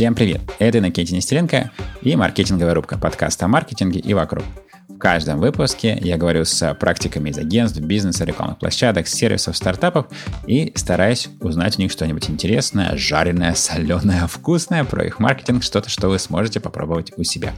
Всем 0.00 0.14
привет! 0.14 0.40
Это 0.58 0.78
Иннокентий 0.78 1.14
Нестеренко 1.14 1.72
и 2.00 2.16
маркетинговая 2.16 2.72
рубка 2.72 2.96
подкаста 2.96 3.44
о 3.44 3.48
маркетинге 3.48 4.00
и 4.00 4.14
вокруг. 4.14 4.44
В 4.88 4.96
каждом 4.96 5.40
выпуске 5.40 5.98
я 6.00 6.16
говорю 6.16 6.46
с 6.46 6.74
практиками 6.80 7.28
из 7.28 7.36
агентств, 7.36 7.80
бизнеса, 7.80 8.24
рекламных 8.24 8.58
площадок, 8.58 9.06
сервисов, 9.06 9.58
стартапов 9.58 10.06
и 10.46 10.72
стараюсь 10.74 11.28
узнать 11.40 11.78
у 11.78 11.82
них 11.82 11.92
что-нибудь 11.92 12.30
интересное, 12.30 12.96
жареное, 12.96 13.52
соленое, 13.52 14.26
вкусное 14.26 14.84
про 14.84 15.04
их 15.04 15.18
маркетинг, 15.18 15.62
что-то, 15.62 15.90
что 15.90 16.08
вы 16.08 16.18
сможете 16.18 16.60
попробовать 16.60 17.12
у 17.18 17.22
себя. 17.22 17.52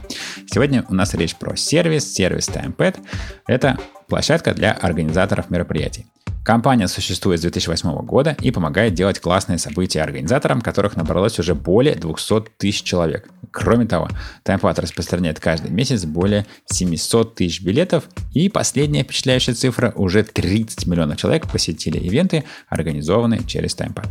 Сегодня 0.45 0.83
у 0.89 0.93
нас 0.93 1.13
речь 1.13 1.37
про 1.37 1.55
сервис, 1.55 2.13
сервис 2.13 2.49
TimePad. 2.49 2.97
Это 3.47 3.79
площадка 4.13 4.53
для 4.53 4.73
организаторов 4.73 5.49
мероприятий. 5.49 6.05
Компания 6.45 6.87
существует 6.87 7.39
с 7.39 7.41
2008 7.41 8.05
года 8.05 8.37
и 8.41 8.51
помогает 8.51 8.93
делать 8.93 9.19
классные 9.19 9.57
события 9.57 10.03
организаторам, 10.03 10.61
которых 10.61 10.95
набралось 10.95 11.39
уже 11.39 11.55
более 11.55 11.95
200 11.95 12.51
тысяч 12.59 12.83
человек. 12.83 13.27
Кроме 13.49 13.87
того, 13.87 14.09
TimePad 14.45 14.81
распространяет 14.81 15.39
каждый 15.39 15.71
месяц 15.71 16.05
более 16.05 16.45
700 16.65 17.33
тысяч 17.33 17.63
билетов, 17.63 18.03
и 18.35 18.49
последняя 18.49 19.01
впечатляющая 19.01 19.55
цифра– 19.55 19.91
уже 19.95 20.21
30 20.21 20.85
миллионов 20.85 21.17
человек 21.17 21.51
посетили 21.51 21.97
ивенты, 21.97 22.43
организованные 22.69 23.43
через 23.47 23.75
TimePad. 23.75 24.05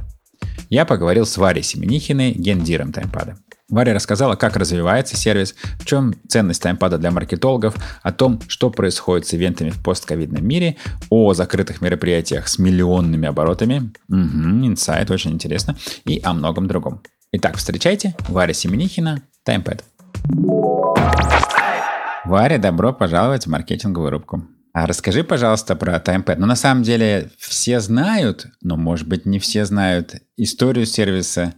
Я 0.72 0.86
поговорил 0.86 1.26
с 1.26 1.36
Варей 1.36 1.62
Семенихиной, 1.62 2.32
гендиром 2.32 2.92
TimePad. 2.92 3.34
Варя 3.68 3.92
рассказала, 3.92 4.36
как 4.36 4.56
развивается 4.56 5.18
сервис, 5.18 5.54
в 5.78 5.84
чем 5.84 6.14
ценность 6.28 6.62
таймпада 6.62 6.96
для 6.96 7.10
маркетологов, 7.10 7.74
о 8.02 8.10
том, 8.10 8.40
что 8.48 8.70
происходит 8.70 9.26
с 9.26 9.34
ивентами 9.34 9.68
в 9.68 9.84
постковидном 9.84 10.42
мире, 10.48 10.78
о 11.10 11.34
закрытых 11.34 11.82
мероприятиях 11.82 12.48
с 12.48 12.58
миллионными 12.58 13.28
оборотами, 13.28 13.92
угу, 14.08 14.66
инсайт, 14.66 15.10
очень 15.10 15.32
интересно, 15.32 15.76
и 16.06 16.22
о 16.24 16.32
многом 16.32 16.68
другом. 16.68 17.02
Итак, 17.32 17.58
встречайте, 17.58 18.16
Варя 18.30 18.54
Семенихина, 18.54 19.20
Таймпад. 19.44 19.84
Варя, 22.24 22.56
добро 22.56 22.94
пожаловать 22.94 23.44
в 23.44 23.50
маркетинговую 23.50 24.10
рубку. 24.10 24.42
А 24.72 24.86
расскажи, 24.86 25.22
пожалуйста, 25.22 25.76
про 25.76 25.96
TimePad. 25.98 26.36
Ну, 26.38 26.46
на 26.46 26.56
самом 26.56 26.82
деле, 26.82 27.30
все 27.36 27.78
знают, 27.80 28.46
но, 28.62 28.76
может 28.76 29.06
быть, 29.06 29.26
не 29.26 29.38
все 29.38 29.66
знают 29.66 30.14
историю 30.38 30.86
сервиса 30.86 31.54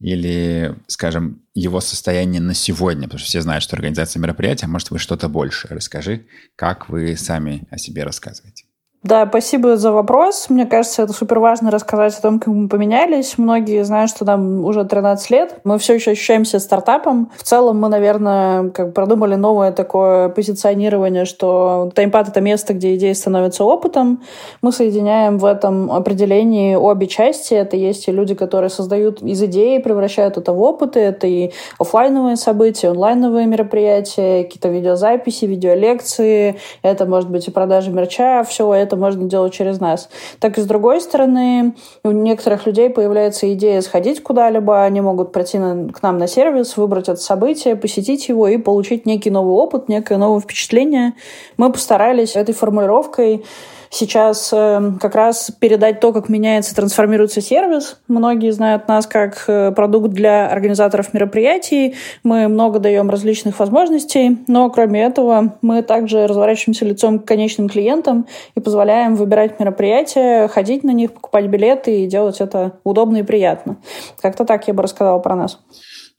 или, 0.00 0.74
скажем, 0.86 1.42
его 1.54 1.80
состояние 1.80 2.42
на 2.42 2.52
сегодня, 2.52 3.04
потому 3.04 3.20
что 3.20 3.28
все 3.28 3.40
знают, 3.40 3.64
что 3.64 3.74
организация 3.74 4.20
мероприятия, 4.20 4.66
а 4.66 4.68
может, 4.68 4.90
вы 4.90 4.98
что-то 4.98 5.28
больше. 5.28 5.68
Расскажи, 5.70 6.26
как 6.56 6.90
вы 6.90 7.16
сами 7.16 7.66
о 7.70 7.78
себе 7.78 8.04
рассказываете. 8.04 8.67
Да, 9.04 9.24
спасибо 9.28 9.76
за 9.76 9.92
вопрос. 9.92 10.46
Мне 10.48 10.66
кажется, 10.66 11.02
это 11.02 11.12
супер 11.12 11.38
важно 11.38 11.70
рассказать 11.70 12.18
о 12.18 12.20
том, 12.20 12.40
как 12.40 12.48
мы 12.48 12.68
поменялись. 12.68 13.38
Многие 13.38 13.84
знают, 13.84 14.10
что 14.10 14.24
нам 14.24 14.64
уже 14.64 14.84
13 14.84 15.30
лет. 15.30 15.60
Мы 15.62 15.78
все 15.78 15.94
еще 15.94 16.10
ощущаемся 16.10 16.58
стартапом. 16.58 17.30
В 17.36 17.44
целом 17.44 17.80
мы, 17.80 17.88
наверное, 17.90 18.70
как 18.70 18.94
продумали 18.94 19.36
новое 19.36 19.70
такое 19.70 20.30
позиционирование, 20.30 21.26
что 21.26 21.92
таймпад— 21.94 22.28
это 22.30 22.40
место, 22.40 22.74
где 22.74 22.96
идеи 22.96 23.12
становятся 23.12 23.64
опытом. 23.64 24.20
Мы 24.62 24.72
соединяем 24.72 25.38
в 25.38 25.44
этом 25.44 25.92
определении 25.92 26.74
обе 26.74 27.06
части. 27.06 27.54
Это 27.54 27.76
есть 27.76 28.08
и 28.08 28.12
люди, 28.12 28.34
которые 28.34 28.68
создают 28.68 29.22
из 29.22 29.40
идеи, 29.44 29.78
превращают 29.78 30.38
это 30.38 30.52
в 30.52 30.60
опыты. 30.60 30.98
Это 30.98 31.28
и 31.28 31.52
офлайновые 31.78 32.34
события, 32.34 32.88
онлайновые 32.88 33.46
мероприятия, 33.46 34.42
какие-то 34.42 34.70
видеозаписи, 34.70 35.44
видеолекции. 35.44 36.56
Это 36.82 37.06
может 37.06 37.30
быть 37.30 37.46
и 37.46 37.52
продажа 37.52 37.92
мерча. 37.92 38.42
Все 38.42 38.74
это 38.74 38.87
это 38.88 38.96
можно 38.96 39.24
делать 39.28 39.52
через 39.52 39.80
нас. 39.80 40.08
Так 40.40 40.58
и 40.58 40.62
с 40.62 40.66
другой 40.66 41.00
стороны, 41.00 41.74
у 42.02 42.10
некоторых 42.10 42.66
людей 42.66 42.90
появляется 42.90 43.52
идея 43.52 43.80
сходить 43.82 44.22
куда-либо, 44.22 44.82
они 44.82 45.00
могут 45.00 45.32
прийти 45.32 45.58
на, 45.58 45.92
к 45.92 46.02
нам 46.02 46.18
на 46.18 46.26
сервис, 46.26 46.76
выбрать 46.76 47.08
это 47.08 47.20
событие, 47.20 47.76
посетить 47.76 48.28
его 48.28 48.48
и 48.48 48.56
получить 48.56 49.06
некий 49.06 49.30
новый 49.30 49.52
опыт, 49.52 49.88
некое 49.88 50.16
новое 50.16 50.40
впечатление. 50.40 51.14
Мы 51.56 51.70
постарались 51.70 52.34
этой 52.34 52.54
формулировкой 52.54 53.44
сейчас 53.90 54.50
э, 54.52 54.92
как 55.00 55.14
раз 55.14 55.50
передать 55.58 56.00
то, 56.00 56.12
как 56.12 56.28
меняется, 56.28 56.74
трансформируется 56.74 57.40
сервис. 57.40 57.98
Многие 58.08 58.50
знают 58.50 58.88
нас 58.88 59.06
как 59.06 59.44
э, 59.46 59.72
продукт 59.72 60.10
для 60.10 60.48
организаторов 60.48 61.14
мероприятий. 61.14 61.94
Мы 62.22 62.48
много 62.48 62.78
даем 62.78 63.10
различных 63.10 63.58
возможностей, 63.58 64.38
но 64.46 64.70
кроме 64.70 65.02
этого 65.02 65.56
мы 65.62 65.82
также 65.82 66.26
разворачиваемся 66.26 66.84
лицом 66.84 67.18
к 67.18 67.24
конечным 67.24 67.68
клиентам 67.68 68.26
и 68.54 68.60
позволяем 68.60 69.16
выбирать 69.16 69.60
мероприятия, 69.60 70.48
ходить 70.48 70.84
на 70.84 70.90
них, 70.90 71.12
покупать 71.12 71.46
билеты 71.46 72.02
и 72.02 72.06
делать 72.06 72.40
это 72.40 72.78
удобно 72.84 73.18
и 73.18 73.22
приятно. 73.22 73.76
Как-то 74.20 74.44
так 74.44 74.68
я 74.68 74.74
бы 74.74 74.82
рассказала 74.82 75.18
про 75.18 75.34
нас. 75.34 75.58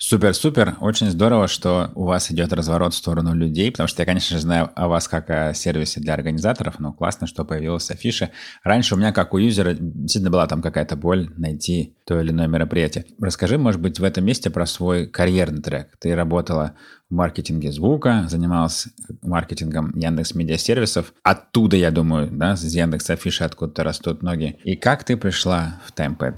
Супер-супер. 0.02 0.78
Очень 0.80 1.10
здорово, 1.10 1.50
что 1.50 1.92
у 1.94 2.06
вас 2.06 2.32
идет 2.32 2.54
разворот 2.54 2.94
в 2.94 2.98
сторону 2.98 3.36
людей, 3.36 3.70
потому 3.70 3.90
что 3.90 4.02
я, 4.02 4.06
конечно 4.06 4.38
же, 4.38 4.42
знаю 4.42 4.72
о 4.74 4.88
вас 4.88 5.10
как 5.10 5.30
о 5.30 5.54
сервисе 5.54 6.00
для 6.00 6.14
организаторов, 6.14 6.80
но 6.80 6.94
классно, 6.94 7.28
что 7.28 7.44
появилась 7.44 7.92
афиша. 7.92 8.32
Раньше 8.64 8.96
у 8.96 8.98
меня, 8.98 9.12
как 9.12 9.34
у 9.34 9.38
юзера, 9.38 9.74
действительно 9.74 10.32
была 10.32 10.48
там 10.48 10.62
какая-то 10.62 10.96
боль 10.96 11.30
найти 11.36 11.98
то 12.06 12.18
или 12.22 12.32
иное 12.32 12.48
мероприятие. 12.48 13.08
Расскажи, 13.20 13.58
может 13.58 13.82
быть, 13.82 14.00
в 14.00 14.04
этом 14.06 14.24
месте 14.24 14.50
про 14.50 14.66
свой 14.66 15.06
карьерный 15.06 15.62
трек. 15.62 15.90
Ты 16.00 16.16
работала 16.16 16.76
в 17.10 17.16
маркетинге 17.16 17.72
звука, 17.72 18.26
занималась 18.30 18.88
маркетингом 19.24 19.92
Яндекс 19.96 20.36
Медиасервисов. 20.36 21.14
Оттуда, 21.24 21.76
я 21.76 21.90
думаю, 21.90 22.30
да, 22.32 22.56
с 22.56 22.64
Яндекс 22.64 23.10
Афиши 23.10 23.44
откуда-то 23.44 23.84
растут 23.84 24.22
ноги. 24.22 24.58
И 24.64 24.76
как 24.76 25.04
ты 25.04 25.18
пришла 25.18 25.80
в 25.88 25.98
TimePad? 25.98 26.38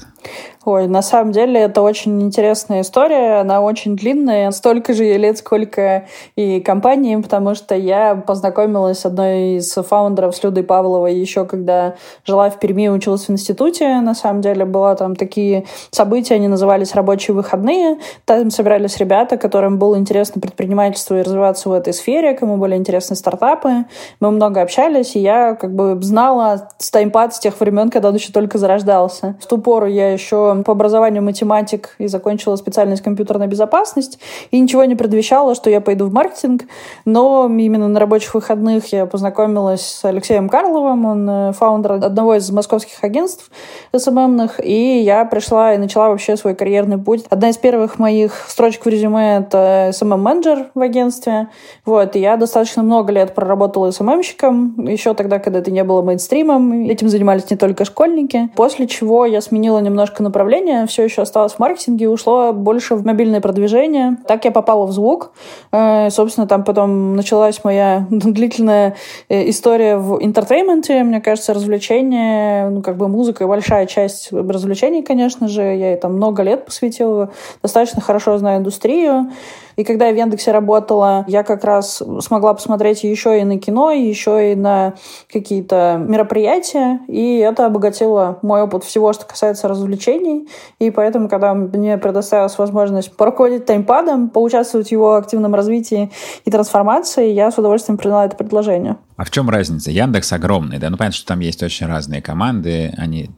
Ой, 0.63 0.87
на 0.87 1.01
самом 1.01 1.31
деле 1.33 1.59
это 1.59 1.81
очень 1.81 2.21
интересная 2.21 2.81
история, 2.81 3.41
она 3.41 3.61
очень 3.61 3.95
длинная, 3.97 4.51
столько 4.51 4.93
же 4.93 5.03
лет, 5.17 5.39
сколько 5.39 6.07
и 6.35 6.61
компании, 6.61 7.15
потому 7.15 7.55
что 7.55 7.75
я 7.75 8.15
познакомилась 8.15 8.99
с 8.99 9.05
одной 9.05 9.57
из 9.57 9.73
фаундеров, 9.73 10.35
с 10.35 10.43
Людой 10.43 10.63
Павловой, 10.63 11.15
еще 11.15 11.45
когда 11.45 11.95
жила 12.25 12.49
в 12.49 12.59
Перми, 12.59 12.89
училась 12.89 13.27
в 13.27 13.31
институте, 13.31 13.99
на 14.01 14.13
самом 14.13 14.41
деле 14.41 14.65
была 14.65 14.95
там 14.95 15.15
такие 15.15 15.65
события, 15.89 16.35
они 16.35 16.47
назывались 16.47 16.93
«Рабочие 16.93 17.33
выходные», 17.35 17.97
там 18.25 18.51
собирались 18.51 18.97
ребята, 18.97 19.37
которым 19.37 19.79
было 19.79 19.97
интересно 19.97 20.39
предпринимать 20.39 20.60
предпринимательству 20.61 21.15
и 21.15 21.21
развиваться 21.21 21.69
в 21.69 21.73
этой 21.73 21.91
сфере, 21.91 22.33
кому 22.33 22.57
были 22.57 22.75
интересны 22.75 23.15
стартапы. 23.15 23.85
Мы 24.19 24.29
много 24.29 24.61
общались, 24.61 25.15
и 25.15 25.19
я 25.19 25.55
как 25.55 25.73
бы 25.73 25.97
знала 26.03 26.69
таймпад 26.91 27.33
с 27.33 27.39
тех 27.39 27.59
времен, 27.59 27.89
когда 27.89 28.09
он 28.09 28.15
еще 28.15 28.31
только 28.31 28.59
зарождался. 28.59 29.35
В 29.41 29.47
ту 29.47 29.57
пору 29.57 29.87
я 29.87 30.13
еще 30.13 30.61
по 30.63 30.73
образованию 30.73 31.23
математик 31.23 31.95
и 31.97 32.07
закончила 32.07 32.55
специальность 32.57 33.01
компьютерная 33.01 33.47
безопасность, 33.47 34.19
и 34.51 34.59
ничего 34.59 34.83
не 34.85 34.95
предвещало, 34.95 35.55
что 35.55 35.69
я 35.71 35.81
пойду 35.81 36.05
в 36.05 36.13
маркетинг, 36.13 36.63
но 37.05 37.47
именно 37.47 37.87
на 37.87 37.99
рабочих 37.99 38.35
выходных 38.35 38.93
я 38.93 39.07
познакомилась 39.07 39.81
с 39.81 40.05
Алексеем 40.05 40.47
Карловым, 40.47 41.05
он 41.05 41.29
э, 41.29 41.51
фаундер 41.53 41.93
одного 41.93 42.35
из 42.35 42.51
московских 42.51 43.03
агентств 43.03 43.49
СММных, 43.95 44.63
и 44.63 44.99
я 44.99 45.25
пришла 45.25 45.73
и 45.73 45.77
начала 45.77 46.09
вообще 46.09 46.37
свой 46.37 46.53
карьерный 46.53 46.99
путь. 46.99 47.25
Одна 47.29 47.49
из 47.49 47.57
первых 47.57 47.97
моих 47.97 48.45
строчек 48.47 48.85
в 48.85 48.89
резюме— 48.89 49.37
это 49.39 49.89
SMM-менеджер, 49.89 50.50
менеджер 50.51 50.71
в 50.73 50.81
агентстве. 50.81 51.47
Вот, 51.85 52.15
и 52.15 52.19
я 52.19 52.37
достаточно 52.37 52.83
много 52.83 53.11
лет 53.11 53.33
проработала 53.33 53.91
СММщиком, 53.91 54.85
еще 54.85 55.13
тогда, 55.13 55.39
когда 55.39 55.59
это 55.59 55.71
не 55.71 55.83
было 55.83 56.01
мейнстримом. 56.01 56.85
Этим 56.87 57.09
занимались 57.09 57.49
не 57.49 57.57
только 57.57 57.85
школьники. 57.85 58.49
После 58.55 58.87
чего 58.87 59.25
я 59.25 59.41
сменила 59.41 59.79
немножко 59.79 60.23
направление, 60.23 60.85
все 60.87 61.03
еще 61.03 61.21
осталась 61.21 61.53
в 61.53 61.59
маркетинге, 61.59 62.09
ушло 62.09 62.53
больше 62.53 62.95
в 62.95 63.05
мобильное 63.05 63.41
продвижение. 63.41 64.17
Так 64.27 64.45
я 64.45 64.51
попала 64.51 64.85
в 64.85 64.91
звук. 64.91 65.31
Э, 65.71 66.09
собственно, 66.09 66.47
там 66.47 66.63
потом 66.63 67.15
началась 67.15 67.63
моя 67.63 68.07
длительная 68.09 68.95
э, 69.29 69.49
история 69.49 69.97
в 69.97 70.23
entertainment 70.23 70.93
е. 70.93 71.03
Мне 71.03 71.21
кажется, 71.21 71.53
развлечения, 71.53 72.69
ну, 72.69 72.81
как 72.81 72.97
бы 72.97 73.07
музыка 73.07 73.47
большая 73.47 73.85
часть 73.85 74.31
развлечений, 74.31 75.03
конечно 75.03 75.47
же. 75.47 75.61
Я 75.61 75.91
ей 75.91 75.97
там 75.97 76.15
много 76.15 76.43
лет 76.43 76.65
посвятила. 76.65 77.31
Достаточно 77.61 78.01
хорошо 78.01 78.37
знаю 78.37 78.59
индустрию. 78.59 79.31
И 79.75 79.83
когда 79.83 80.07
я 80.07 80.13
в 80.13 80.17
Яндексе 80.17 80.51
работала, 80.51 81.25
я 81.27 81.43
как 81.43 81.63
раз 81.63 82.01
смогла 82.21 82.53
посмотреть 82.53 83.03
еще 83.03 83.39
и 83.39 83.43
на 83.43 83.59
кино, 83.59 83.91
еще 83.91 84.51
и 84.51 84.55
на 84.55 84.95
какие-то 85.31 86.03
мероприятия, 86.05 86.99
и 87.07 87.37
это 87.37 87.65
обогатило 87.65 88.39
мой 88.41 88.61
опыт 88.61 88.83
всего, 88.83 89.13
что 89.13 89.25
касается 89.25 89.67
развлечений. 89.67 90.47
И 90.79 90.91
поэтому, 90.91 91.29
когда 91.29 91.53
мне 91.53 91.97
предоставилась 91.97 92.57
возможность 92.57 93.15
поруководить 93.15 93.65
Timepad 93.65 94.10
ом, 94.10 94.29
поучаствовать 94.29 94.89
в 94.89 94.91
его 94.91 95.15
активном 95.15 95.55
развитии 95.55 96.11
и 96.45 96.51
трансформации, 96.51 97.31
я 97.31 97.51
с 97.51 97.57
удовольствием 97.57 97.97
приняла 97.97 98.25
это 98.25 98.35
предложение. 98.35 98.97
А 99.17 99.25
в 99.25 99.31
чем 99.31 99.49
разница? 99.49 99.91
Яндекс 99.91 100.33
огромный, 100.33 100.79
да? 100.79 100.89
Ну, 100.89 100.97
понятно, 100.97 101.15
что 101.15 101.27
там 101.27 101.39
есть 101.39 101.61
очень 101.63 101.87
разные 101.87 102.21
команды, 102.21 102.93
они 102.97 103.29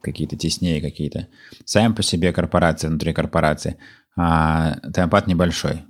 какие-то 0.00 0.36
теснее, 0.36 0.80
какие-то 0.80 1.28
сами 1.64 1.92
по 1.94 2.02
себе 2.02 2.32
корпорации, 2.32 2.88
внутри 2.88 3.12
корпорации 3.12 3.78
а 4.16 4.76
темпад 4.92 5.26
небольшой. 5.26 5.84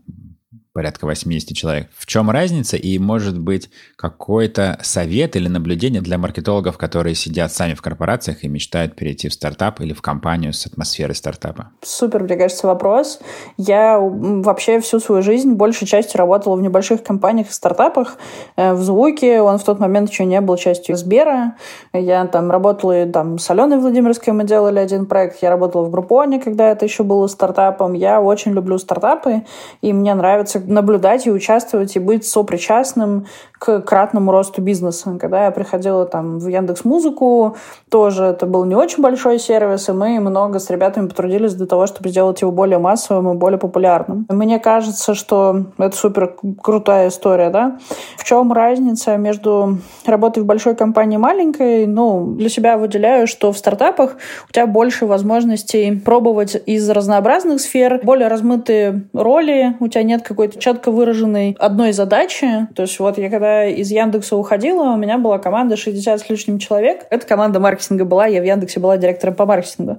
Порядка 0.75 1.07
80 1.07 1.57
человек. 1.57 1.89
В 1.97 2.05
чем 2.05 2.31
разница 2.31 2.77
и, 2.77 2.99
может 2.99 3.39
быть, 3.39 3.71
какой-то 3.95 4.77
совет 4.83 5.37
или 5.37 5.47
наблюдение 5.47 6.03
для 6.03 6.19
маркетологов, 6.19 6.77
которые 6.79 7.15
сидят 7.15 7.53
сами 7.53 7.75
в 7.75 7.81
корпорациях 7.81 8.43
и 8.43 8.49
мечтают 8.49 8.97
перейти 8.97 9.29
в 9.29 9.35
стартап 9.35 9.81
или 9.81 9.93
в 9.93 10.03
компанию 10.03 10.53
с 10.53 10.67
атмосферой 10.67 11.15
стартапа? 11.15 11.71
Супер, 11.83 12.25
мне 12.25 12.37
кажется, 12.37 12.67
вопрос. 12.67 13.21
Я 13.57 14.01
вообще 14.01 14.81
всю 14.81 14.99
свою 14.99 15.23
жизнь 15.23 15.53
большей 15.53 15.87
частью 15.87 16.19
работала 16.19 16.57
в 16.57 16.61
небольших 16.61 17.05
компаниях 17.05 17.51
и 17.51 17.53
стартапах. 17.53 18.19
Э, 18.57 18.75
в 18.75 18.83
Звуке 18.83 19.43
он 19.43 19.59
в 19.59 19.65
тот 19.65 19.79
момент 19.79 20.11
еще 20.11 20.25
не 20.25 20.41
был 20.41 20.57
частью 20.57 20.97
Сбера. 20.97 21.55
Я 21.93 22.27
там 22.27 22.51
работала 22.51 23.07
там 23.07 23.39
с 23.39 23.49
Аленой 23.49 23.79
Владимирской, 23.79 24.33
мы 24.33 24.43
делали 24.43 24.81
один 24.81 25.07
проект. 25.07 25.41
Я 25.41 25.51
работала 25.51 25.85
в 25.85 25.91
Группоне, 25.93 26.41
когда 26.41 26.73
это 26.73 26.85
еще 26.85 27.05
было 27.05 27.29
стартапом. 27.29 27.93
Я 27.93 28.21
очень 28.21 28.53
люблю 28.53 28.77
стартапы, 28.79 29.45
и 29.81 29.93
мне 29.93 30.13
нравится 30.15 30.64
наблюдать 30.67 31.27
и 31.27 31.31
участвовать, 31.31 31.97
и 31.97 31.99
быть 31.99 32.27
сопричастным 32.27 33.27
к 33.59 33.81
кратному 33.81 34.31
росту 34.31 34.61
бизнеса. 34.61 35.17
Когда 35.19 35.45
я 35.45 35.51
приходила 35.51 36.05
там 36.05 36.39
в 36.39 36.47
Яндекс 36.49 36.85
Музыку, 36.85 37.57
тоже 37.91 38.25
это 38.25 38.47
был 38.47 38.65
не 38.65 38.75
очень 38.75 39.03
большой 39.03 39.39
сервис, 39.39 39.89
и 39.89 39.93
мы 39.93 40.21
много 40.21 40.59
с 40.59 40.69
ребятами 40.69 41.09
потрудились 41.09 41.55
для 41.55 41.67
того, 41.67 41.87
чтобы 41.87 42.11
сделать 42.11 42.43
его 42.43 42.51
более 42.53 42.79
массовым 42.79 43.33
и 43.33 43.37
более 43.37 43.59
популярным. 43.59 44.27
Мне 44.29 44.59
кажется, 44.59 45.15
что 45.15 45.67
это 45.79 45.97
супер 45.97 46.37
крутая 46.63 47.09
история, 47.09 47.51
да. 47.51 47.79
В 48.19 48.25
чем 48.25 48.53
разница 48.53 49.17
между 49.17 49.79
работой 50.05 50.43
в 50.43 50.47
большой 50.47 50.75
компании 50.75 51.15
и 51.15 51.19
маленькой? 51.19 51.87
Ну, 51.87 52.35
для 52.35 52.49
себя 52.49 52.77
выделяю, 52.77 53.27
что 53.27 53.53
в 53.53 53.57
стартапах 53.57 54.17
у 54.49 54.53
тебя 54.53 54.67
больше 54.67 55.07
возможностей 55.07 56.03
пробовать 56.05 56.61
из 56.67 56.89
разнообразных 56.91 57.61
сфер, 57.61 58.01
более 58.03 58.29
размытые 58.29 59.09
роли, 59.15 59.77
у 59.81 59.89
тебя 59.89 60.03
нет 60.03 60.23
какой-то 60.23 60.54
четко 60.59 60.91
выраженной 60.91 61.57
одной 61.59 61.93
задачи. 61.93 62.69
То 62.75 62.83
есть 62.83 62.99
вот 62.99 63.19
я 63.19 63.31
когда 63.31 63.65
из 63.67 63.91
Яндекса 63.91 64.37
уходила, 64.37 64.93
у 64.93 64.97
меня 64.97 65.19
была 65.19 65.39
команда 65.39 65.77
60 65.77 66.21
с 66.21 66.29
лишним 66.29 66.59
человек. 66.59 67.07
Это 67.11 67.27
команда 67.27 67.61
маркетинга 67.61 68.05
была, 68.05 68.27
я 68.27 68.41
в 68.41 68.45
Яндексе 68.45 68.81
была 68.81 68.97
директором 68.97 69.35
по 69.35 69.47
маркетингу. 69.47 69.99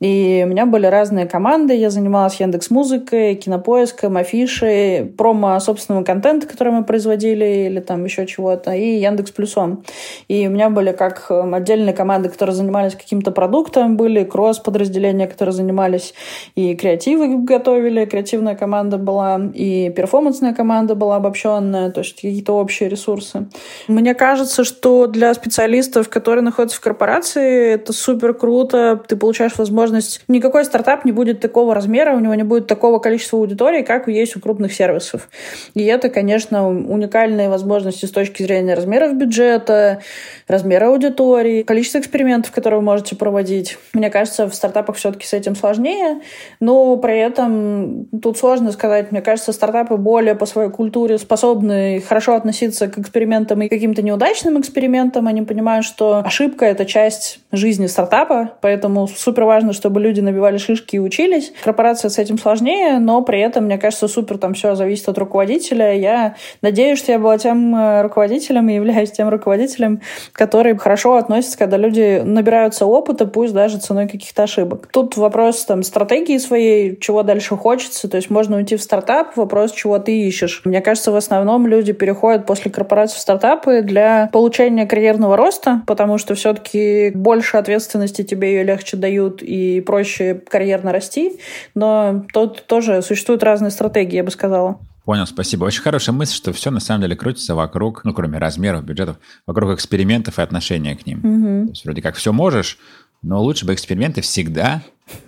И 0.00 0.42
у 0.44 0.48
меня 0.48 0.66
были 0.66 0.86
разные 0.86 1.26
команды, 1.26 1.74
я 1.74 1.90
занималась 1.90 2.40
Яндекс 2.40 2.70
Музыкой, 2.70 3.34
Кинопоиском, 3.34 4.16
афишей, 4.16 5.04
промо 5.04 5.58
собственного 5.60 6.04
контента, 6.04 6.46
который 6.46 6.72
мы 6.72 6.84
производили, 6.84 7.66
или 7.66 7.80
там 7.80 8.04
еще 8.04 8.26
чего-то, 8.26 8.72
и 8.72 8.96
Яндекс 8.98 9.30
Плюсом. 9.30 9.84
И 10.28 10.46
у 10.46 10.50
меня 10.50 10.70
были 10.70 10.92
как 10.92 11.26
эм, 11.30 11.54
отдельные 11.54 11.94
команды, 11.94 12.28
которые 12.28 12.54
занимались 12.54 12.94
каким-то 12.94 13.30
продуктом, 13.30 13.96
были 13.96 14.24
кросс-подразделения, 14.24 15.26
которые 15.26 15.52
занимались 15.52 16.14
и 16.54 16.74
креативы 16.74 17.44
готовили, 17.44 18.04
креативная 18.04 18.54
команда 18.54 18.98
была, 18.98 19.40
и 19.54 19.91
перформансная 19.92 20.54
команда 20.54 20.94
была 20.94 21.16
обобщенная, 21.16 21.90
то 21.90 22.00
есть 22.00 22.16
какие-то 22.16 22.54
общие 22.54 22.88
ресурсы. 22.88 23.46
Мне 23.88 24.14
кажется, 24.14 24.64
что 24.64 25.06
для 25.06 25.32
специалистов, 25.34 26.08
которые 26.08 26.42
находятся 26.42 26.78
в 26.78 26.80
корпорации, 26.80 27.74
это 27.74 27.92
супер 27.92 28.34
круто. 28.34 29.00
Ты 29.06 29.16
получаешь 29.16 29.56
возможность... 29.56 30.22
Никакой 30.28 30.64
стартап 30.64 31.04
не 31.04 31.12
будет 31.12 31.40
такого 31.40 31.74
размера, 31.74 32.14
у 32.14 32.20
него 32.20 32.34
не 32.34 32.42
будет 32.42 32.66
такого 32.66 32.98
количества 32.98 33.38
аудитории, 33.38 33.82
как 33.82 34.08
есть 34.08 34.36
у 34.36 34.40
крупных 34.40 34.72
сервисов. 34.72 35.28
И 35.74 35.84
это, 35.84 36.08
конечно, 36.08 36.68
уникальные 36.68 37.48
возможности 37.48 38.06
с 38.06 38.10
точки 38.10 38.42
зрения 38.42 38.74
размеров 38.74 39.14
бюджета, 39.14 40.00
размера 40.48 40.88
аудитории, 40.88 41.62
количества 41.62 41.98
экспериментов, 41.98 42.52
которые 42.52 42.80
вы 42.80 42.84
можете 42.84 43.16
проводить. 43.16 43.78
Мне 43.92 44.10
кажется, 44.10 44.48
в 44.48 44.54
стартапах 44.54 44.96
все-таки 44.96 45.26
с 45.26 45.32
этим 45.32 45.56
сложнее, 45.56 46.20
но 46.60 46.96
при 46.96 47.18
этом 47.18 48.06
тут 48.22 48.38
сложно 48.38 48.72
сказать. 48.72 49.12
Мне 49.12 49.22
кажется, 49.22 49.52
стартапы 49.82 49.96
более 49.96 50.34
по 50.34 50.46
своей 50.46 50.70
культуре 50.70 51.18
способны 51.18 52.00
хорошо 52.00 52.34
относиться 52.34 52.88
к 52.88 52.98
экспериментам 52.98 53.60
и 53.62 53.68
каким-то 53.68 54.02
неудачным 54.02 54.60
экспериментам. 54.60 55.26
Они 55.26 55.42
понимают, 55.42 55.84
что 55.84 56.22
ошибка— 56.24 56.64
это 56.66 56.84
часть 56.84 57.40
жизни 57.52 57.86
стартапа, 57.86 58.52
поэтому 58.60 59.08
супер 59.08 59.44
важно, 59.44 59.72
чтобы 59.72 60.00
люди 60.00 60.20
набивали 60.20 60.58
шишки 60.58 60.96
и 60.96 60.98
учились. 60.98 61.52
Корпорация 61.64 62.08
с 62.10 62.18
этим 62.18 62.38
сложнее, 62.38 62.98
но 62.98 63.22
при 63.22 63.40
этом, 63.40 63.64
мне 63.64 63.78
кажется, 63.78 64.08
супер 64.08 64.38
там 64.38 64.54
все 64.54 64.74
зависит 64.74 65.08
от 65.08 65.18
руководителя. 65.18 65.94
Я 65.94 66.36
надеюсь, 66.62 66.98
что 66.98 67.12
я 67.12 67.18
была 67.18 67.38
тем 67.38 67.74
э, 67.74 68.02
руководителем 68.02 68.68
и 68.68 68.74
являюсь 68.74 69.10
тем 69.10 69.28
руководителем, 69.28 70.00
который 70.32 70.76
хорошо 70.76 71.16
относится, 71.16 71.58
когда 71.58 71.76
люди 71.76 72.22
набираются 72.24 72.86
опыта, 72.86 73.26
пусть 73.26 73.52
даже 73.52 73.78
ценой 73.78 74.08
каких-то 74.08 74.44
ошибок. 74.44 74.88
Тут 74.92 75.16
вопрос 75.16 75.64
там 75.64 75.82
стратегии 75.82 76.38
своей, 76.38 76.96
чего 77.00 77.22
дальше 77.22 77.56
хочется. 77.56 78.08
То 78.08 78.16
есть 78.16 78.30
можно 78.30 78.56
уйти 78.56 78.76
в 78.76 78.82
стартап, 78.82 79.36
вопрос, 79.36 79.61
чего 79.70 79.98
ты 79.98 80.22
ищешь. 80.22 80.62
Мне 80.64 80.80
кажется, 80.80 81.12
в 81.12 81.16
основном 81.16 81.66
люди 81.66 81.92
переходят 81.92 82.46
после 82.46 82.70
корпорации 82.70 83.16
в 83.16 83.20
стартапы 83.20 83.82
для 83.82 84.28
получения 84.32 84.86
карьерного 84.86 85.36
роста, 85.36 85.82
потому 85.86 86.18
что 86.18 86.34
все-таки 86.34 87.12
больше 87.14 87.56
ответственности 87.58 88.22
тебе 88.22 88.54
ее 88.54 88.64
легче 88.64 88.96
дают 88.96 89.42
и 89.42 89.80
проще 89.80 90.34
карьерно 90.48 90.92
расти. 90.92 91.38
Но 91.74 92.24
тут 92.32 92.66
тоже 92.66 93.02
существуют 93.02 93.42
разные 93.42 93.70
стратегии, 93.70 94.16
я 94.16 94.24
бы 94.24 94.30
сказала. 94.30 94.78
Понял, 95.04 95.26
спасибо. 95.26 95.64
Очень 95.64 95.82
хорошая 95.82 96.14
мысль, 96.14 96.36
что 96.36 96.52
все 96.52 96.70
на 96.70 96.78
самом 96.78 97.02
деле 97.02 97.16
крутится 97.16 97.56
вокруг, 97.56 98.04
ну, 98.04 98.14
кроме 98.14 98.38
размеров, 98.38 98.84
бюджетов, 98.84 99.16
вокруг 99.46 99.72
экспериментов 99.72 100.38
и 100.38 100.42
отношения 100.42 100.94
к 100.96 101.06
ним. 101.06 101.18
Угу. 101.18 101.66
То 101.66 101.70
есть 101.70 101.84
вроде 101.84 102.02
как 102.02 102.14
все 102.14 102.32
можешь, 102.32 102.78
но 103.22 103.42
лучше 103.42 103.64
бы 103.66 103.74
эксперименты 103.74 104.20
всегда 104.20 104.82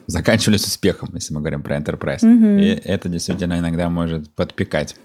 заканчивались 0.07 0.67
успехом, 0.67 1.11
если 1.15 1.35
мы 1.35 1.41
говорим 1.41 1.63
про 1.63 1.77
enterprise. 1.77 2.25
Угу. 2.25 2.63
И 2.63 2.69
это 2.85 3.09
действительно 3.09 3.59
иногда 3.59 3.89
может 3.89 4.31
подпекать. 4.35 4.97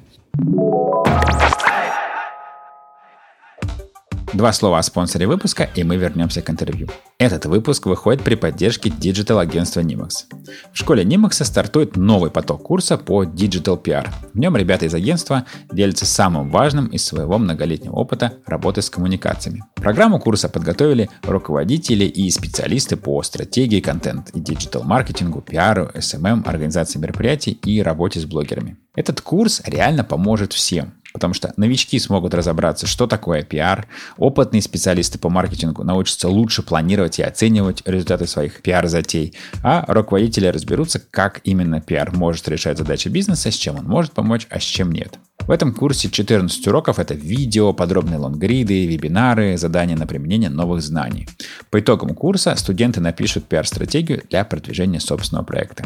Два 4.39 4.53
слова 4.53 4.79
о 4.79 4.83
спонсоре 4.83 5.27
выпуска, 5.27 5.69
и 5.75 5.83
мы 5.83 5.97
вернемся 5.97 6.41
к 6.41 6.49
интервью. 6.49 6.87
Этот 7.17 7.45
выпуск 7.45 7.87
выходит 7.87 8.23
при 8.23 8.35
поддержке 8.35 8.89
digital-агентства 8.89 9.81
Nimax. 9.81 10.27
В 10.71 10.77
школе 10.77 11.03
Nimax 11.03 11.43
стартует 11.43 11.97
новый 11.97 12.31
поток 12.31 12.63
курса 12.63 12.97
по 12.97 13.25
Digital 13.25 13.83
PR. 13.83 14.07
В 14.33 14.39
нем 14.39 14.55
ребята 14.55 14.85
из 14.85 14.93
агентства 14.93 15.45
делятся 15.69 16.05
самым 16.05 16.49
важным 16.49 16.87
из 16.87 17.03
своего 17.03 17.37
многолетнего 17.37 17.95
опыта 17.95 18.35
работы 18.45 18.81
с 18.81 18.89
коммуникациями. 18.89 19.65
Программу 19.75 20.21
курса 20.21 20.47
подготовили 20.47 21.09
руководители 21.23 22.05
и 22.05 22.29
специалисты 22.29 22.95
по 22.95 23.21
стратегии 23.23 23.81
контент 23.81 24.29
и 24.29 24.39
digital-маркетингу, 24.39 25.41
пиару, 25.41 25.91
SMM, 25.93 26.47
организации 26.47 26.97
мероприятий 26.97 27.59
и 27.65 27.81
работе 27.81 28.21
с 28.21 28.25
блогерами. 28.25 28.77
Этот 28.95 29.19
курс 29.19 29.61
реально 29.65 30.03
поможет 30.05 30.53
всем, 30.53 30.93
Потому 31.13 31.33
что 31.33 31.53
новички 31.57 31.97
смогут 31.99 32.33
разобраться, 32.33 32.85
что 32.85 33.07
такое 33.07 33.43
пиар, 33.43 33.87
опытные 34.17 34.61
специалисты 34.61 35.17
по 35.17 35.29
маркетингу 35.29 35.83
научатся 35.83 36.29
лучше 36.29 36.61
планировать 36.61 37.19
и 37.19 37.23
оценивать 37.23 37.81
результаты 37.85 38.27
своих 38.27 38.61
пиар-затей, 38.61 39.33
а 39.63 39.85
руководители 39.87 40.47
разберутся, 40.47 40.99
как 40.99 41.41
именно 41.43 41.81
пиар 41.81 42.15
может 42.15 42.47
решать 42.47 42.77
задачи 42.77 43.07
бизнеса, 43.07 43.51
с 43.51 43.55
чем 43.55 43.77
он 43.77 43.85
может 43.85 44.11
помочь, 44.11 44.47
а 44.49 44.59
с 44.59 44.63
чем 44.63 44.91
нет. 44.91 45.19
В 45.49 45.51
этом 45.51 45.73
курсе 45.73 46.11
14 46.11 46.67
уроков— 46.67 46.99
это 46.99 47.15
видео, 47.15 47.73
подробные 47.73 48.19
лонгриды, 48.19 48.85
вебинары, 48.85 49.57
задания 49.57 49.97
на 49.97 50.05
применение 50.05 50.51
новых 50.51 50.83
знаний. 50.83 51.27
По 51.71 51.79
итогам 51.79 52.13
курса 52.13 52.55
студенты 52.55 53.01
напишут 53.01 53.45
пиар-стратегию 53.45 54.21
для 54.29 54.45
продвижения 54.45 54.99
собственного 54.99 55.43
проекта. 55.43 55.85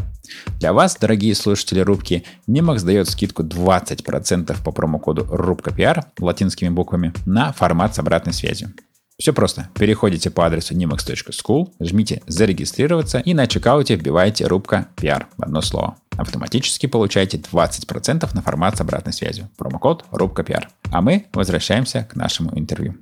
Для 0.60 0.74
вас, 0.74 0.98
дорогие 1.00 1.34
слушатели 1.34 1.80
рубки, 1.80 2.26
Nimax 2.46 2.84
дает 2.84 3.08
скидку 3.08 3.44
20% 3.44 4.54
по 4.66 4.72
промокоду 4.74 5.26
рубка 5.30 5.72
PR 5.72 6.04
латинскими 6.20 6.68
буквами 6.68 7.14
на 7.26 7.54
формат 7.54 7.96
с 7.96 8.00
обратной 8.00 8.34
связью. 8.34 8.74
Все 9.20 9.32
просто. 9.32 9.70
Переходите 9.76 10.32
по 10.32 10.46
адресу 10.46 10.76
nimax.school, 10.76 11.72
жмите 11.80 12.22
«Зарегистрироваться» 12.28 13.20
и 13.20 13.34
на 13.34 13.48
чекауте 13.48 13.96
вбиваете 13.96 14.48
рубка 14.48 14.88
PR 14.96 15.26
в 15.38 15.44
одно 15.44 15.62
слово. 15.62 15.98
Автоматически 16.18 16.88
получаете 16.88 17.38
20% 17.38 18.30
на 18.34 18.42
формат 18.42 18.78
с 18.78 18.82
обратной 18.82 19.14
связью. 19.14 19.50
Промокод 19.58 20.06
рубка 20.12 20.42
PR. 20.42 20.68
А 20.92 21.02
мы 21.02 21.26
возвращаемся 21.34 22.08
к 22.10 22.16
нашему 22.16 22.52
интервью. 22.58 22.96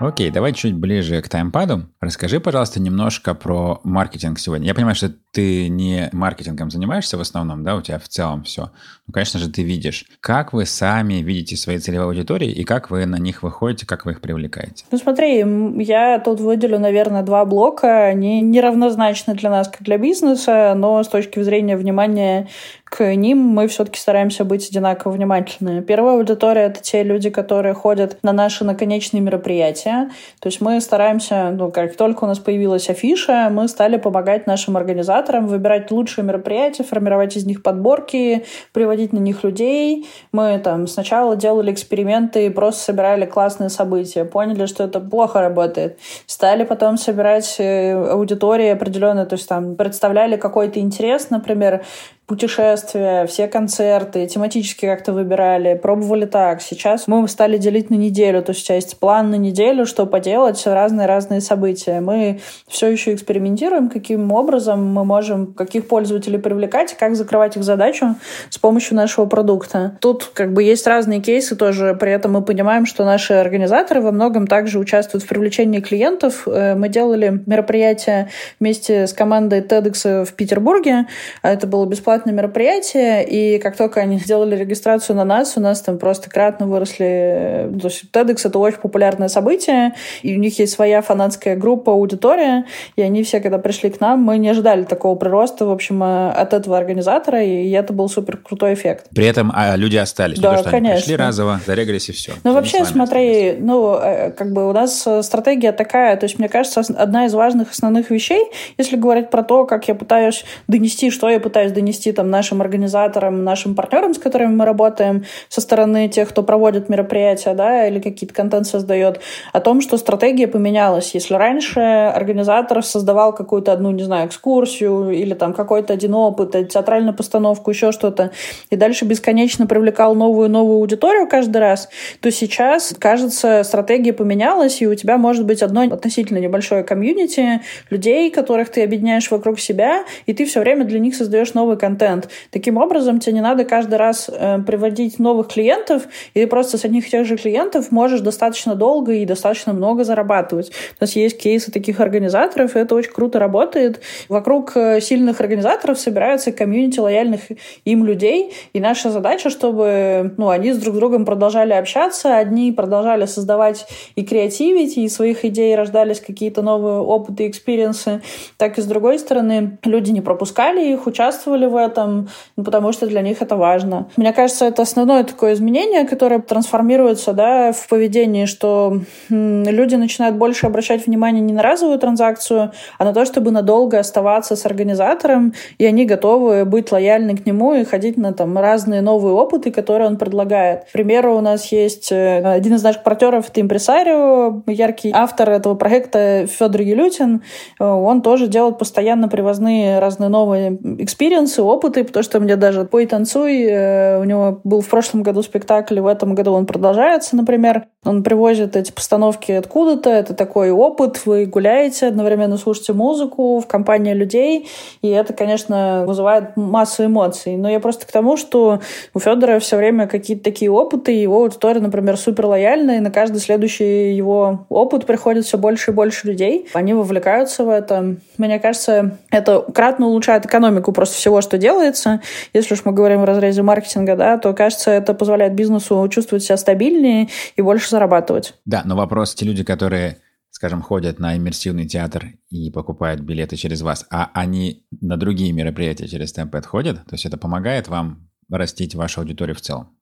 Окей, 0.00 0.30
давай 0.30 0.52
чуть 0.52 0.74
ближе 0.74 1.20
к 1.20 1.28
таймпаду. 1.28 1.88
Расскажи, 2.00 2.38
пожалуйста, 2.38 2.78
немножко 2.80 3.34
про 3.34 3.80
маркетинг 3.82 4.38
сегодня. 4.38 4.68
Я 4.68 4.74
понимаю, 4.74 4.94
что 4.94 5.12
ты 5.32 5.68
не 5.68 6.08
маркетингом 6.12 6.70
занимаешься 6.70 7.18
в 7.18 7.20
основном, 7.20 7.62
да, 7.62 7.76
у 7.76 7.82
тебя 7.82 7.98
в 7.98 8.08
целом 8.08 8.44
все. 8.44 8.70
Ну, 9.06 9.12
конечно 9.12 9.38
же, 9.38 9.50
ты 9.50 9.62
видишь. 9.62 10.06
Как 10.20 10.52
вы 10.52 10.64
сами 10.64 11.14
видите 11.14 11.56
свои 11.56 11.78
целевые 11.78 12.06
аудитории 12.06 12.50
и 12.50 12.64
как 12.64 12.90
вы 12.90 13.04
на 13.04 13.16
них 13.16 13.42
выходите, 13.42 13.86
как 13.86 14.06
вы 14.06 14.12
их 14.12 14.20
привлекаете? 14.20 14.84
Ну, 14.90 14.98
смотри, 14.98 15.44
я 15.84 16.18
тут 16.18 16.40
выделю, 16.40 16.78
наверное, 16.78 17.22
два 17.22 17.44
блока. 17.44 18.06
Они 18.06 18.40
неравнозначны 18.40 19.34
для 19.34 19.50
нас, 19.50 19.68
как 19.68 19.82
для 19.82 19.98
бизнеса, 19.98 20.72
но 20.74 21.02
с 21.02 21.08
точки 21.08 21.42
зрения 21.42 21.76
внимания 21.76 22.48
к 22.84 23.14
ним 23.14 23.38
мы 23.38 23.68
все-таки 23.68 24.00
стараемся 24.00 24.44
быть 24.44 24.66
одинаково 24.70 25.12
внимательны. 25.12 25.82
Первая 25.82 26.16
аудитория— 26.16 26.62
это 26.66 26.80
те 26.80 27.02
люди, 27.02 27.28
которые 27.28 27.74
ходят 27.74 28.18
на 28.22 28.32
наши 28.32 28.64
наконечные 28.64 29.20
мероприятия. 29.20 30.10
То 30.40 30.48
есть 30.48 30.62
мы 30.62 30.80
стараемся, 30.80 31.50
ну, 31.50 31.70
как 31.70 31.96
только 31.96 32.24
у 32.24 32.26
нас 32.26 32.38
появилась 32.38 32.88
афиша, 32.88 33.50
мы 33.52 33.68
стали 33.68 33.98
помогать 33.98 34.46
нашим 34.46 34.78
организациям 34.78 35.17
организаторам 35.18 35.46
выбирать 35.46 35.90
лучшие 35.90 36.24
мероприятия, 36.24 36.84
формировать 36.84 37.36
из 37.36 37.44
них 37.44 37.62
подборки, 37.62 38.44
приводить 38.72 39.12
на 39.12 39.18
них 39.18 39.44
людей. 39.44 40.06
Мы 40.32 40.58
там 40.58 40.86
сначала 40.86 41.36
делали 41.36 41.72
эксперименты 41.72 42.46
и 42.46 42.50
просто 42.50 42.82
собирали 42.84 43.26
классные 43.26 43.68
события, 43.68 44.24
поняли, 44.24 44.66
что 44.66 44.84
это 44.84 45.00
плохо 45.00 45.40
работает. 45.40 45.98
Стали 46.26 46.64
потом 46.64 46.96
собирать 46.96 47.56
э, 47.58 47.92
аудитории 47.92 48.68
определенные, 48.68 49.26
то 49.26 49.36
есть 49.36 49.48
там 49.48 49.76
представляли 49.76 50.36
какой-то 50.36 50.80
интерес, 50.80 51.30
например, 51.30 51.82
путешествия, 52.28 53.26
все 53.26 53.48
концерты, 53.48 54.26
тематически 54.26 54.84
как-то 54.84 55.14
выбирали, 55.14 55.74
пробовали 55.74 56.26
так. 56.26 56.60
Сейчас 56.60 57.08
мы 57.08 57.26
стали 57.26 57.56
делить 57.56 57.88
на 57.88 57.94
неделю, 57.94 58.42
то 58.42 58.50
есть 58.50 58.64
у 58.64 58.66
тебя 58.66 58.74
есть 58.74 58.98
план 58.98 59.30
на 59.30 59.36
неделю, 59.36 59.86
что 59.86 60.04
поделать, 60.04 60.62
разные-разные 60.66 61.40
события. 61.40 62.00
Мы 62.00 62.40
все 62.68 62.88
еще 62.88 63.14
экспериментируем, 63.14 63.88
каким 63.88 64.30
образом 64.30 64.86
мы 64.92 65.06
можем 65.06 65.54
каких 65.54 65.88
пользователей 65.88 66.38
привлекать, 66.38 66.94
как 66.98 67.16
закрывать 67.16 67.56
их 67.56 67.64
задачу 67.64 68.14
с 68.50 68.58
помощью 68.58 68.96
нашего 68.96 69.24
продукта. 69.24 69.96
Тут 70.02 70.30
как 70.34 70.52
бы 70.52 70.62
есть 70.62 70.86
разные 70.86 71.22
кейсы 71.22 71.56
тоже, 71.56 71.96
при 71.98 72.12
этом 72.12 72.32
мы 72.32 72.42
понимаем, 72.42 72.84
что 72.84 73.06
наши 73.06 73.32
организаторы 73.32 74.02
во 74.02 74.12
многом 74.12 74.46
также 74.46 74.78
участвуют 74.78 75.24
в 75.24 75.28
привлечении 75.28 75.80
клиентов. 75.80 76.46
Э, 76.46 76.74
мы 76.74 76.90
делали 76.90 77.42
мероприятие 77.46 78.28
вместе 78.60 79.06
с 79.06 79.14
командой 79.14 79.62
TEDx 79.62 80.26
в 80.26 80.34
Петербурге, 80.34 81.06
а 81.40 81.50
это 81.50 81.66
было 81.66 81.86
бесплатно 81.86 82.17
бесплатное 82.18 82.34
мероприятие, 82.34 83.24
и 83.28 83.58
как 83.58 83.76
только 83.76 84.00
они 84.00 84.18
сделали 84.18 84.56
регистрацию 84.56 85.16
на 85.16 85.24
нас, 85.24 85.56
у 85.56 85.60
нас 85.60 85.80
там 85.80 85.98
просто 85.98 86.28
кратно 86.28 86.66
выросли... 86.66 87.70
То 87.80 87.88
есть 87.88 88.04
TEDx— 88.12 88.40
это 88.44 88.58
очень 88.58 88.78
популярное 88.78 89.28
событие, 89.28 89.94
и 90.22 90.34
у 90.34 90.38
них 90.38 90.58
есть 90.58 90.72
своя 90.72 91.02
фанатская 91.02 91.56
группа, 91.56 91.92
аудитория, 91.92 92.64
и 92.96 93.02
они 93.02 93.22
все, 93.22 93.40
когда 93.40 93.58
пришли 93.58 93.90
к 93.90 94.00
нам, 94.00 94.20
мы 94.20 94.38
не 94.38 94.48
ожидали 94.48 94.84
такого 94.84 95.14
прироста, 95.14 95.66
в 95.66 95.70
общем, 95.70 96.02
э, 96.02 96.30
от 96.30 96.54
этого 96.54 96.76
организатора, 96.76 97.42
и 97.42 97.70
это 97.70 97.92
был 97.92 98.08
супер 98.08 98.38
крутой 98.38 98.74
эффект. 98.74 99.06
При 99.14 99.26
этом 99.26 99.52
а, 99.54 99.76
люди 99.76 99.96
остались, 99.96 100.38
да, 100.38 100.50
потому 100.50 100.58
что 100.58 100.70
конечно. 100.70 100.92
они 100.92 101.00
пришли 101.00 101.16
разово, 101.16 101.60
зарегались 101.66 102.08
и 102.08 102.12
все. 102.12 102.32
Ну, 102.44 102.52
вообще, 102.52 102.84
смотри, 102.84 103.50
остались. 103.50 103.64
ну, 103.64 103.94
э, 103.94 104.30
как 104.32 104.52
бы 104.52 104.68
у 104.68 104.72
нас 104.72 105.06
э, 105.06 105.22
стратегия 105.22 105.72
такая, 105.72 106.16
то 106.16 106.24
есть, 106.24 106.38
мне 106.38 106.48
кажется, 106.48 106.82
одна 106.96 107.26
из 107.26 107.34
важных 107.34 107.70
основных 107.70 108.10
вещей, 108.10 108.44
если 108.76 108.96
говорить 108.96 109.30
про 109.30 109.42
то, 109.42 109.64
как 109.66 109.86
я 109.88 109.94
пытаюсь 109.94 110.44
донести, 110.66 111.10
что 111.10 111.28
я 111.28 111.40
пытаюсь 111.40 111.72
донести 111.72 112.07
донести 112.08 112.12
там 112.12 112.30
нашим 112.30 112.60
организаторам, 112.60 113.44
нашим 113.44 113.74
партнерам, 113.74 114.14
с 114.14 114.18
которыми 114.18 114.54
мы 114.54 114.64
работаем, 114.64 115.24
со 115.48 115.60
стороны 115.60 116.08
тех, 116.08 116.28
кто 116.28 116.42
проводит 116.42 116.88
мероприятия, 116.88 117.54
да, 117.54 117.88
или 117.88 118.00
какие-то 118.00 118.34
контент 118.34 118.66
создает, 118.66 119.20
о 119.52 119.60
том, 119.60 119.80
что 119.80 119.98
стратегия 119.98 120.46
поменялась. 120.46 121.14
Если 121.14 121.36
раньше 121.36 121.80
организатор 121.80 122.82
создавал 122.82 123.34
какую-то 123.34 123.72
одну, 123.72 123.90
не 123.92 124.04
знаю, 124.04 124.26
экскурсию 124.26 125.10
или 125.10 125.34
там 125.34 125.52
какой-то 125.52 125.92
один 125.92 126.14
опыт, 126.14 126.54
э, 126.54 126.64
театральную 126.64 127.14
постановку, 127.14 127.70
еще 127.70 127.92
что-то, 127.92 128.30
и 128.70 128.76
дальше 128.76 129.04
бесконечно 129.04 129.66
привлекал 129.66 130.14
новую-новую 130.14 130.78
аудиторию 130.78 131.28
каждый 131.28 131.58
раз, 131.58 131.88
то 132.20 132.30
сейчас, 132.30 132.94
кажется, 132.98 133.62
стратегия 133.64 134.12
поменялась, 134.12 134.82
и 134.82 134.86
у 134.86 134.94
тебя 134.94 135.16
может 135.18 135.44
быть 135.44 135.62
одно 135.62 135.82
относительно 135.82 136.38
небольшое 136.38 136.82
комьюнити 136.82 137.60
людей, 137.90 138.30
которых 138.30 138.68
ты 138.68 138.84
объединяешь 138.84 139.30
вокруг 139.30 139.60
себя, 139.60 140.04
и 140.26 140.32
ты 140.32 140.44
все 140.44 140.60
время 140.60 140.84
для 140.84 140.98
них 140.98 141.14
создаешь 141.14 141.54
новый 141.54 141.76
контент 141.76 141.97
контент. 141.98 142.28
Таким 142.50 142.76
образом, 142.76 143.18
тебе 143.18 143.34
не 143.34 143.40
надо 143.40 143.64
каждый 143.64 143.96
раз 143.96 144.30
э, 144.32 144.58
приводить 144.66 145.18
новых 145.18 145.48
клиентов, 145.48 146.02
и 146.34 146.40
ты 146.40 146.46
просто 146.46 146.78
с 146.78 146.84
одних 146.84 147.08
и 147.08 147.10
тех 147.10 147.26
же 147.26 147.36
клиентов 147.36 147.90
можешь 147.90 148.20
достаточно 148.20 148.74
долго 148.74 149.12
и 149.12 149.24
достаточно 149.24 149.72
много 149.72 150.04
зарабатывать. 150.04 150.70
У 151.00 151.04
нас 151.04 151.16
есть 151.16 151.38
кейсы 151.38 151.72
таких 151.72 152.00
организаторов, 152.00 152.76
и 152.76 152.78
это 152.78 152.94
очень 152.94 153.12
круто 153.12 153.38
работает. 153.38 154.00
Вокруг 154.28 154.76
э, 154.76 155.00
сильных 155.00 155.40
организаторов 155.40 155.98
собираются 155.98 156.52
комьюнити 156.52 157.00
лояльных 157.00 157.40
им 157.84 158.04
людей, 158.04 158.52
и 158.72 158.80
наша 158.80 159.10
задача, 159.10 159.50
чтобы 159.50 160.34
ну, 160.36 160.48
они 160.48 160.72
с 160.72 160.78
друг 160.78 160.94
другом 160.94 161.24
продолжали 161.24 161.72
общаться, 161.72 162.36
одни 162.36 162.72
продолжали 162.72 163.26
создавать 163.26 163.86
и 164.16 164.24
креативить, 164.24 164.96
из 164.96 165.08
своих 165.08 165.44
идей 165.44 165.74
рождались 165.76 166.20
какие-то 166.20 166.62
новые 166.62 167.00
опыты 167.00 167.44
и 167.44 167.48
experience 167.48 168.08
ы, 168.08 168.20
так 168.56 168.78
и 168.78 168.82
с 168.82 168.86
другой 168.86 169.18
стороны 169.18 169.78
люди 169.84 170.10
не 170.10 170.20
пропускали 170.20 170.92
их, 170.92 171.06
участвовали 171.08 171.66
в 171.66 171.87
этом, 171.88 172.28
ну, 172.56 172.64
потому 172.64 172.92
что 172.92 173.06
для 173.06 173.22
них 173.22 173.42
это 173.42 173.56
важно. 173.56 174.08
Мне 174.16 174.32
кажется, 174.32 174.66
это 174.66 174.82
основное 174.82 175.24
такое 175.24 175.54
изменение, 175.54 176.06
которое 176.06 176.40
трансформируется 176.40 177.32
да, 177.32 177.72
в 177.72 177.88
поведении, 177.88 178.46
что 178.46 179.00
люди 179.28 179.94
начинают 179.96 180.36
больше 180.36 180.66
обращать 180.66 181.06
внимание 181.06 181.42
не 181.42 181.52
на 181.52 181.62
разовую 181.62 181.98
транзакцию, 181.98 182.72
а 182.98 183.04
на 183.04 183.12
то, 183.12 183.24
чтобы 183.24 183.50
надолго 183.50 183.98
оставаться 183.98 184.56
с 184.56 184.66
организатором, 184.66 185.54
и 185.78 185.86
они 185.86 186.04
готовы 186.04 186.64
быть 186.64 186.92
лояльны 186.92 187.36
к 187.36 187.46
нему 187.46 187.74
и 187.74 187.84
ходить 187.84 188.16
на 188.16 188.32
там, 188.32 188.56
разные 188.58 189.00
новые 189.00 189.34
опыты, 189.34 189.70
которые 189.70 190.08
он 190.08 190.16
предлагает. 190.16 190.84
К 190.84 190.92
примеру, 190.92 191.36
у 191.36 191.40
нас 191.40 191.72
есть 191.72 192.12
э, 192.12 192.42
один 192.44 192.74
из 192.74 192.82
наших 192.82 193.02
партнеров, 193.02 193.48
это 193.50 193.60
импресарио, 193.60 194.62
яркий 194.66 195.10
автор 195.14 195.50
этого 195.50 195.74
проекта 195.74 196.46
Федор 196.46 196.80
Елютин. 196.82 197.42
Э, 197.80 197.84
он 197.84 198.22
тоже 198.22 198.46
делает 198.46 198.78
постоянно 198.78 199.28
привозные 199.28 199.98
разные 199.98 200.28
новые 200.28 200.78
experience 200.98 201.51
ы, 201.51 201.62
опыты, 201.68 202.04
потому 202.04 202.22
что 202.22 202.40
мне 202.40 202.56
даже 202.56 202.84
«Пой, 202.84 203.06
танцуй», 203.06 203.64
э, 203.64 204.20
у 204.20 204.24
него 204.24 204.60
был 204.64 204.80
в 204.80 204.88
прошлом 204.88 205.22
году 205.22 205.42
спектакль, 205.42 206.00
в 206.00 206.06
этом 206.06 206.34
году 206.34 206.52
он 206.52 206.66
продолжается, 206.66 207.36
например. 207.36 207.86
Он 208.04 208.22
привозит 208.22 208.76
эти 208.76 208.92
постановки 208.92 209.52
откуда-то, 209.52 210.08
это 210.08 210.32
такой 210.32 210.70
опыт, 210.70 211.26
вы 211.26 211.46
гуляете, 211.46 212.06
одновременно 212.06 212.56
слушаете 212.56 212.92
музыку 212.92 213.58
в 213.58 213.66
компании 213.66 214.14
людей, 214.14 214.68
и 215.02 215.08
это, 215.08 215.32
конечно, 215.32 216.04
вызывает 216.06 216.56
массу 216.56 217.04
эмоций. 217.04 217.56
Но 217.56 217.68
я 217.68 217.80
просто 217.80 218.06
к 218.06 218.12
тому, 218.12 218.36
что 218.36 218.80
у 219.14 219.18
Федора 219.18 219.58
все 219.58 219.76
время 219.76 220.06
какие-то 220.06 220.44
такие 220.44 220.70
опыты, 220.70 221.12
его 221.12 221.42
аудитория, 221.42 221.80
например, 221.80 222.16
супер 222.16 222.46
лояльная, 222.46 222.98
и 222.98 223.00
на 223.00 223.10
каждый 223.10 223.38
следующий 223.40 224.14
его 224.14 224.66
опыт 224.68 225.04
приходит 225.04 225.44
все 225.44 225.58
больше 225.58 225.90
и 225.90 225.94
больше 225.94 226.28
людей. 226.28 226.68
Они 226.72 226.94
вовлекаются 226.94 227.64
в 227.64 227.68
это. 227.68 228.16
Мне 228.38 228.58
кажется, 228.58 229.18
это 229.30 229.60
кратно 229.74 230.06
улучшает 230.06 230.46
экономику 230.46 230.92
просто 230.92 231.16
всего, 231.16 231.40
что 231.40 231.57
делается. 231.58 232.22
Если 232.54 232.74
уж 232.74 232.84
мы 232.84 232.92
говорим 232.92 233.20
в 233.20 233.24
разрезе 233.24 233.62
маркетинга, 233.62 234.16
да, 234.16 234.38
то, 234.38 234.54
кажется, 234.54 234.90
это 234.90 235.14
позволяет 235.14 235.54
бизнесу 235.54 236.08
чувствовать 236.08 236.44
себя 236.44 236.56
стабильнее 236.56 237.28
и 237.56 237.62
больше 237.62 237.90
зарабатывать. 237.90 238.54
Да, 238.64 238.82
но 238.84 238.96
вопрос, 238.96 239.34
те 239.34 239.44
люди, 239.44 239.64
которые 239.64 240.18
скажем, 240.50 240.82
ходят 240.82 241.20
на 241.20 241.36
иммерсивный 241.36 241.86
театр 241.86 242.32
и 242.50 242.70
покупают 242.70 243.20
билеты 243.20 243.56
через 243.56 243.82
вас, 243.82 244.06
а 244.10 244.30
они 244.34 244.86
на 245.00 245.16
другие 245.16 245.52
мероприятия 245.52 246.08
через 246.08 246.32
Темпэд 246.32 246.66
ходят? 246.66 246.96
То 247.04 247.14
есть 247.14 247.26
это 247.26 247.36
помогает 247.36 247.86
вам 247.86 248.28
растить 248.50 248.94
вашу 248.94 249.20
аудиторию 249.20 249.54
в 249.54 249.60
целом? 249.60 249.96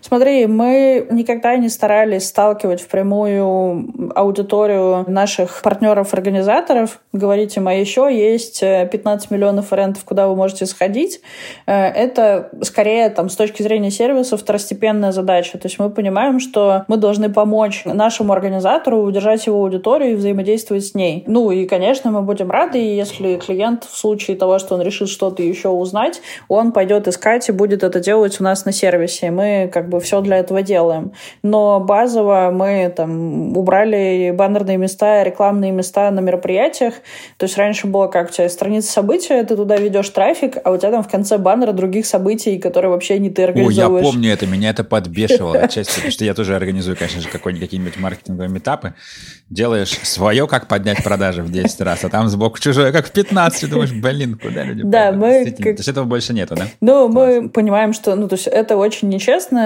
Смотри, 0.00 0.46
мы 0.46 1.06
никогда 1.10 1.56
не 1.56 1.68
старались 1.68 2.26
сталкивать 2.26 2.80
впрямую 2.80 4.12
аудиторию 4.16 5.04
наших 5.06 5.62
партнеров-организаторов, 5.62 7.00
говорить 7.12 7.56
им, 7.56 7.68
а 7.68 7.74
еще 7.74 8.08
есть 8.10 8.60
15 8.60 9.30
миллионов 9.30 9.70
вариантов, 9.70 10.04
куда 10.04 10.26
вы 10.26 10.34
можете 10.34 10.66
сходить. 10.66 11.20
Э, 11.66 11.86
это 11.88 12.50
скорее 12.62 13.10
там, 13.10 13.28
с 13.28 13.36
точки 13.36 13.62
зрения 13.62 13.90
сервиса 13.90 14.36
второстепенная 14.36 15.12
задача. 15.12 15.58
То 15.58 15.66
есть 15.66 15.78
мы 15.78 15.90
понимаем, 15.90 16.40
что 16.40 16.84
мы 16.88 16.96
должны 16.96 17.28
помочь 17.28 17.84
нашему 17.84 18.32
организатору 18.32 19.02
удержать 19.02 19.46
его 19.46 19.58
аудиторию 19.58 20.12
и 20.12 20.16
взаимодействовать 20.16 20.86
с 20.86 20.94
ней. 20.94 21.22
Ну 21.26 21.52
и, 21.52 21.66
конечно, 21.66 22.10
мы 22.10 22.22
будем 22.22 22.50
рады, 22.50 22.78
если 22.78 23.36
клиент 23.36 23.84
в 23.84 23.96
случае 23.96 24.36
того, 24.36 24.58
что 24.58 24.74
он 24.74 24.82
решит 24.82 25.08
что-то 25.08 25.42
еще 25.42 25.68
узнать, 25.68 26.20
он 26.48 26.72
пойдет 26.72 27.06
искать 27.06 27.48
и 27.48 27.52
будет 27.52 27.84
это 27.84 28.00
делать 28.00 28.40
у 28.40 28.44
нас 28.44 28.64
на 28.64 28.72
сервисе. 28.72 29.30
Мы 29.30 29.67
как 29.68 29.88
бы 29.88 30.00
все 30.00 30.20
для 30.20 30.38
этого 30.38 30.62
делаем. 30.62 31.12
Но 31.42 31.80
базово 31.80 32.50
мы 32.52 32.92
там 32.94 33.56
убрали 33.56 34.32
баннерные 34.36 34.76
места, 34.76 35.22
рекламные 35.22 35.72
места 35.72 36.10
на 36.10 36.20
мероприятиях. 36.20 36.94
То 37.36 37.44
есть 37.44 37.56
раньше 37.56 37.86
было 37.86 38.08
как 38.08 38.30
у 38.30 38.32
тебя 38.32 38.48
страница 38.48 38.90
события, 38.92 39.42
ты 39.44 39.56
туда 39.56 39.76
ведешь 39.76 40.08
трафик, 40.10 40.56
а 40.64 40.72
у 40.72 40.78
тебя 40.78 40.90
там 40.90 41.02
в 41.02 41.08
конце 41.08 41.38
баннера 41.38 41.72
других 41.72 42.06
событий, 42.06 42.58
которые 42.58 42.90
вообще 42.90 43.18
не 43.18 43.30
ты 43.30 43.44
организуешь. 43.44 43.78
О, 43.78 43.98
я 43.98 44.02
помню 44.02 44.32
это, 44.32 44.46
меня 44.46 44.70
это 44.70 44.84
подбешивало 44.84 45.58
отчасти, 45.62 45.94
потому 45.94 46.10
что 46.10 46.24
я 46.24 46.34
тоже 46.34 46.56
организую, 46.56 46.96
конечно 46.96 47.20
же, 47.20 47.28
какие-нибудь 47.28 47.98
маркетинговые 47.98 48.48
метапы. 48.48 48.94
Делаешь 49.50 49.98
свое, 50.02 50.46
как 50.46 50.68
поднять 50.68 51.02
продажи 51.02 51.42
в 51.42 51.50
10 51.50 51.80
раз, 51.80 52.04
а 52.04 52.08
там 52.08 52.28
сбоку 52.28 52.58
чужое, 52.58 52.92
как 52.92 53.06
в 53.06 53.12
15. 53.12 53.70
Думаешь, 53.70 53.92
блин, 53.92 54.38
куда 54.40 54.64
люди 54.64 54.82
Да, 54.84 55.12
мы... 55.12 55.50
То 55.50 55.68
есть 55.68 55.88
этого 55.88 56.04
больше 56.04 56.32
нету, 56.32 56.54
да? 56.54 56.66
Ну, 56.80 57.08
мы 57.08 57.48
понимаем, 57.48 57.92
что 57.92 58.14
ну, 58.14 58.28
то 58.28 58.34
есть 58.34 58.46
это 58.46 58.76
очень 58.76 59.08
нечестно, 59.08 59.57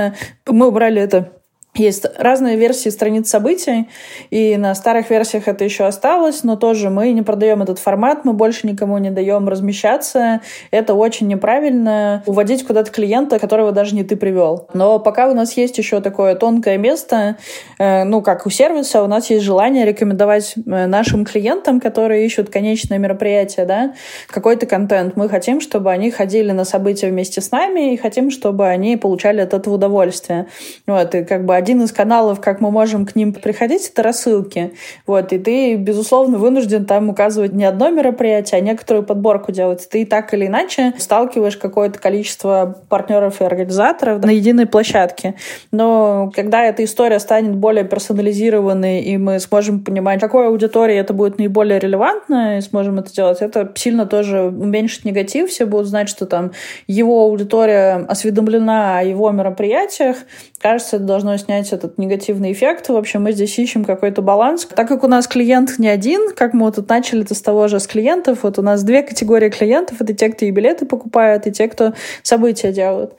мы 0.47 0.67
убрали 0.67 1.01
это 1.01 1.42
Есть 1.75 2.05
разные 2.19 2.59
версии 2.59 2.91
страниц 2.91 3.31
событий, 3.31 3.88
и 4.29 4.59
на 4.59 4.75
старых 4.75 5.09
версиях 5.09 5.49
это 5.49 5.64
еще 5.64 5.85
осталось, 5.87 6.45
но 6.45 6.57
тоже 6.57 6.91
мы 6.91 7.12
не 7.12 7.23
продаем 7.23 7.62
этот 7.62 7.79
формат, 7.79 8.26
мы 8.26 8.35
больше 8.35 8.67
никому 8.67 8.99
не 8.99 9.11
даем 9.11 9.49
размещаться. 9.49 10.43
Это 10.71 10.93
очень 10.93 11.29
неправильно 11.29 12.23
уводить 12.26 12.67
куда-то 12.67 12.91
клиента, 12.91 13.38
которого 13.38 13.73
даже 13.73 13.95
не 13.95 14.05
ты 14.05 14.17
привел. 14.17 14.69
Но 14.75 14.99
пока 14.99 15.31
у 15.31 15.35
нас 15.35 15.57
есть 15.57 15.79
еще 15.79 16.02
такое 16.02 16.35
тонкое 16.35 16.76
место, 16.76 17.38
э, 17.79 18.05
ну, 18.05 18.21
как 18.21 18.45
у 18.45 18.50
сервиса, 18.50 19.02
у 19.02 19.07
нас 19.07 19.31
есть 19.31 19.43
желание 19.43 19.87
рекомендовать 19.87 20.52
э, 20.57 20.87
нашим 20.87 21.25
клиентам, 21.25 21.81
которые 21.81 22.26
ищут 22.26 22.50
конечное 22.50 22.99
мероприятие, 22.99 23.64
да, 23.64 23.95
какой-то 24.26 24.67
контент. 24.67 25.17
Мы 25.17 25.26
хотим, 25.31 25.62
чтобы 25.62 25.91
они 25.91 26.11
ходили 26.11 26.52
на 26.52 26.67
события 26.67 27.09
вместе 27.09 27.41
с 27.41 27.50
нами, 27.50 27.95
и 27.95 27.97
хотим, 27.97 28.31
чтобы 28.31 28.69
они 28.69 28.99
получали 28.99 29.41
от 29.41 29.55
этого 29.55 29.76
удовольствие. 29.76 30.49
Вот, 30.87 31.14
и 31.14 31.25
как 31.25 31.47
бы 31.47 31.62
один 31.62 31.81
из 31.83 31.92
каналов, 31.92 32.40
как 32.40 32.61
мы 32.61 32.73
можем 32.73 33.07
к 33.07 33.14
ним 33.14 33.33
приходить, 33.33 33.88
это 33.88 34.02
рассылки. 34.02 34.73
Вот, 35.07 35.33
и 35.33 35.38
ты, 35.38 35.76
безусловно, 35.76 36.38
вынужден 36.38 36.85
там 36.85 37.09
указывать 37.09 37.52
не 37.52 37.64
одно 37.64 37.90
мероприятие, 37.90 38.59
а 38.59 38.61
некоторую 38.61 39.04
подборку 39.04 39.52
делать. 39.52 39.88
Ты 39.88 40.04
так 40.04 40.35
или 40.35 40.49
иначе 40.49 40.92
сталкиваешь 40.99 41.57
какое-то 41.57 42.00
количество 42.00 42.83
партнеров 42.88 43.40
и 43.40 43.45
организаторов 43.45 44.25
на 44.25 44.31
единой 44.31 44.66
площадке. 44.66 45.37
Но 45.71 46.33
когда 46.35 46.64
эта 46.64 46.83
история 46.83 47.21
станет 47.21 47.54
более 47.54 47.85
персонализированной, 47.85 49.02
и 49.02 49.16
мы 49.19 49.38
сможем 49.38 49.85
понимать, 49.85 50.21
какой 50.21 50.49
аудитории 50.49 50.97
это 50.97 51.14
будет 51.14 51.38
наиболее 51.38 51.78
релевантно, 51.78 52.59
и 52.59 52.61
сможем 52.61 52.99
это 52.99 53.12
делать, 53.12 53.40
это 53.40 53.71
сильно 53.76 54.04
тоже 54.07 54.42
уменьшит 54.42 55.04
негатив. 55.04 55.50
Все 55.50 55.64
будут 55.64 55.87
знать, 55.87 56.09
что 56.09 56.26
там 56.26 56.50
его 56.88 57.23
аудитория 57.23 58.04
осведомлена 58.09 58.99
о 58.99 59.02
его 59.04 59.31
мероприятиях, 59.31 60.16
кажется, 60.62 60.97
это 60.97 61.04
должно 61.04 61.37
снять 61.37 61.73
этот 61.73 61.99
негативный 61.99 62.52
эффект. 62.52 62.88
В 62.88 62.97
общем, 62.97 63.23
мы 63.25 63.33
здесь 63.33 63.59
ищем 63.59 63.85
какой-то 63.85 64.23
баланс. 64.23 64.66
Так 64.66 64.88
как 64.88 65.04
у 65.04 65.09
нас 65.09 65.26
клиент 65.26 65.78
не 65.78 65.88
один, 65.88 66.33
как 66.35 66.54
мы 66.54 66.66
вот 66.66 66.76
тут 66.76 66.88
начали 66.88 67.23
это 67.23 67.35
с 67.35 67.42
того 67.42 67.69
же 67.69 67.81
с 67.81 67.87
клиентов, 67.87 68.40
вот 68.42 68.59
у 68.59 68.62
нас 68.62 68.83
две 68.83 69.02
категории 69.02 69.50
клиентов. 69.50 70.00
Это 70.00 70.14
те, 70.14 70.28
кто 70.28 70.45
и 70.47 70.50
билеты 70.50 70.87
покупают, 70.87 71.47
и 71.47 71.52
те, 71.52 71.69
кто 71.69 71.92
события 72.23 72.73
делают. 72.73 73.14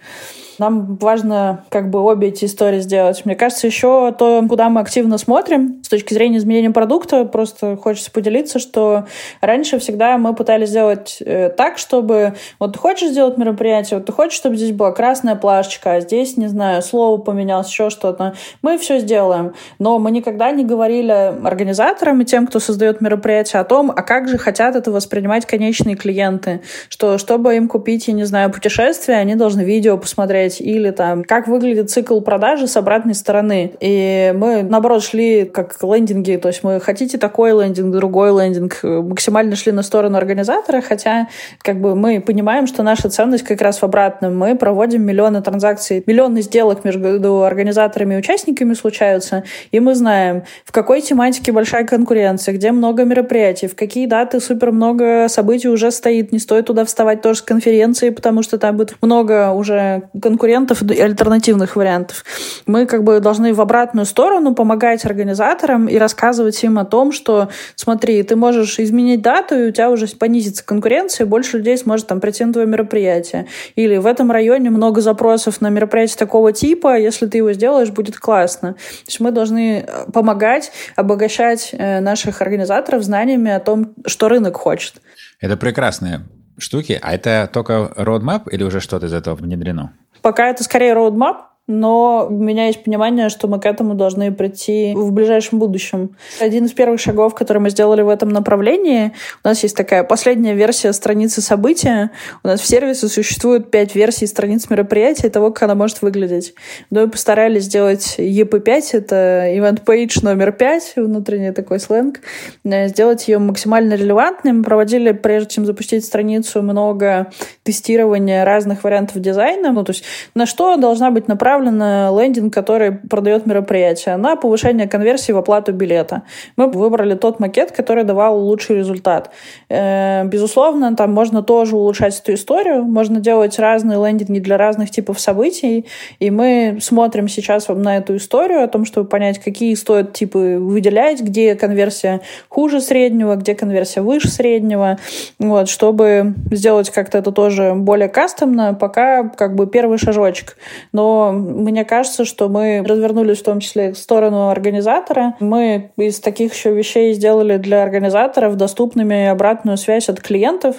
Нам 0.60 0.96
важно 0.98 1.64
как 1.70 1.90
бы 1.90 2.00
обе 2.00 2.30
эти 2.30 2.46
истории 2.46 2.80
сделать. 2.80 3.26
Мне 3.26 3.36
кажется, 3.36 3.68
еще 3.68 4.14
то, 4.18 4.44
куда 4.48 4.70
мы 4.70 4.82
активно 4.82 5.18
смотрим 5.18 5.82
с 5.84 5.90
точки 5.90 6.14
зрения 6.14 6.38
изменения 6.38 6.72
продукта, 6.72 7.26
просто 7.26 7.76
хочется 7.76 8.12
поделиться, 8.12 8.60
что 8.60 9.06
раньше 9.42 9.80
всегда 9.80 10.18
мы 10.18 10.34
пытались 10.34 10.70
сделать 10.70 11.18
э, 11.26 11.50
так, 11.50 11.78
чтобы 11.78 12.34
вот 12.60 12.74
ты 12.74 12.80
хочешь 12.80 13.10
сделать 13.10 13.38
мероприятие, 13.38 14.00
вот 14.00 14.06
ты 14.06 14.12
хочешь, 14.12 14.38
чтобы 14.38 14.56
здесь 14.56 14.72
была 14.72 14.92
красная 14.92 15.36
плашечка, 15.36 15.94
а 15.94 16.02
здесь, 16.02 16.38
не 16.38 16.48
знаю, 16.48 16.82
слово 16.82 17.18
поменялось, 17.18 17.70
еще 17.70 17.90
что-то. 17.90 18.34
Мы 18.62 18.78
все 18.78 19.00
сделаем. 19.00 19.54
Но 19.80 20.00
мы 20.00 20.12
никогда 20.12 20.52
не 20.52 20.66
говорили 20.66 21.12
организаторам 21.44 22.22
и 22.22 22.26
тем, 22.26 22.48
кто 22.48 22.60
создает 22.60 23.02
мероприятие, 23.02 23.62
о 23.62 23.64
том, 23.64 23.92
а 23.96 24.02
как 24.02 24.28
же 24.28 24.38
хотят 24.38 24.76
это 24.76 24.92
воспринимать 24.92 25.46
конечные 25.46 25.96
клиенты. 25.96 26.62
Что, 26.90 27.18
чтобы 27.18 27.56
им 27.56 27.68
купить, 27.68 28.08
я 28.08 28.14
не 28.14 28.24
знаю, 28.24 28.52
путешествие, 28.52 29.18
они 29.18 29.36
должны 29.36 29.62
видео 29.62 29.98
посмотреть, 29.98 30.43
посмотреть, 30.44 30.62
или 30.62 30.92
там, 30.92 31.24
как 31.24 31.48
выглядит 31.48 31.90
цикл 31.90 32.20
продажи 32.22 32.68
с 32.68 32.78
обратной 32.78 33.14
стороны. 33.14 33.74
И 33.80 34.34
мы, 34.36 34.64
наоборот, 34.64 35.04
шли 35.04 35.46
как 35.46 35.76
лендинги, 35.82 36.38
то 36.38 36.50
есть 36.50 36.64
мы 36.64 36.80
хотите 36.80 37.18
такой 37.18 37.52
лендинг, 37.52 37.96
другой 37.96 38.30
лендинг, 38.32 38.80
максимально 38.84 39.56
шли 39.56 39.72
на 39.72 39.84
сторону 39.84 40.18
организатора, 40.18 40.82
хотя 40.82 41.28
как 41.62 41.80
бы 41.80 41.96
мы 41.96 42.22
понимаем, 42.22 42.68
что 42.68 42.84
наша 42.84 43.10
ценность 43.10 43.44
как 43.44 43.62
раз 43.62 43.80
в 43.80 43.84
обратном. 43.84 44.38
Мы 44.38 44.56
проводим 44.56 45.04
миллионы 45.04 45.42
транзакций, 45.42 46.04
миллионы 46.06 46.42
сделок 46.42 46.84
между 46.86 47.44
организаторами 47.44 48.16
и 48.16 48.18
участниками 48.18 48.74
случаются, 48.74 49.44
и 49.72 49.80
мы 49.80 49.96
знаем, 49.96 50.44
в 50.66 50.72
какой 50.72 51.02
тематике 51.02 51.52
большая 51.52 51.86
конкуренция, 51.86 52.54
где 52.56 52.72
много 52.72 53.04
мероприятий, 53.04 53.68
в 53.68 53.76
какие 53.76 54.08
даты 54.08 54.40
супер 54.40 54.72
много 54.72 55.28
событий 55.30 55.70
уже 55.70 55.92
стоит, 55.92 56.32
не 56.32 56.40
стоит 56.40 56.66
туда 56.66 56.86
вставать 56.86 57.22
тоже 57.22 57.40
с 57.40 57.42
конференции, 57.42 58.10
потому 58.10 58.44
что 58.44 58.58
там 58.58 58.78
будет 58.78 58.96
много 59.02 59.52
уже 59.52 60.04
конкурентов 60.34 60.82
и 60.82 61.00
альтернативных 61.00 61.76
вариантов. 61.76 62.26
Мы 62.66 62.88
как 62.88 63.04
бы 63.04 63.20
должны 63.20 63.54
в 63.54 63.62
обратную 63.62 64.06
сторону 64.06 64.56
помогать 64.56 65.06
организаторам 65.06 65.88
и 65.88 65.98
рассказывать 65.98 66.64
им 66.64 66.80
о 66.80 66.86
том, 66.86 67.12
что 67.12 67.50
смотри, 67.76 68.24
ты 68.24 68.36
можешь 68.36 68.80
изменить 68.80 69.22
дату, 69.22 69.56
и 69.56 69.70
у 69.70 69.72
тебя 69.72 69.92
уже 69.92 70.08
понизится 70.08 70.66
конкуренция, 70.66 71.28
больше 71.28 71.58
людей 71.58 71.78
сможет 71.78 72.08
там 72.08 72.20
прийти 72.20 72.46
на 72.46 72.54
твое 72.54 72.68
мероприятие. 72.68 73.46
Или 73.76 73.98
в 73.98 74.08
этом 74.08 74.32
районе 74.32 74.72
много 74.72 75.02
запросов 75.02 75.62
на 75.62 75.70
мероприятие 75.70 76.18
такого 76.18 76.52
типа, 76.52 76.98
если 76.98 77.28
ты 77.28 77.38
его 77.38 77.54
сделаешь, 77.54 77.92
будет 77.92 78.18
классно. 78.18 78.74
То 78.74 79.08
есть 79.08 79.20
мы 79.20 79.32
должны 79.32 79.86
э, 79.86 80.12
помогать, 80.12 80.72
обогащать 80.96 81.70
э, 81.74 82.00
наших 82.00 82.42
организаторов 82.42 83.04
знаниями 83.04 83.52
о 83.52 83.60
том, 83.60 83.94
что 84.08 84.30
рынок 84.30 84.58
хочет. 84.58 84.96
Это 85.40 85.58
прекрасные 85.58 86.22
штуки. 86.58 87.00
А 87.02 87.14
это 87.14 87.50
только 87.52 87.92
roadmap 87.96 88.50
или 88.52 88.64
уже 88.64 88.80
что-то 88.80 89.08
из 89.08 89.14
этого 89.14 89.36
внедрено? 89.36 89.94
Пока 90.24 90.48
это 90.50 90.64
скорее 90.64 90.94
roadmap, 90.94 91.48
но 91.68 92.28
у 92.30 92.34
меня 92.34 92.68
есть 92.68 92.84
понимание, 92.84 93.30
что 93.30 93.48
мы 93.48 93.58
к 93.58 93.66
этому 93.66 93.94
должны 93.94 94.34
прийти 94.34 94.94
в 94.94 95.14
ближайшем 95.14 95.60
будущем. 95.60 96.18
Один 96.42 96.66
из 96.66 96.74
первых 96.74 97.00
шагов, 97.00 97.36
который 97.36 97.60
мы 97.60 97.70
сделали 97.70 98.02
в 98.02 98.10
этом 98.10 98.30
направлении, 98.30 99.14
у 99.46 99.48
нас 99.48 99.64
есть 99.64 99.76
такая 99.76 100.04
последняя 100.04 100.56
версия 100.56 100.92
страницы 100.92 101.40
события. 101.42 102.12
У 102.44 102.50
нас 102.50 102.60
в 102.60 102.66
сервисе 102.66 103.08
существует 103.08 103.72
пять 103.72 103.96
версий 103.96 104.28
страниц 104.28 104.70
мероприятия 104.70 105.30
того, 105.30 105.52
как 105.52 105.64
она 105.64 105.76
может 105.76 106.02
выглядеть. 106.02 106.54
Мы 106.90 107.08
постарались 107.08 107.64
сделать 107.64 108.16
EP5, 108.18 108.82
это 108.92 109.16
Event 109.48 109.86
Page 109.86 110.20
номер 110.22 110.52
5, 110.52 110.94
внутренний 110.98 111.52
такой 111.52 111.80
сленг, 111.80 112.20
э, 112.66 112.90
сделать 112.90 113.26
ее 113.30 113.40
максимально 113.40 113.94
релевантной. 113.94 114.52
Мы 114.52 114.64
проводили, 114.64 115.14
прежде 115.14 115.56
чем 115.56 115.66
запустить 115.66 116.04
страницу, 116.04 116.62
много 116.62 117.32
тестирования 117.64 118.44
разных 118.44 118.84
вариантов 118.84 119.22
дизайна. 119.22 119.72
Ну, 119.72 119.86
то 119.86 119.92
есть 119.92 120.04
на 120.36 120.46
что 120.46 120.76
должна 120.76 121.10
быть 121.10 121.30
направлена 121.30 121.53
направлен 121.54 122.18
лендинг, 122.18 122.54
который 122.54 122.92
продает 122.92 123.46
мероприятие, 123.46 124.18
на 124.18 124.36
повышение 124.36 124.88
конверсии 124.88 125.32
в 125.32 125.38
оплату 125.38 125.72
билета. 125.72 126.24
Мы 126.58 126.68
выбрали 126.68 127.16
тот 127.16 127.40
макет, 127.40 127.72
который 127.72 128.04
давал 128.04 128.40
лучший 128.40 128.78
результат. 128.78 129.30
Э, 129.70 130.26
безусловно, 130.26 130.96
там 130.96 131.14
можно 131.14 131.44
тоже 131.44 131.76
улучшать 131.76 132.20
эту 132.20 132.34
историю, 132.34 132.84
можно 132.84 133.20
делать 133.20 133.60
разные 133.60 134.04
лендинги 134.04 134.40
для 134.40 134.58
разных 134.58 134.90
типов 134.90 135.20
событий, 135.20 135.86
и 136.20 136.32
мы 136.32 136.78
смотрим 136.82 137.28
сейчас 137.28 137.68
на 137.68 137.98
эту 137.98 138.18
историю 138.18 138.64
о 138.64 138.68
том, 138.68 138.86
чтобы 138.86 139.08
понять, 139.08 139.40
какие 139.40 139.76
стоит 139.76 140.14
типы 140.14 140.58
выделять, 140.60 141.22
где 141.22 141.56
конверсия 141.56 142.22
хуже 142.50 142.82
среднего, 142.82 143.36
где 143.36 143.56
конверсия 143.56 144.02
выше 144.02 144.30
среднего, 144.30 144.98
вот, 145.40 145.70
чтобы 145.70 146.34
сделать 146.52 146.90
как-то 146.90 147.18
это 147.18 147.32
тоже 147.32 147.74
более 147.76 148.10
кастомно, 148.10 148.74
пока 148.74 149.30
как 149.30 149.56
бы 149.56 149.68
первый 149.68 149.98
шажочек. 149.98 150.58
Но 150.92 151.43
мне 151.44 151.84
кажется, 151.84 152.26
что 152.26 152.48
мы 152.48 152.84
развернулись 152.88 153.40
в 153.40 153.44
том 153.44 153.60
числе 153.60 153.92
в 153.92 153.98
сторону 153.98 154.50
организатора. 154.50 155.36
Мы 155.40 155.92
из 155.98 156.20
таких 156.20 156.54
еще 156.54 156.74
вещей 156.74 157.14
сделали 157.14 157.58
для 157.58 157.84
организаторов 157.84 158.56
доступными 158.56 159.28
обратную 159.28 159.78
связь 159.78 160.10
от 160.10 160.22
клиентов. 160.22 160.78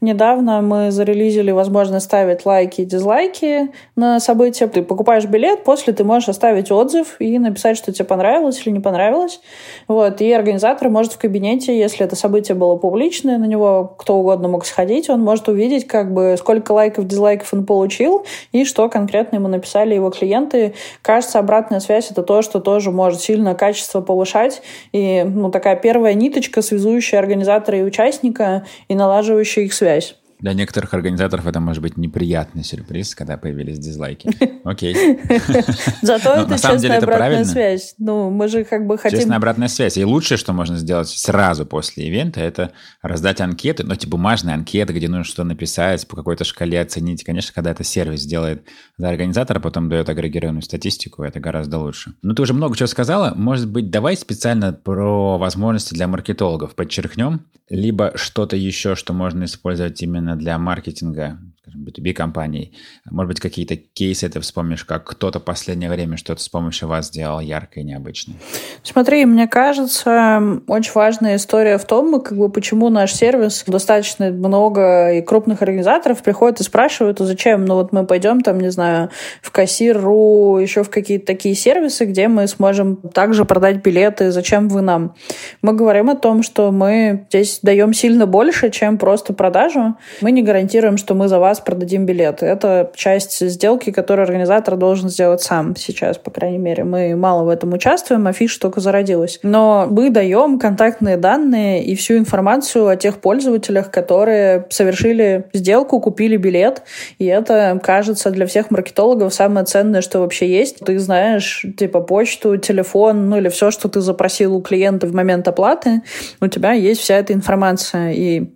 Недавно 0.00 0.60
мы 0.62 0.90
зарелизили 0.90 1.52
возможность 1.52 2.06
ставить 2.06 2.44
лайки 2.44 2.80
и 2.80 2.84
дизлайки 2.84 3.70
на 3.94 4.18
события. 4.18 4.66
Ты 4.66 4.82
покупаешь 4.82 5.26
билет, 5.26 5.62
после 5.62 5.92
ты 5.92 6.02
можешь 6.02 6.28
оставить 6.28 6.72
отзыв 6.72 7.16
и 7.20 7.38
написать, 7.38 7.76
что 7.76 7.92
тебе 7.92 8.04
понравилось 8.04 8.60
или 8.64 8.72
не 8.72 8.80
понравилось. 8.80 9.40
Вот. 9.86 10.20
И 10.20 10.32
организатор 10.32 10.88
может 10.88 11.12
в 11.12 11.18
кабинете, 11.18 11.78
если 11.78 12.04
это 12.04 12.16
событие 12.16 12.56
было 12.56 12.76
публичное, 12.76 13.38
на 13.38 13.46
него 13.46 13.94
кто 13.96 14.16
угодно 14.16 14.48
мог 14.48 14.66
сходить, 14.66 15.08
он 15.08 15.20
может 15.20 15.48
увидеть, 15.48 15.86
как 15.86 16.12
бы, 16.12 16.34
сколько 16.36 16.72
лайков, 16.72 17.06
дизлайков 17.06 17.52
он 17.54 17.64
получил 17.64 18.24
и 18.50 18.64
что 18.64 18.88
конкретно 18.88 19.36
ему 19.36 19.48
написали 19.48 19.99
его 20.00 20.10
клиенты. 20.10 20.74
Кажется, 21.02 21.38
обратная 21.38 21.80
связь— 21.80 22.10
это 22.10 22.22
то, 22.22 22.42
что 22.42 22.60
тоже 22.60 22.90
может 22.90 23.20
сильно 23.20 23.54
качество 23.54 24.00
повышать. 24.00 24.62
И 24.92 25.22
ну, 25.24 25.50
такая 25.50 25.76
первая 25.76 26.14
ниточка, 26.14 26.62
связующая 26.62 27.18
организатора 27.18 27.78
и 27.78 27.82
участника 27.82 28.66
и 28.88 28.94
налаживающая 28.94 29.64
их 29.64 29.72
связь. 29.72 30.16
Для 30.40 30.52
некоторых 30.52 30.94
организаторов 30.94 31.46
это 31.46 31.60
может 31.60 31.82
быть 31.82 31.96
неприятный 31.96 32.64
сюрприз, 32.64 33.14
когда 33.14 33.36
появились 33.36 33.78
дизлайки. 33.78 34.30
Окей. 34.64 34.94
Зато 36.02 36.34
это 36.34 36.58
честная 36.58 36.98
обратная 36.98 37.44
связь. 37.44 37.94
Ну, 37.98 38.30
мы 38.30 38.48
же 38.48 38.64
как 38.64 38.86
бы 38.86 38.98
хотим... 38.98 39.18
Честная 39.18 39.36
обратная 39.36 39.68
связь. 39.68 39.96
И 39.96 40.04
лучшее, 40.04 40.38
что 40.38 40.52
можно 40.52 40.76
сделать 40.76 41.08
сразу 41.08 41.66
после 41.66 42.08
ивента, 42.08 42.40
это 42.40 42.72
раздать 43.02 43.40
анкеты, 43.40 43.84
но 43.84 43.94
типа 43.96 44.12
бумажные 44.12 44.54
анкеты, 44.54 44.92
где 44.92 45.08
нужно 45.08 45.24
что 45.24 45.44
написать, 45.44 46.06
по 46.06 46.16
какой-то 46.16 46.44
шкале 46.44 46.80
оценить. 46.80 47.24
Конечно, 47.24 47.52
когда 47.54 47.70
это 47.70 47.84
сервис 47.84 48.24
делает 48.26 48.64
за 48.98 49.08
организатора, 49.08 49.60
потом 49.60 49.88
дает 49.88 50.08
агрегированную 50.08 50.62
статистику, 50.62 51.22
это 51.22 51.40
гораздо 51.40 51.78
лучше. 51.78 52.14
Ну, 52.22 52.34
ты 52.34 52.42
уже 52.42 52.52
много 52.52 52.76
чего 52.76 52.86
сказала. 52.86 53.32
Может 53.34 53.70
быть, 53.70 53.90
давай 53.90 54.16
специально 54.16 54.72
про 54.72 55.38
возможности 55.38 55.94
для 55.94 56.06
маркетологов 56.06 56.74
подчеркнем, 56.74 57.46
либо 57.70 58.12
что-то 58.16 58.56
еще, 58.56 58.96
что 58.96 59.12
можно 59.12 59.44
использовать 59.44 60.02
именно 60.02 60.29
для 60.36 60.58
маркетинга 60.58 61.38
B2B 61.76 62.12
компаний. 62.12 62.72
Может 63.10 63.28
быть, 63.28 63.40
какие-то 63.40 63.76
кейсы 63.76 64.28
ты 64.28 64.40
вспомнишь, 64.40 64.84
как 64.84 65.04
кто-то 65.04 65.40
в 65.40 65.44
последнее 65.44 65.90
время 65.90 66.16
что-то 66.16 66.42
с 66.42 66.48
помощью 66.48 66.88
вас 66.88 67.08
сделал 67.08 67.40
яркое 67.40 67.84
и 67.84 67.86
необычное? 67.86 68.36
Смотри, 68.82 69.24
мне 69.24 69.46
кажется, 69.46 70.40
очень 70.66 70.92
важная 70.94 71.36
история 71.36 71.78
в 71.78 71.84
том, 71.84 72.20
как 72.20 72.36
бы, 72.36 72.50
почему 72.50 72.88
наш 72.88 73.12
сервис 73.12 73.64
достаточно 73.66 74.30
много 74.30 75.12
и 75.12 75.22
крупных 75.22 75.62
организаторов 75.62 76.22
приходят 76.22 76.60
и 76.60 76.64
спрашивают, 76.64 77.20
а 77.20 77.24
зачем? 77.24 77.64
Ну 77.64 77.74
вот 77.74 77.92
мы 77.92 78.06
пойдем 78.06 78.40
там, 78.40 78.60
не 78.60 78.70
знаю, 78.70 79.10
в 79.42 79.50
кассиру, 79.50 80.58
еще 80.58 80.82
в 80.82 80.90
какие-то 80.90 81.26
такие 81.26 81.54
сервисы, 81.54 82.04
где 82.04 82.28
мы 82.28 82.46
сможем 82.48 82.96
также 82.96 83.44
продать 83.44 83.82
билеты, 83.82 84.30
зачем 84.30 84.68
вы 84.68 84.80
нам? 84.80 85.14
Мы 85.62 85.74
говорим 85.74 86.10
о 86.10 86.16
том, 86.16 86.42
что 86.42 86.72
мы 86.72 87.26
здесь 87.28 87.60
даем 87.62 87.92
сильно 87.92 88.26
больше, 88.26 88.70
чем 88.70 88.98
просто 88.98 89.32
продажу. 89.32 89.96
Мы 90.20 90.32
не 90.32 90.42
гарантируем, 90.42 90.96
что 90.96 91.14
мы 91.14 91.28
за 91.28 91.38
вас 91.38 91.60
продадим 91.60 92.06
билеты. 92.06 92.46
Это 92.46 92.90
часть 92.94 93.40
сделки, 93.40 93.90
которую 93.90 94.24
организатор 94.24 94.76
должен 94.76 95.08
сделать 95.08 95.42
сам 95.42 95.76
сейчас, 95.76 96.18
по 96.18 96.30
крайней 96.30 96.58
мере. 96.58 96.84
Мы 96.84 97.16
мало 97.16 97.44
в 97.44 97.48
этом 97.48 97.72
участвуем, 97.72 98.26
а 98.26 98.32
только 98.60 98.80
зародилась. 98.80 99.38
Но 99.42 99.86
мы 99.90 100.10
даем 100.10 100.58
контактные 100.58 101.16
данные 101.16 101.84
и 101.84 101.94
всю 101.94 102.16
информацию 102.16 102.88
о 102.88 102.96
тех 102.96 103.20
пользователях, 103.20 103.90
которые 103.90 104.66
совершили 104.70 105.46
сделку, 105.52 106.00
купили 106.00 106.36
билет. 106.36 106.82
И 107.18 107.26
это, 107.26 107.78
кажется, 107.82 108.30
для 108.30 108.46
всех 108.46 108.70
маркетологов 108.70 109.32
самое 109.32 109.66
ценное, 109.66 110.00
что 110.00 110.20
вообще 110.20 110.48
есть. 110.48 110.78
Ты 110.78 110.98
знаешь, 110.98 111.64
типа, 111.78 112.00
почту, 112.00 112.56
телефон, 112.56 113.28
ну 113.28 113.38
или 113.38 113.48
все, 113.48 113.70
что 113.70 113.88
ты 113.88 114.00
запросил 114.00 114.56
у 114.56 114.62
клиента 114.62 115.06
в 115.06 115.14
момент 115.14 115.46
оплаты, 115.48 116.02
у 116.40 116.46
тебя 116.46 116.72
есть 116.72 117.00
вся 117.00 117.16
эта 117.16 117.32
информация. 117.32 118.12
И 118.12 118.50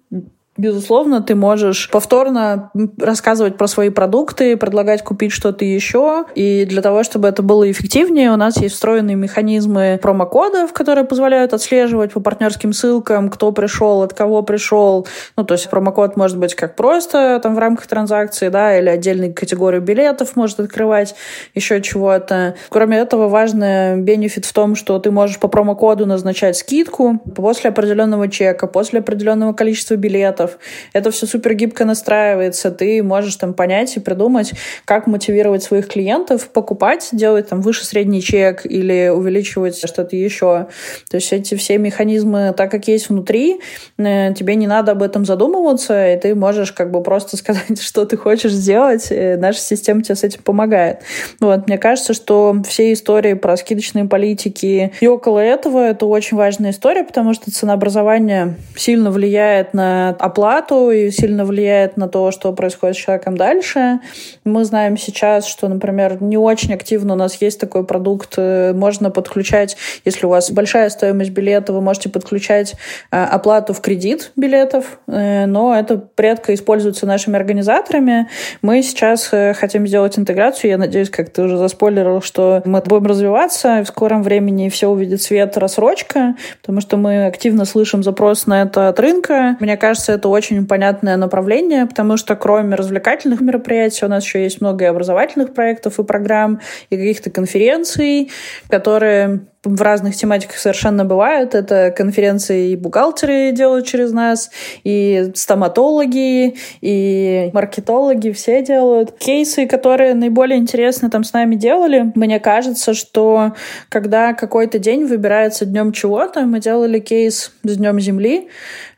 Безусловно, 0.57 1.21
ты 1.21 1.35
можешь 1.35 1.91
повторно 1.91 2.71
рассказывать 3.01 3.57
про 3.57 3.67
свои 3.67 3.91
продукты, 3.91 4.57
предлагать 4.57 5.03
купить 5.03 5.33
что-то 5.33 5.65
еще. 5.65 6.27
И 6.37 6.65
для 6.65 6.81
того, 6.81 7.03
чтобы 7.03 7.27
это 7.27 7.43
было 7.43 7.69
эффективнее, 7.69 8.31
у 8.31 8.37
нас 8.37 8.57
есть 8.59 8.77
встроенные 8.77 9.17
механизмы 9.17 9.99
промокодов, 10.01 10.73
которые 10.73 11.05
позволяют 11.05 11.53
отслеживать 11.55 12.13
по 12.13 12.21
партнерским 12.21 12.73
ссылкам, 12.73 13.31
кто 13.31 13.51
пришел, 13.51 14.03
от 14.03 14.15
кого 14.15 14.43
пришел. 14.43 15.09
Ну, 15.37 15.43
то 15.43 15.55
есть 15.55 15.69
промокод 15.69 16.17
может 16.17 16.39
быть 16.39 16.55
как 16.55 16.77
просто 16.77 17.41
там 17.43 17.57
в 17.57 17.59
рамках 17.59 17.89
транзакции, 17.89 18.49
да, 18.49 18.79
или 18.79 18.89
отдельную 18.89 19.35
категорию 19.35 19.83
билетов 19.83 20.37
может 20.37 20.61
открывать, 20.61 21.17
еще 21.55 21.83
чего-то. 21.83 22.55
Кроме 22.69 22.99
этого, 22.99 23.27
важный 23.27 24.01
бенефит 24.01 24.45
в 24.45 24.53
том, 24.53 24.77
что 24.77 25.01
ты 25.01 25.11
можешь 25.11 25.41
по 25.41 25.49
промокоду 25.49 26.07
назначать 26.07 26.57
скидку 26.57 27.19
после 27.35 27.71
определенного 27.71 28.29
чека, 28.29 28.69
после 28.69 29.01
определенного 29.01 29.53
количества 29.53 29.97
билетов, 29.97 30.44
клиентов. 30.45 30.59
Это 30.93 31.11
все 31.11 31.27
супер 31.27 31.55
гибко 31.55 31.85
настраивается. 31.85 32.71
Ты 32.71 33.03
можешь 33.03 33.37
там 33.37 33.55
понять 33.55 33.97
и 33.97 34.01
придумать, 34.01 34.53
как 34.85 35.07
мотивировать 35.07 35.63
своих 35.63 35.89
клиентов 35.89 36.49
покупать, 36.49 37.09
делать 37.13 37.49
там 37.49 37.61
выше 37.61 37.85
средний 37.85 38.23
чек 38.23 38.65
или 38.65 39.09
увеличивать 39.09 39.79
что-то 39.79 40.17
еще. 40.17 40.69
То 41.11 41.17
есть 41.17 41.33
эти 41.33 41.55
все 41.57 41.79
механизмы, 41.79 42.55
так 42.57 42.71
как 42.71 42.89
есть 42.89 43.09
внутри, 43.09 43.61
э, 43.99 44.35
тебе 44.35 44.55
не 44.57 44.67
надо 44.67 44.93
об 44.93 45.03
этом 45.03 45.25
задумываться, 45.25 46.13
и 46.13 46.19
ты 46.19 46.35
можешь 46.35 46.73
как 46.73 46.91
бы 46.91 47.03
просто 47.03 47.37
сказать, 47.45 47.81
что 47.81 48.05
ты 48.05 48.17
хочешь 48.17 48.53
сделать. 48.53 49.09
И 49.11 49.37
наша 49.37 49.61
система 49.61 50.03
тебе 50.03 50.15
с 50.15 50.25
этим 50.25 50.43
помогает. 50.43 51.01
Вот, 51.41 51.67
мне 51.67 51.79
кажется, 51.79 52.15
что 52.15 52.57
все 52.69 52.93
истории 52.93 53.35
про 53.35 53.57
скидочные 53.57 54.05
политики 54.05 54.93
и 55.01 55.07
около 55.07 55.39
этого 55.39 55.79
это 55.81 56.07
очень 56.07 56.37
важная 56.37 56.71
история, 56.71 57.05
потому 57.05 57.35
что 57.35 57.51
ценообразование 57.51 58.57
сильно 58.77 59.11
влияет 59.11 59.75
на 59.75 60.15
оплату 60.35 60.91
и 60.91 61.11
сильно 61.13 61.45
влияет 61.45 61.97
на 61.97 62.09
то, 62.09 62.33
что 62.33 62.53
происходит 62.53 62.97
с 62.97 62.99
человеком 62.99 63.37
дальше. 63.37 64.01
Мы 64.45 64.65
знаем 64.65 64.99
сейчас, 64.99 65.47
что, 65.47 65.69
например, 65.69 66.21
не 66.21 66.37
очень 66.37 66.75
активно 66.75 67.13
у 67.13 67.17
нас 67.17 67.41
есть 67.41 67.61
такой 67.61 67.85
продукт, 67.85 68.35
э, 68.37 68.73
можно 68.75 69.11
подключать, 69.11 69.77
если 70.05 70.27
у 70.27 70.29
вас 70.29 70.51
большая 70.51 70.91
стоимость 70.91 71.31
билета, 71.31 71.73
вы 71.73 71.81
можете 71.81 72.09
подключать 72.09 72.75
э, 73.13 73.23
оплату 73.23 73.75
в 73.75 73.81
кредит 73.81 74.33
билетов, 74.35 74.99
э, 75.07 75.47
но 75.47 75.73
это 75.73 76.09
редко 76.19 76.53
используется 76.53 77.07
нашими 77.07 77.37
организаторами. 77.37 78.29
Мы 78.61 78.83
сейчас 78.83 79.31
хотим 79.57 79.87
сделать 79.87 80.19
интеграцию, 80.19 80.71
я 80.71 80.79
надеюсь, 80.79 81.11
как 81.11 81.31
ты 81.31 81.43
уже 81.43 81.57
заспойлерил, 81.59 82.23
что 82.23 82.61
мы 82.65 82.81
будем 82.81 83.07
развиваться, 83.07 83.83
в 83.85 83.87
скором 83.87 84.25
времени 84.25 84.69
все 84.69 84.89
увидит 84.89 85.23
свет 85.23 85.57
рассрочка, 85.57 86.35
потому 86.61 86.81
что 86.81 86.97
мы 86.97 87.27
активно 87.27 87.65
слышим 87.65 88.03
запрос 88.03 88.47
на 88.47 88.63
это 88.63 88.89
от 88.89 88.99
рынка. 88.99 89.57
Мне 89.61 89.77
кажется, 89.77 90.13
это 90.13 90.24
это 90.25 90.31
очень 90.31 90.67
понятное 90.67 91.19
направление, 91.19 91.85
потому 91.85 92.17
что 92.17 92.35
кроме 92.35 92.77
развлекательных 92.77 93.43
мероприятий 93.43 94.07
у 94.07 94.09
нас 94.09 94.25
еще 94.25 94.43
есть 94.43 94.63
много 94.63 94.85
и 94.85 94.89
образовательных 94.89 95.53
проектов 95.53 96.01
и 96.01 96.03
программ, 96.03 96.61
и 96.89 96.97
каких-то 96.97 97.31
конференций, 97.31 98.31
которые 98.71 99.41
в 99.65 99.81
разных 99.83 100.17
тематиках 100.17 100.59
совершенно 100.59 101.05
бывают. 101.05 101.55
Это 101.55 101.93
конференции 101.97 102.71
и 102.71 102.77
бухгалтеры 102.77 103.53
делают 103.53 103.87
через 103.87 104.13
нас, 104.13 104.51
и 104.85 105.31
стоматологи, 105.35 106.57
и 106.81 107.51
маркетологи, 107.53 108.31
все 108.31 108.63
делают. 108.63 109.17
Кейсы, 109.19 109.67
которые 109.67 110.15
наиболее 110.15 110.59
интересны 110.59 111.11
там 111.11 111.25
с 111.25 111.33
нами 111.33 111.55
делали, 111.55 112.13
мне 112.15 112.41
кажется, 112.41 112.95
что 112.95 113.55
когда 113.89 114.35
какой-то 114.35 114.79
день 114.79 115.05
выбирается 115.07 115.65
днем 115.65 115.93
чего-то, 115.93 116.43
мы 116.43 116.61
делали 116.61 116.99
кейс 116.99 117.53
с 117.63 117.77
Днем 117.77 118.01
Земли, 118.01 118.49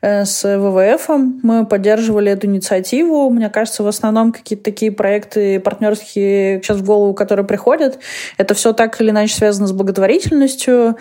э, 0.01 0.25
с 0.25 0.43
ВВФ, 0.43 1.09
мы 1.43 1.65
поддерживали 1.65 2.31
эту 2.31 2.47
инициативу. 2.47 3.29
Мне 3.29 3.49
кажется, 3.49 3.83
в 3.83 3.87
основном 3.87 4.31
какие-то 4.31 4.63
такие 4.65 4.91
проекты 4.91 5.59
партнерские 5.59 6.61
сейчас 6.61 6.77
в 6.77 6.85
голову, 6.85 7.13
которые 7.13 7.45
приходят, 7.45 7.99
это 8.37 8.53
все 8.53 8.73
так 8.73 8.99
или 9.01 9.09
иначе 9.09 9.35
связано 9.35 9.67
с 9.67 9.71
благотворительностью, 9.71 10.56
полностью. 10.57 10.97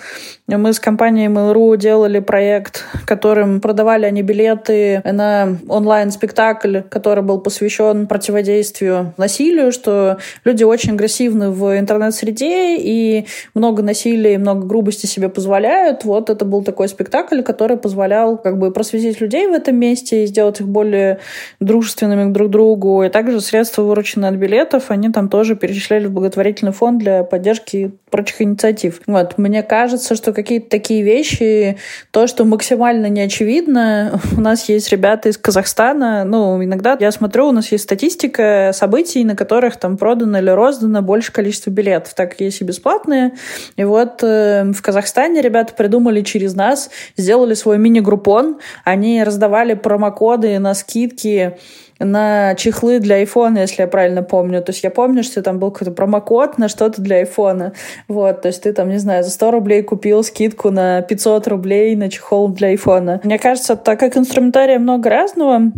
Мы 0.49 0.73
с 0.73 0.79
компанией 0.79 1.27
Mail.ru 1.27 1.77
делали 1.77 2.21
проект, 2.21 2.85
которым 3.05 3.61
продавали 3.61 4.07
они 4.07 4.23
билеты 4.23 5.03
на 5.05 5.57
онлайн-спектакль, 5.69 6.83
который 6.89 7.25
был 7.25 7.41
посвящен 7.41 8.07
противодействию 8.07 9.13
насилию, 9.17 9.73
что 9.73 10.19
люди 10.45 10.63
очень 10.63 10.93
агрессивны 10.93 11.51
в 11.51 11.77
интернет-среде 11.77 12.77
и 12.77 13.27
много 13.55 13.83
насилия 13.83 14.35
и 14.35 14.39
много 14.39 14.67
грубости 14.67 15.07
себе 15.07 15.29
позволяют. 15.29 16.05
Вот 16.05 16.31
это 16.31 16.45
был 16.45 16.63
такой 16.63 16.89
спектакль, 16.89 17.43
который 17.43 17.77
позволял 17.77 18.39
как 18.39 18.59
бы 18.59 18.71
просветить 18.71 19.21
людей 19.21 19.49
в 19.49 19.53
этом 19.53 19.75
месте 19.75 20.23
и 20.23 20.27
сделать 20.27 20.61
их 20.61 20.69
более 20.69 21.19
дружественными 21.59 22.33
друг 22.33 22.49
к 22.49 22.51
другу. 22.53 23.03
И 23.03 23.09
также 23.09 23.41
средства, 23.41 23.83
вырученные 23.83 24.29
от 24.29 24.37
билетов, 24.37 24.93
они 24.93 25.11
там 25.11 25.29
тоже 25.29 25.57
перечисляли 25.57 26.07
в 26.07 26.13
благотворительный 26.13 26.73
фонд 26.73 27.01
для 27.01 27.25
поддержки 27.25 27.91
прочих 28.11 28.41
инициатив. 28.41 29.01
Вот. 29.07 29.37
Мне 29.37 29.63
кажется, 29.63 30.15
что 30.15 30.33
какие-то 30.33 30.71
такие 30.71 31.03
вещи, 31.03 31.77
то, 32.13 32.27
что 32.27 32.45
максимально 32.45 33.07
не 33.07 33.21
очевидно, 33.21 34.21
у 34.37 34.41
нас 34.41 34.69
есть 34.69 34.91
ребята 34.91 35.29
из 35.29 35.37
Казахстана, 35.37 36.25
ну, 36.25 36.63
иногда 36.63 36.97
я 37.01 37.11
смотрю, 37.11 37.49
у 37.49 37.53
нас 37.53 37.73
есть 37.73 37.85
статистика 37.85 38.71
событий, 38.73 39.25
на 39.25 39.35
которых 39.35 39.77
там 39.77 39.97
продано 39.97 40.39
или 40.39 40.51
роздано 40.51 41.03
больше 41.03 41.33
количества 41.33 41.71
билетов, 41.71 42.15
так 42.15 42.31
как 42.31 42.41
есть 42.41 42.61
и 42.61 42.65
бесплатные. 42.65 43.33
И 43.77 43.85
вот 43.85 44.23
э, 44.23 44.65
в 44.73 44.81
Казахстане 44.83 45.43
ребята 45.43 45.75
придумали 45.75 46.23
через 46.23 46.55
нас, 46.55 46.91
сделали 47.17 47.55
свой 47.55 47.79
мини-группон, 47.79 48.59
они 48.85 49.23
раздавали 49.25 49.75
промокоды 49.75 50.59
на 50.59 50.75
скидки 50.75 51.57
на 51.99 52.55
чехлы 52.55 52.99
для 53.01 53.17
айфона, 53.17 53.59
если 53.59 53.83
я 53.83 53.89
правильно 53.89 54.23
помню. 54.23 54.63
То 54.63 54.71
есть 54.71 54.85
я 54.85 54.91
помню, 54.91 55.23
что 55.23 55.43
там 55.43 55.59
был 55.59 55.71
какой-то 55.71 55.93
промокод 55.93 56.59
на 56.59 56.69
что-то 56.69 57.01
для 57.01 57.17
айфона. 57.17 57.73
Вот, 58.09 58.43
то 58.43 58.49
есть 58.49 58.63
ты 58.63 58.73
там, 58.73 58.89
не 58.89 58.99
знаю, 58.99 59.25
за 59.25 59.31
100 59.31 59.51
рублей 59.51 59.83
купил 59.83 60.23
скидку 60.23 60.71
на 60.71 61.03
500 61.03 61.49
рублей 61.49 61.97
на 61.97 62.11
чехол 62.11 62.49
для 62.49 62.69
айфона. 62.69 63.21
Мне 63.25 63.39
кажется, 63.39 63.77
так 63.77 63.99
как 64.01 64.17
инструментария 64.17 64.79
много 64.79 65.09
разного, 65.11 65.73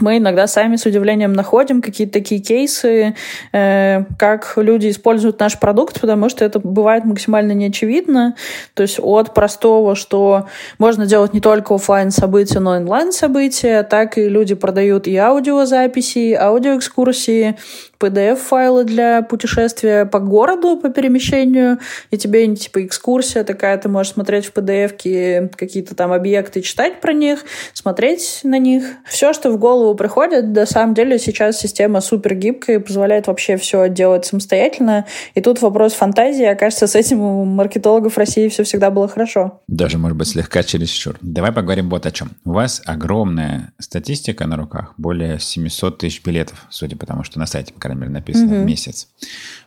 мы 0.00 0.18
иногда 0.18 0.46
сами 0.46 0.76
с 0.76 0.86
удивлением 0.86 1.32
находим 1.32 1.82
какие-то 1.82 2.14
такие 2.14 2.40
кейсы, 2.40 3.14
э, 3.52 4.04
как 4.18 4.54
люди 4.56 4.90
используют 4.90 5.38
наш 5.40 5.58
продукт, 5.58 6.00
потому 6.00 6.28
что 6.28 6.44
это 6.44 6.58
бывает 6.58 7.04
максимально 7.04 7.52
неочевидно. 7.52 8.36
То 8.74 8.82
есть 8.82 8.98
от 9.00 9.34
простого, 9.34 9.94
что 9.94 10.46
можно 10.78 11.06
делать 11.06 11.34
не 11.34 11.40
только 11.40 11.74
офлайн 11.74 12.10
события, 12.10 12.60
но 12.60 12.76
и 12.76 12.80
онлайн 12.80 13.12
события, 13.12 13.82
так 13.82 14.18
и 14.18 14.28
люди 14.28 14.54
продают 14.54 15.06
и 15.06 15.16
аудиозаписи, 15.16 16.18
и 16.18 16.34
аудиоэкскурсии, 16.34 17.56
PDF-файлы 18.00 18.84
для 18.84 19.22
путешествия 19.22 20.06
по 20.06 20.18
городу, 20.18 20.76
по 20.76 20.88
перемещению, 20.88 21.78
и 22.10 22.16
тебе 22.16 22.54
типа 22.56 22.84
экскурсия 22.84 23.44
такая, 23.44 23.76
ты 23.78 23.88
можешь 23.88 24.14
смотреть 24.14 24.46
в 24.46 24.52
PDF-ке 24.52 25.50
какие-то 25.56 25.94
там 25.94 26.12
объекты, 26.12 26.62
читать 26.62 27.00
про 27.00 27.12
них, 27.12 27.44
смотреть 27.74 28.40
на 28.42 28.58
них. 28.58 28.84
Все, 29.06 29.32
что 29.32 29.50
в 29.50 29.58
голову 29.58 29.94
приходит, 29.94 30.46
на 30.46 30.66
самом 30.66 30.94
деле 30.94 31.18
сейчас 31.18 31.58
система 31.58 32.00
супер 32.00 32.34
гибкая 32.34 32.76
и 32.76 32.80
позволяет 32.80 33.26
вообще 33.26 33.56
все 33.56 33.88
делать 33.88 34.24
самостоятельно. 34.24 35.06
И 35.34 35.40
тут 35.40 35.60
вопрос 35.60 35.92
фантазии, 35.92 36.44
а 36.44 36.54
кажется, 36.54 36.86
с 36.86 36.94
этим 36.94 37.20
у 37.20 37.44
маркетологов 37.44 38.16
России 38.16 38.48
все 38.48 38.64
всегда 38.64 38.90
было 38.90 39.08
хорошо. 39.08 39.60
Даже, 39.68 39.98
может 39.98 40.16
быть, 40.16 40.28
слегка 40.28 40.62
чересчур. 40.62 41.16
Давай 41.20 41.52
поговорим 41.52 41.90
вот 41.90 42.06
о 42.06 42.10
чем. 42.10 42.30
У 42.44 42.52
вас 42.52 42.82
огромная 42.86 43.72
статистика 43.78 44.46
на 44.46 44.56
руках, 44.56 44.94
более 44.96 45.38
700 45.38 45.98
тысяч 45.98 46.24
билетов, 46.24 46.66
судя 46.70 46.96
по 46.96 47.06
тому, 47.06 47.24
что 47.24 47.38
на 47.38 47.46
сайте, 47.46 47.72
по 47.72 47.80
крайней 47.90 48.00
мере, 48.00 48.12
написано 48.12 48.52
mm-hmm. 48.52 48.62
в 48.62 48.66
месяц. 48.66 49.08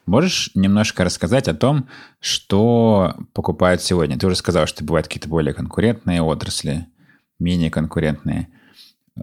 Можешь 0.05 0.51
немножко 0.55 1.03
рассказать 1.03 1.47
о 1.47 1.53
том, 1.53 1.87
что 2.19 3.15
покупают 3.33 3.81
сегодня? 3.81 4.17
Ты 4.17 4.27
уже 4.27 4.35
сказал, 4.35 4.65
что 4.67 4.83
бывают 4.83 5.07
какие-то 5.07 5.29
более 5.29 5.53
конкурентные 5.53 6.21
отрасли, 6.21 6.87
менее 7.39 7.69
конкурентные. 7.69 8.49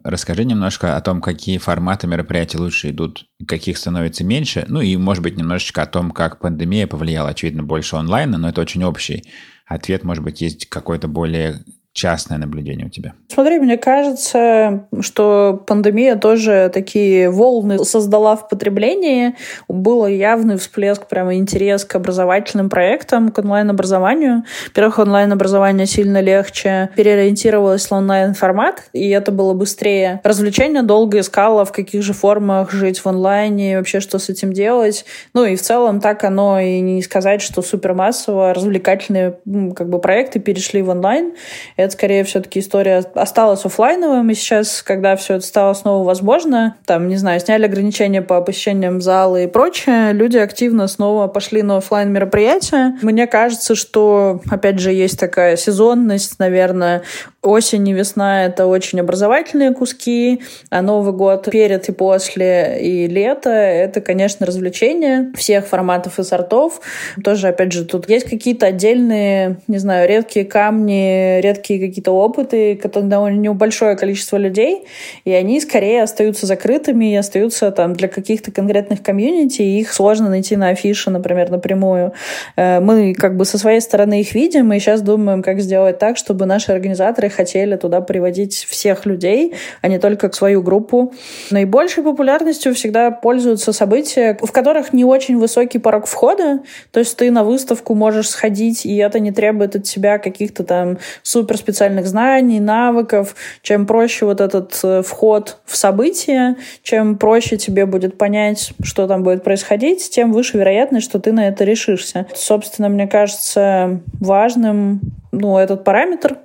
Расскажи 0.04 0.44
немножко 0.44 0.96
о 0.96 1.00
том, 1.00 1.20
какие 1.20 1.58
форматы 1.58 2.06
мероприятий 2.06 2.58
лучше 2.58 2.90
идут, 2.90 3.26
каких 3.46 3.76
становится 3.76 4.22
меньше. 4.22 4.64
Ну 4.68 4.80
и, 4.80 4.96
может 4.96 5.22
быть, 5.22 5.36
немножечко 5.36 5.82
о 5.82 5.86
том, 5.86 6.12
как 6.12 6.38
пандемия 6.38 6.86
повлияла, 6.86 7.30
очевидно, 7.30 7.64
больше 7.64 7.96
онлайна, 7.96 8.38
но 8.38 8.48
это 8.48 8.60
очень 8.60 8.84
общий 8.84 9.24
ответ. 9.66 10.04
Может 10.04 10.22
быть, 10.22 10.40
есть 10.40 10.68
какой-то 10.68 11.08
более 11.08 11.64
частное 11.92 12.38
наблюдение 12.38 12.86
у 12.86 12.90
тебя? 12.90 13.14
Смотри, 13.28 13.58
мне 13.58 13.76
кажется, 13.76 14.86
что 15.00 15.62
пандемия 15.66 16.16
тоже 16.16 16.70
такие 16.72 17.30
волны 17.30 17.84
создала 17.84 18.36
в 18.36 18.48
потреблении. 18.48 19.34
Был 19.68 20.06
явный 20.06 20.56
всплеск, 20.56 21.06
прямо 21.06 21.34
интерес 21.34 21.84
к 21.84 21.94
образовательным 21.96 22.70
проектам, 22.70 23.30
к 23.30 23.38
онлайн-образованию. 23.38 24.44
Во-первых, 24.68 24.98
онлайн-образование 25.00 25.86
сильно 25.86 26.20
легче 26.20 26.90
переориентировалось 26.96 27.90
на 27.90 27.98
онлайн-формат, 27.98 28.84
и 28.92 29.08
это 29.10 29.32
было 29.32 29.52
быстрее. 29.52 30.20
Развлечение 30.22 30.82
долго 30.82 31.20
искало, 31.20 31.64
в 31.64 31.72
каких 31.72 32.02
же 32.02 32.12
формах 32.12 32.70
жить 32.70 33.00
в 33.00 33.06
онлайне, 33.06 33.78
вообще 33.78 34.00
что 34.00 34.18
с 34.18 34.28
этим 34.28 34.52
делать. 34.52 35.04
Ну 35.34 35.44
и 35.44 35.56
в 35.56 35.62
целом 35.62 36.00
так 36.00 36.22
оно 36.24 36.60
и 36.60 36.80
не 36.80 37.02
сказать, 37.02 37.42
что 37.42 37.62
супермассово 37.62 38.54
развлекательные 38.54 39.38
как 39.74 39.88
бы 39.88 40.00
проекты 40.00 40.38
перешли 40.38 40.82
в 40.82 40.88
онлайн 40.88 41.32
это 41.80 41.92
скорее 41.92 42.24
все-таки 42.24 42.60
история 42.60 43.04
осталась 43.14 43.64
офлайновым, 43.64 44.30
и 44.30 44.34
сейчас, 44.34 44.82
когда 44.82 45.16
все 45.16 45.34
это 45.34 45.46
стало 45.46 45.74
снова 45.74 46.04
возможно, 46.04 46.76
там, 46.86 47.08
не 47.08 47.16
знаю, 47.16 47.40
сняли 47.40 47.64
ограничения 47.64 48.22
по 48.22 48.40
посещениям 48.40 49.00
зала 49.00 49.42
и 49.42 49.46
прочее, 49.46 50.12
люди 50.12 50.38
активно 50.38 50.88
снова 50.88 51.26
пошли 51.28 51.62
на 51.62 51.78
офлайн 51.78 52.12
мероприятия. 52.12 52.96
Мне 53.02 53.26
кажется, 53.26 53.74
что, 53.74 54.40
опять 54.50 54.78
же, 54.78 54.92
есть 54.92 55.18
такая 55.18 55.56
сезонность, 55.56 56.38
наверное, 56.38 57.02
осень 57.42 57.88
и 57.88 57.92
весна— 57.92 58.44
это 58.46 58.66
очень 58.66 59.00
образовательные 59.00 59.72
куски, 59.72 60.42
а 60.70 60.82
Новый 60.82 61.12
год 61.12 61.48
перед 61.50 61.88
и 61.88 61.92
после, 61.92 62.78
и 62.80 63.06
лето— 63.06 63.50
это, 63.50 64.00
конечно, 64.00 64.46
развлечения 64.46 65.32
всех 65.36 65.66
форматов 65.66 66.18
и 66.18 66.22
сортов. 66.22 66.80
Тоже, 67.22 67.48
опять 67.48 67.72
же, 67.72 67.84
тут 67.84 68.08
есть 68.08 68.28
какие-то 68.28 68.66
отдельные, 68.66 69.58
не 69.68 69.78
знаю, 69.78 70.08
редкие 70.08 70.44
камни, 70.44 71.40
редкие 71.40 71.69
редкие 71.70 71.88
какие-то 71.88 72.12
опыты, 72.12 72.76
которые 72.76 73.08
довольно 73.08 73.38
небольшое 73.38 73.96
количество 73.96 74.36
людей, 74.36 74.84
и 75.24 75.32
они 75.32 75.60
скорее 75.60 76.02
остаются 76.02 76.46
закрытыми 76.46 77.12
и 77.12 77.16
остаются 77.16 77.70
там 77.70 77.92
для 77.92 78.08
каких-то 78.08 78.50
конкретных 78.50 79.02
комьюнити, 79.02 79.62
и 79.62 79.80
их 79.80 79.92
сложно 79.92 80.28
найти 80.28 80.56
на 80.56 80.68
афише, 80.70 81.10
например, 81.10 81.50
напрямую. 81.50 82.12
Э, 82.56 82.80
мы 82.80 83.14
как 83.14 83.36
бы 83.36 83.44
со 83.44 83.58
своей 83.58 83.80
стороны 83.80 84.20
их 84.20 84.34
видим, 84.34 84.72
и 84.72 84.78
сейчас 84.78 85.02
думаем, 85.02 85.42
как 85.42 85.60
сделать 85.60 85.98
так, 85.98 86.16
чтобы 86.16 86.46
наши 86.46 86.72
организаторы 86.72 87.30
хотели 87.30 87.76
туда 87.76 88.00
приводить 88.00 88.54
всех 88.54 89.06
людей, 89.06 89.54
а 89.82 89.88
не 89.88 89.98
только 89.98 90.32
свою 90.32 90.62
группу. 90.62 91.12
Наибольшей 91.50 92.02
популярностью 92.02 92.74
всегда 92.74 93.10
пользуются 93.10 93.72
события, 93.72 94.36
в 94.40 94.52
которых 94.52 94.92
не 94.92 95.04
очень 95.04 95.38
высокий 95.38 95.78
порог 95.78 96.06
входа, 96.06 96.60
то 96.90 97.00
есть 97.00 97.16
ты 97.16 97.30
на 97.30 97.44
выставку 97.44 97.94
можешь 97.94 98.28
сходить, 98.28 98.86
и 98.86 98.96
это 98.96 99.20
не 99.20 99.32
требует 99.32 99.76
от 99.76 99.84
тебя 99.84 100.18
каких-то 100.18 100.64
там 100.64 100.98
супер 101.22 101.59
специальных 101.60 102.06
знаний, 102.06 102.60
навыков, 102.60 103.34
чем 103.62 103.86
проще 103.86 104.26
вот 104.26 104.40
этот 104.40 104.78
э, 104.82 105.02
вход 105.02 105.58
в 105.64 105.76
событие, 105.76 106.56
чем 106.82 107.16
проще 107.16 107.56
тебе 107.56 107.86
будет 107.86 108.18
понять, 108.18 108.72
что 108.82 109.06
там 109.06 109.22
будет 109.22 109.44
происходить, 109.44 110.10
тем 110.10 110.32
выше 110.32 110.58
вероятность, 110.58 111.06
что 111.06 111.20
ты 111.20 111.32
на 111.32 111.48
это 111.48 111.64
решишься. 111.64 112.26
Собственно, 112.34 112.88
мне 112.88 113.06
кажется 113.06 114.00
важным 114.18 115.00
ну, 115.32 115.58
этот 115.58 115.84
параметр, 115.84 116.38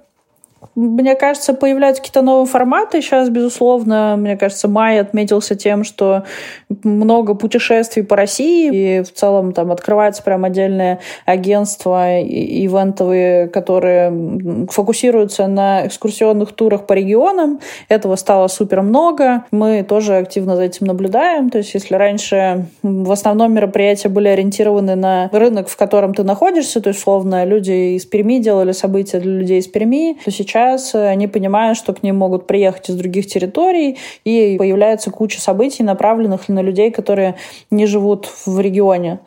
мне 0.75 1.15
кажется, 1.15 1.53
появляются 1.53 2.01
какие-то 2.01 2.21
новые 2.21 2.47
форматы. 2.47 3.01
Сейчас, 3.01 3.29
безусловно, 3.29 4.15
мне 4.17 4.37
кажется, 4.37 4.67
май 4.67 4.99
отметился 4.99 5.55
тем, 5.55 5.83
что 5.83 6.23
много 6.83 7.35
путешествий 7.35 8.03
по 8.03 8.15
России, 8.15 8.99
и 8.99 9.03
в 9.03 9.13
целом 9.13 9.53
там 9.53 9.71
открывается 9.71 10.23
прям 10.23 10.45
отдельное 10.45 10.99
агентство 11.25 12.21
ивентовые, 12.21 13.47
которые 13.47 14.67
фокусируются 14.69 15.47
на 15.47 15.85
экскурсионных 15.87 16.53
турах 16.53 16.87
по 16.87 16.93
регионам. 16.93 17.59
Этого 17.89 18.15
стало 18.15 18.47
супер 18.47 18.81
много. 18.81 19.45
Мы 19.51 19.83
тоже 19.83 20.17
активно 20.17 20.55
за 20.55 20.63
этим 20.63 20.87
наблюдаем. 20.87 21.49
То 21.49 21.59
есть, 21.59 21.73
если 21.73 21.95
раньше 21.95 22.65
в 22.81 23.11
основном 23.11 23.53
мероприятия 23.53 24.09
были 24.09 24.27
ориентированы 24.27 24.95
на 24.95 25.29
рынок, 25.31 25.67
в 25.69 25.77
котором 25.77 26.13
ты 26.13 26.23
находишься, 26.23 26.81
то 26.81 26.89
есть, 26.89 26.99
условно, 27.01 27.45
люди 27.45 27.95
из 27.95 28.05
Перми 28.05 28.39
делали 28.39 28.71
события 28.71 29.19
для 29.19 29.31
людей 29.31 29.59
из 29.59 29.67
Перми, 29.67 30.17
то 30.23 30.31
сейчас 30.31 30.54
сейчас 30.55 30.95
они 30.95 31.27
понимают, 31.27 31.77
что 31.77 31.93
к 31.93 32.01
ним 32.01 32.15
могут 32.15 32.47
приехать 32.47 32.89
из 32.89 32.95
других 32.95 33.27
территорий, 33.27 33.97
и 34.23 34.55
появляется 34.57 35.11
куча 35.11 35.41
событий, 35.41 35.83
направленных 35.83 36.47
на 36.47 36.61
людей, 36.61 36.91
которые 36.91 37.35
не 37.69 37.85
живут 37.85 38.29
в 38.45 38.59
регионе. 38.59 39.19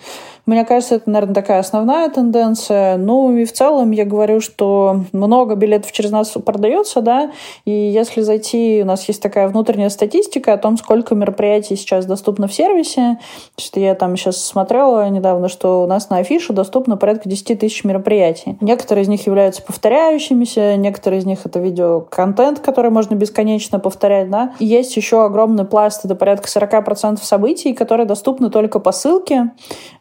Мне 0.49 0.65
кажется, 0.65 0.95
это, 0.95 1.11
наверное, 1.11 1.35
такая 1.35 1.59
основная 1.59 2.09
тенденция. 2.09 2.97
Ну 2.97 3.37
и 3.37 3.45
в 3.45 3.53
целом 3.53 3.91
я 3.91 4.07
говорю, 4.07 4.41
что 4.41 5.03
много 5.13 5.57
билетов 5.57 5.93
через 5.93 6.11
нас 6.11 6.31
продается, 6.31 7.03
да, 7.03 7.33
и 7.67 7.71
если 7.71 8.23
зайти, 8.23 8.81
у 8.83 8.87
нас 8.87 9.07
есть 9.09 9.21
такая 9.21 9.49
внутренняя 9.49 9.91
статистика 9.91 10.55
о 10.55 10.57
том, 10.57 10.79
сколько 10.79 11.15
мероприятий 11.15 11.77
сейчас 11.77 12.07
доступно 12.07 12.49
в 12.49 12.55
сервисе. 12.55 13.19
Что 13.59 13.79
я 13.79 13.95
там 13.95 14.17
сейчас 14.17 14.43
смотрела 14.43 15.07
недавно, 15.11 15.49
что 15.49 15.83
у 15.83 15.87
нас 15.87 16.09
на 16.09 16.17
афише 16.17 16.55
доступно 16.55 16.97
порядка 16.97 17.29
10 17.29 17.61
тысяч 17.61 17.85
мероприятий. 17.85 18.57
Некоторые 18.63 19.03
из 19.03 19.09
них 19.09 19.27
являются 19.27 19.61
повторяющимися, 19.61 20.77
некоторые 20.77 21.21
из 21.21 21.27
них 21.27 21.41
это 21.45 21.59
видеоконтент, 21.59 22.61
который 22.61 22.91
можно 22.91 23.15
бесконечно 23.17 23.81
повторять, 23.81 24.31
да. 24.31 24.55
И 24.61 24.65
есть 24.65 24.97
еще 24.97 25.23
огромный 25.27 25.67
пласт, 25.67 26.07
это 26.07 26.15
порядка 26.15 26.49
40% 26.49 27.23
событий, 27.23 27.75
которые 27.75 28.07
доступны 28.07 28.49
только 28.49 28.79
по 28.79 28.93
ссылке. 28.93 29.51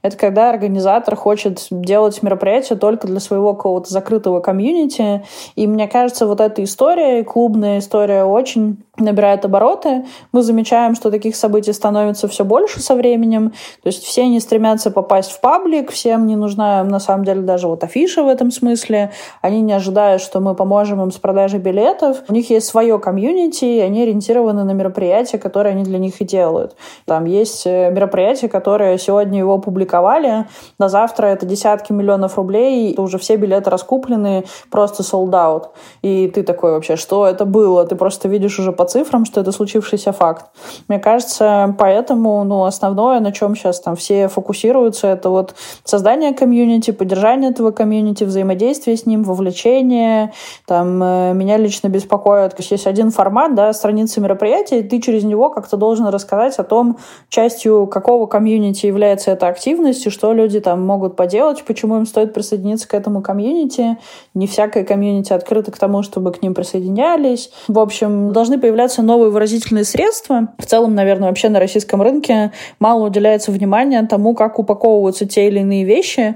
Это 0.02 0.16
когда 0.16 0.37
когда 0.38 0.52
организатор 0.52 1.16
хочет 1.16 1.66
делать 1.72 2.22
мероприятие 2.22 2.78
только 2.78 3.08
для 3.08 3.20
своего 3.20 3.56
какого-то 3.56 3.90
закрытого 3.90 4.40
комьюнити. 4.40 5.24
И 5.56 5.66
мне 5.66 5.88
кажется, 5.88 6.28
вот 6.28 6.42
эта 6.42 6.64
история, 6.64 7.24
клубная 7.24 7.80
история, 7.80 8.24
очень 8.24 8.84
набирает 9.00 9.46
обороты. 9.46 10.06
Мы 10.32 10.42
замечаем, 10.42 10.96
что 10.96 11.12
таких 11.12 11.36
событий 11.36 11.74
становится 11.74 12.28
все 12.28 12.44
больше 12.44 12.82
со 12.82 12.96
временем. 12.96 13.52
То 13.84 13.88
есть 13.88 14.04
все 14.04 14.28
не 14.28 14.40
стремятся 14.40 14.92
попасть 14.92 15.32
в 15.32 15.42
паблик, 15.42 15.92
всем 15.92 16.26
не 16.28 16.36
нужна, 16.36 16.84
на 16.84 17.00
самом 17.00 17.24
деле, 17.24 17.42
даже 17.42 17.68
вот 17.68 17.84
афиша 17.84 18.24
в 18.24 18.28
этом 18.28 18.52
смысле. 18.52 19.12
Они 19.42 19.62
не 19.62 19.74
ожидают, 19.74 20.22
что 20.22 20.40
мы 20.40 20.56
поможем 20.56 21.02
им 21.02 21.12
с 21.12 21.18
продажей 21.18 21.60
билетов. 21.60 22.24
У 22.28 22.34
них 22.34 22.50
есть 22.50 22.68
свое 22.68 22.98
комьюнити, 23.00 23.66
и 23.66 23.80
они 23.80 24.04
ориентированы 24.04 24.64
на 24.64 24.72
мероприятия, 24.72 25.38
которые 25.38 25.74
они 25.74 25.84
для 25.84 26.00
них 26.00 26.20
и 26.22 26.26
делают. 26.26 26.76
Там 27.06 27.26
есть 27.26 27.66
э, 27.66 27.92
мероприятия, 27.92 28.50
которые 28.50 28.98
сегодня 28.98 29.40
его 29.40 29.58
публиковали, 29.60 30.46
на 30.80 30.90
завтра 30.90 31.28
это 31.28 31.46
десятки 31.46 31.92
миллионов 31.92 32.38
рублей, 32.38 32.92
и 32.92 33.00
уже 33.00 33.18
все 33.18 33.36
билеты 33.36 33.70
раскуплены, 33.70 34.46
просто 34.72 35.04
sold 35.04 35.32
out. 35.32 35.68
И 36.02 36.28
ты 36.28 36.44
такой 36.44 36.72
вообще, 36.72 36.96
что 36.96 37.26
это 37.26 37.46
было? 37.46 37.86
Ты 37.86 37.96
просто 37.96 38.28
видишь 38.28 38.60
уже 38.60 38.72
по 38.72 38.87
цифрам, 38.88 39.26
что 39.26 39.42
это 39.42 39.52
случившийся 39.52 40.12
факт. 40.12 40.46
Мне 40.88 41.00
кажется, 41.00 41.76
поэтому 41.78 42.44
ну, 42.44 42.64
основное, 42.64 43.20
на 43.20 43.32
чем 43.32 43.56
сейчас 43.56 43.80
там 43.80 43.96
все 43.96 44.28
фокусируются, 44.28 45.08
это 45.08 45.30
вот 45.30 45.56
создание 45.84 46.34
комьюнити, 46.34 46.92
поддержание 46.92 47.52
этого 47.52 47.72
комьюнити, 47.72 48.24
взаимодействие 48.24 48.98
с 48.98 49.06
ним, 49.06 49.24
вовлечение. 49.24 50.34
Там, 50.66 51.02
э, 51.04 51.34
меня 51.34 51.58
лично 51.58 51.88
беспокоит, 51.90 52.52
то 52.52 52.62
есть 52.62 52.72
есть 52.72 52.88
один 52.88 53.12
формат, 53.12 53.56
да, 53.56 53.74
страницы 53.74 54.22
мероприятия, 54.22 54.80
и 54.80 54.84
ты 54.84 55.02
через 55.02 55.24
него 55.24 55.50
как-то 55.50 55.78
должен 55.78 56.08
рассказать 56.08 56.58
о 56.58 56.64
том, 56.64 56.98
частью 57.30 57.88
какого 57.88 58.26
комьюнити 58.26 58.86
является 58.86 59.32
эта 59.32 59.48
активность, 59.48 60.06
и 60.06 60.10
что 60.10 60.34
люди 60.34 60.60
там 60.60 60.86
могут 60.86 61.16
поделать, 61.16 61.64
почему 61.64 61.98
им 61.98 62.06
стоит 62.06 62.34
присоединиться 62.34 62.88
к 62.88 62.94
этому 62.94 63.22
комьюнити. 63.22 63.98
Не 64.34 64.48
всякое 64.48 64.84
комьюнити 64.84 65.34
открыто 65.34 65.72
к 65.72 65.78
тому, 65.78 66.04
чтобы 66.04 66.32
к 66.32 66.42
ним 66.42 66.54
присоединялись. 66.54 67.52
В 67.68 67.80
общем, 67.80 68.32
должны 68.32 68.60
появляться 68.60 68.77
появляться 68.78 69.02
новые 69.02 69.32
выразительные 69.32 69.84
средства. 69.84 70.50
В 70.60 70.68
целом, 70.68 70.94
наверное, 70.94 71.30
вообще 71.30 71.50
на 71.50 71.60
российском 71.60 72.00
рынке 72.00 72.52
мало 72.78 73.08
уделяется 73.08 73.52
внимания 73.52 74.04
тому, 74.04 74.36
как 74.36 74.60
упаковываются 74.60 75.26
те 75.26 75.48
или 75.48 75.62
иные 75.62 75.84
вещи. 75.84 76.36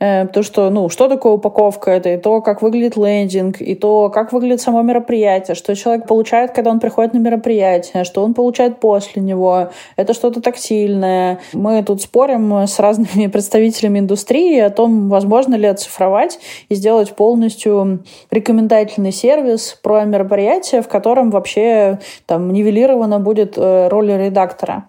Э, 0.00 0.24
потому 0.24 0.42
что, 0.42 0.70
ну, 0.70 0.88
что 0.88 1.08
такое 1.08 1.34
упаковка? 1.34 1.90
Это 1.90 2.08
и 2.08 2.16
то, 2.16 2.40
как 2.40 2.62
выглядит 2.62 2.96
лендинг, 2.96 3.60
и 3.60 3.74
то, 3.74 4.08
как 4.08 4.32
выглядит 4.32 4.62
само 4.62 4.80
мероприятие, 4.80 5.54
что 5.54 5.76
человек 5.76 6.06
получает, 6.06 6.52
когда 6.52 6.70
он 6.70 6.80
приходит 6.80 7.12
на 7.12 7.18
мероприятие, 7.18 8.04
что 8.04 8.24
он 8.24 8.32
получает 8.32 8.80
после 8.80 9.20
него. 9.20 9.68
Это 9.96 10.14
что-то 10.14 10.40
тактильное. 10.40 11.40
Мы 11.52 11.82
тут 11.82 12.00
спорим 12.00 12.54
с 12.54 12.78
разными 12.78 13.26
представителями 13.30 13.98
индустрии 13.98 14.58
о 14.60 14.70
том, 14.70 15.10
возможно 15.10 15.56
ли 15.56 15.66
оцифровать 15.66 16.38
и 16.70 16.74
сделать 16.74 17.12
полностью 17.12 18.02
рекомендательный 18.30 19.12
сервис 19.12 19.78
про 19.82 20.04
мероприятие, 20.04 20.80
в 20.80 20.88
котором 20.88 21.30
вообще 21.30 21.81
там 22.26 22.52
нивелирована 22.52 23.18
будет 23.18 23.54
э, 23.56 23.88
роль 23.88 24.12
редактора. 24.12 24.84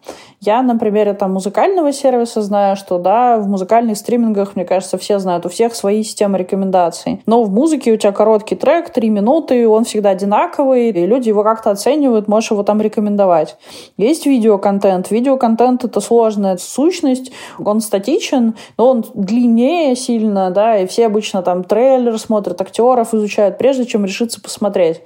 Я 0.45 0.61
на 0.61 0.77
примере 0.77 1.13
там 1.13 1.31
музыкального 1.31 1.93
сервиса 1.93 2.41
знаю, 2.41 2.75
что 2.75 2.97
да, 2.97 3.37
в 3.37 3.47
музыкальных 3.47 3.95
стримингах, 3.95 4.57
мне 4.57 4.65
кажется, 4.65 4.97
все 4.97 5.17
знают, 5.19 5.45
у 5.45 5.49
всех 5.49 5.73
свои 5.73 6.03
системы 6.03 6.37
рекомендаций. 6.37 7.21
Но 7.25 7.43
в 7.43 7.49
музыке 7.49 7.93
у 7.93 7.95
тебя 7.95 8.11
короткий 8.11 8.55
трек, 8.55 8.89
три 8.89 9.09
минуты, 9.09 9.65
он 9.69 9.85
всегда 9.85 10.09
одинаковый, 10.09 10.89
и 10.89 11.05
люди 11.05 11.29
его 11.29 11.43
как-то 11.43 11.71
оценивают, 11.71 12.27
можешь 12.27 12.51
его 12.51 12.63
там 12.63 12.81
рекомендовать. 12.81 13.55
Есть 13.95 14.25
видеоконтент. 14.25 15.11
Видеоконтент— 15.11 15.83
это 15.85 16.01
сложная 16.01 16.57
сущность, 16.57 17.31
он 17.63 17.79
статичен, 17.79 18.55
но 18.77 18.89
он 18.89 19.05
длиннее 19.13 19.95
сильно, 19.95 20.51
да, 20.51 20.77
и 20.77 20.87
все 20.87 21.05
обычно 21.05 21.41
там 21.41 21.63
трейлер 21.63 22.19
смотрят, 22.19 22.59
актеров 22.59 23.13
изучают, 23.13 23.57
прежде 23.57 23.85
чем 23.85 24.03
решиться 24.03 24.41
посмотреть. 24.41 25.01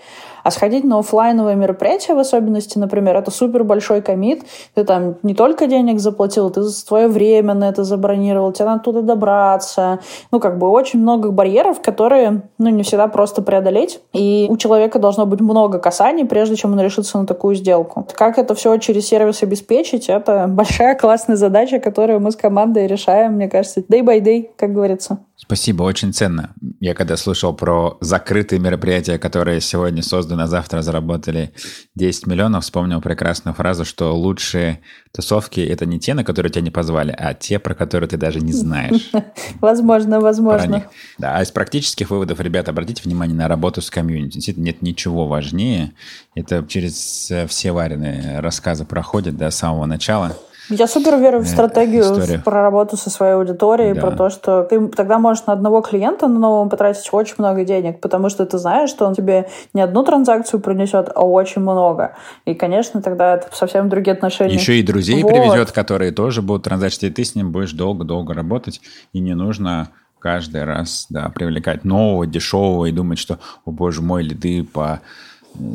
А 0.47 0.51
сходить 0.51 0.85
на 0.85 0.99
офлайновое 0.99 1.55
мероприятие, 1.55 2.15
в 2.15 2.19
особенности, 2.19 2.77
например, 2.77 3.17
это 3.17 3.31
супер 3.31 3.65
большой 3.65 4.01
комит. 4.01 4.43
Ты 4.75 4.85
там 4.85 5.15
не 5.21 5.35
только 5.35 5.67
денег 5.67 5.99
заплатил, 5.99 6.49
ты 6.49 6.63
свое 6.63 7.09
время 7.09 7.53
на 7.53 7.67
это 7.67 7.83
забронировал, 7.83 8.53
тебе 8.53 8.67
надо 8.67 8.81
туда 8.81 9.01
добраться. 9.01 9.99
Ну, 10.31 10.39
как 10.39 10.57
бы 10.57 10.69
очень 10.69 11.01
много 11.01 11.31
барьеров, 11.31 11.81
которые, 11.81 12.43
ну, 12.59 12.69
не 12.69 12.83
всегда 12.83 13.09
просто 13.09 13.41
преодолеть. 13.41 13.99
И 14.13 14.47
у 14.49 14.55
человека 14.55 14.99
должно 14.99 15.25
быть 15.25 15.41
много 15.41 15.79
касаний, 15.79 16.23
прежде 16.23 16.55
чем 16.55 16.71
он 16.71 16.79
решится 16.79 17.17
на 17.17 17.25
такую 17.25 17.53
сделку. 17.55 18.07
Как 18.13 18.37
это 18.37 18.55
все 18.55 18.77
через 18.77 19.05
сервис 19.05 19.43
обеспечить, 19.43 20.07
это 20.07 20.45
большая 20.47 20.95
классная 20.95 21.35
задача, 21.35 21.79
которую 21.79 22.21
мы 22.21 22.31
с 22.31 22.37
командой 22.37 22.87
решаем, 22.87 23.33
мне 23.33 23.49
кажется, 23.49 23.81
day 23.81 23.99
by 23.99 24.21
day, 24.21 24.49
как 24.55 24.71
говорится. 24.71 25.17
Спасибо, 25.39 25.83
очень 25.83 26.13
ценно. 26.13 26.55
Я 26.79 26.95
когда 26.95 27.15
слушал 27.15 27.53
про 27.53 27.99
закрытые 28.01 28.59
мероприятия, 28.59 29.19
которые 29.19 29.61
сегодня 29.61 30.01
созданы, 30.01 30.41
а 30.41 30.47
завтра 30.47 30.81
заработали 30.81 31.53
10 31.93 32.25
миллионов, 32.25 32.63
вспомнил 32.63 33.01
прекрасную 33.01 33.53
фразу, 33.53 33.85
что 33.85 34.17
лучшие 34.17 34.81
тусовки— 35.13 35.59
это 35.61 35.85
не 35.85 35.99
те, 35.99 36.15
на 36.15 36.23
которые 36.23 36.51
тебя 36.51 36.63
не 36.63 36.71
позвали, 36.71 37.15
а 37.15 37.35
те, 37.35 37.59
про 37.59 37.75
которые 37.75 38.09
ты 38.09 38.17
даже 38.17 38.39
не 38.39 38.51
знаешь. 38.51 39.11
Возможно, 39.61 40.19
возможно. 40.19 40.85
Да, 41.17 41.37
а 41.37 41.43
из 41.43 41.51
практических 41.51 42.09
выводов, 42.09 42.39
ребята, 42.39 42.71
обратите 42.71 43.03
внимание 43.03 43.35
на 43.35 43.47
работу 43.47 43.81
с 43.81 43.91
комьюнити. 43.91 44.35
Действительно, 44.35 44.65
нет 44.65 44.81
ничего 44.81 45.27
важнее. 45.27 45.93
Это 46.33 46.65
через 46.67 47.31
все 47.47 47.71
вареные 47.71 48.39
рассказы 48.39 48.85
проходит 48.85 49.37
до 49.37 49.51
самого 49.51 49.85
начала. 49.85 50.35
Я 50.69 50.87
супер 50.87 51.17
верю 51.17 51.39
в 51.39 51.43
э, 51.43 51.45
стратегию 51.45 52.03
история. 52.03 52.39
про 52.39 52.61
работу 52.61 52.97
со 52.97 53.09
своей 53.09 53.33
аудиторией, 53.33 53.93
да. 53.93 54.01
про 54.01 54.11
то, 54.11 54.29
что 54.29 54.63
ты 54.63 54.87
тогда 54.89 55.17
можешь 55.17 55.45
на 55.45 55.53
одного 55.53 55.81
клиента 55.81 56.27
на 56.27 56.39
новом 56.39 56.69
потратить 56.69 57.07
очень 57.11 57.35
много 57.37 57.63
денег, 57.63 58.01
потому 58.01 58.29
что 58.29 58.45
ты 58.45 58.57
знаешь, 58.57 58.89
что 58.89 59.05
он 59.05 59.15
тебе 59.15 59.47
не 59.73 59.81
одну 59.81 60.03
транзакцию 60.03 60.59
принесет, 60.59 61.09
а 61.15 61.25
очень 61.25 61.61
много. 61.61 62.15
И, 62.45 62.53
конечно, 62.53 63.01
тогда 63.01 63.35
это 63.35 63.47
совсем 63.55 63.87
другие 63.89 64.13
отношения. 64.13 64.53
Еще 64.53 64.79
и 64.79 64.83
друзей 64.83 65.23
вот. 65.23 65.29
привезет, 65.31 65.71
которые 65.71 66.11
тоже 66.11 66.41
будут 66.41 66.63
транзачить, 66.63 67.03
и 67.03 67.09
ты 67.09 67.23
с 67.23 67.35
ним 67.35 67.51
будешь 67.51 67.71
долго-долго 67.71 68.33
работать, 68.33 68.81
и 69.13 69.19
не 69.19 69.35
нужно 69.35 69.89
каждый 70.19 70.63
раз 70.63 71.05
да, 71.09 71.29
привлекать 71.29 71.85
нового, 71.85 72.27
дешевого 72.27 72.85
и 72.85 72.91
думать, 72.91 73.19
что, 73.19 73.39
о 73.65 73.71
боже 73.71 74.01
мой, 74.01 74.23
лиды 74.23 74.63
по 74.63 74.99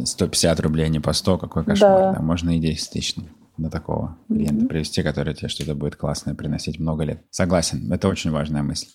150 0.05 0.61
рублей, 0.61 0.87
а 0.87 0.89
не 0.89 1.01
по 1.01 1.13
100, 1.13 1.39
какой 1.39 1.65
кошмар. 1.65 1.99
Да. 1.99 2.13
Да, 2.13 2.23
можно 2.23 2.55
и 2.57 2.61
10 2.61 2.91
тысяч 2.91 3.17
на 3.57 3.71
такого 3.71 4.17
клиента 4.29 4.65
mm-hmm. 4.65 4.69
привести, 4.69 5.03
который 5.03 5.35
тебе 5.35 5.49
что-то 5.49 5.75
будет 5.75 5.97
классное 5.97 6.35
приносить 6.35 6.79
много 6.79 7.05
лет. 7.05 7.23
Согласен, 7.31 7.93
это 7.93 8.09
очень 8.09 8.31
важная 8.31 8.63
мысль. 8.63 8.87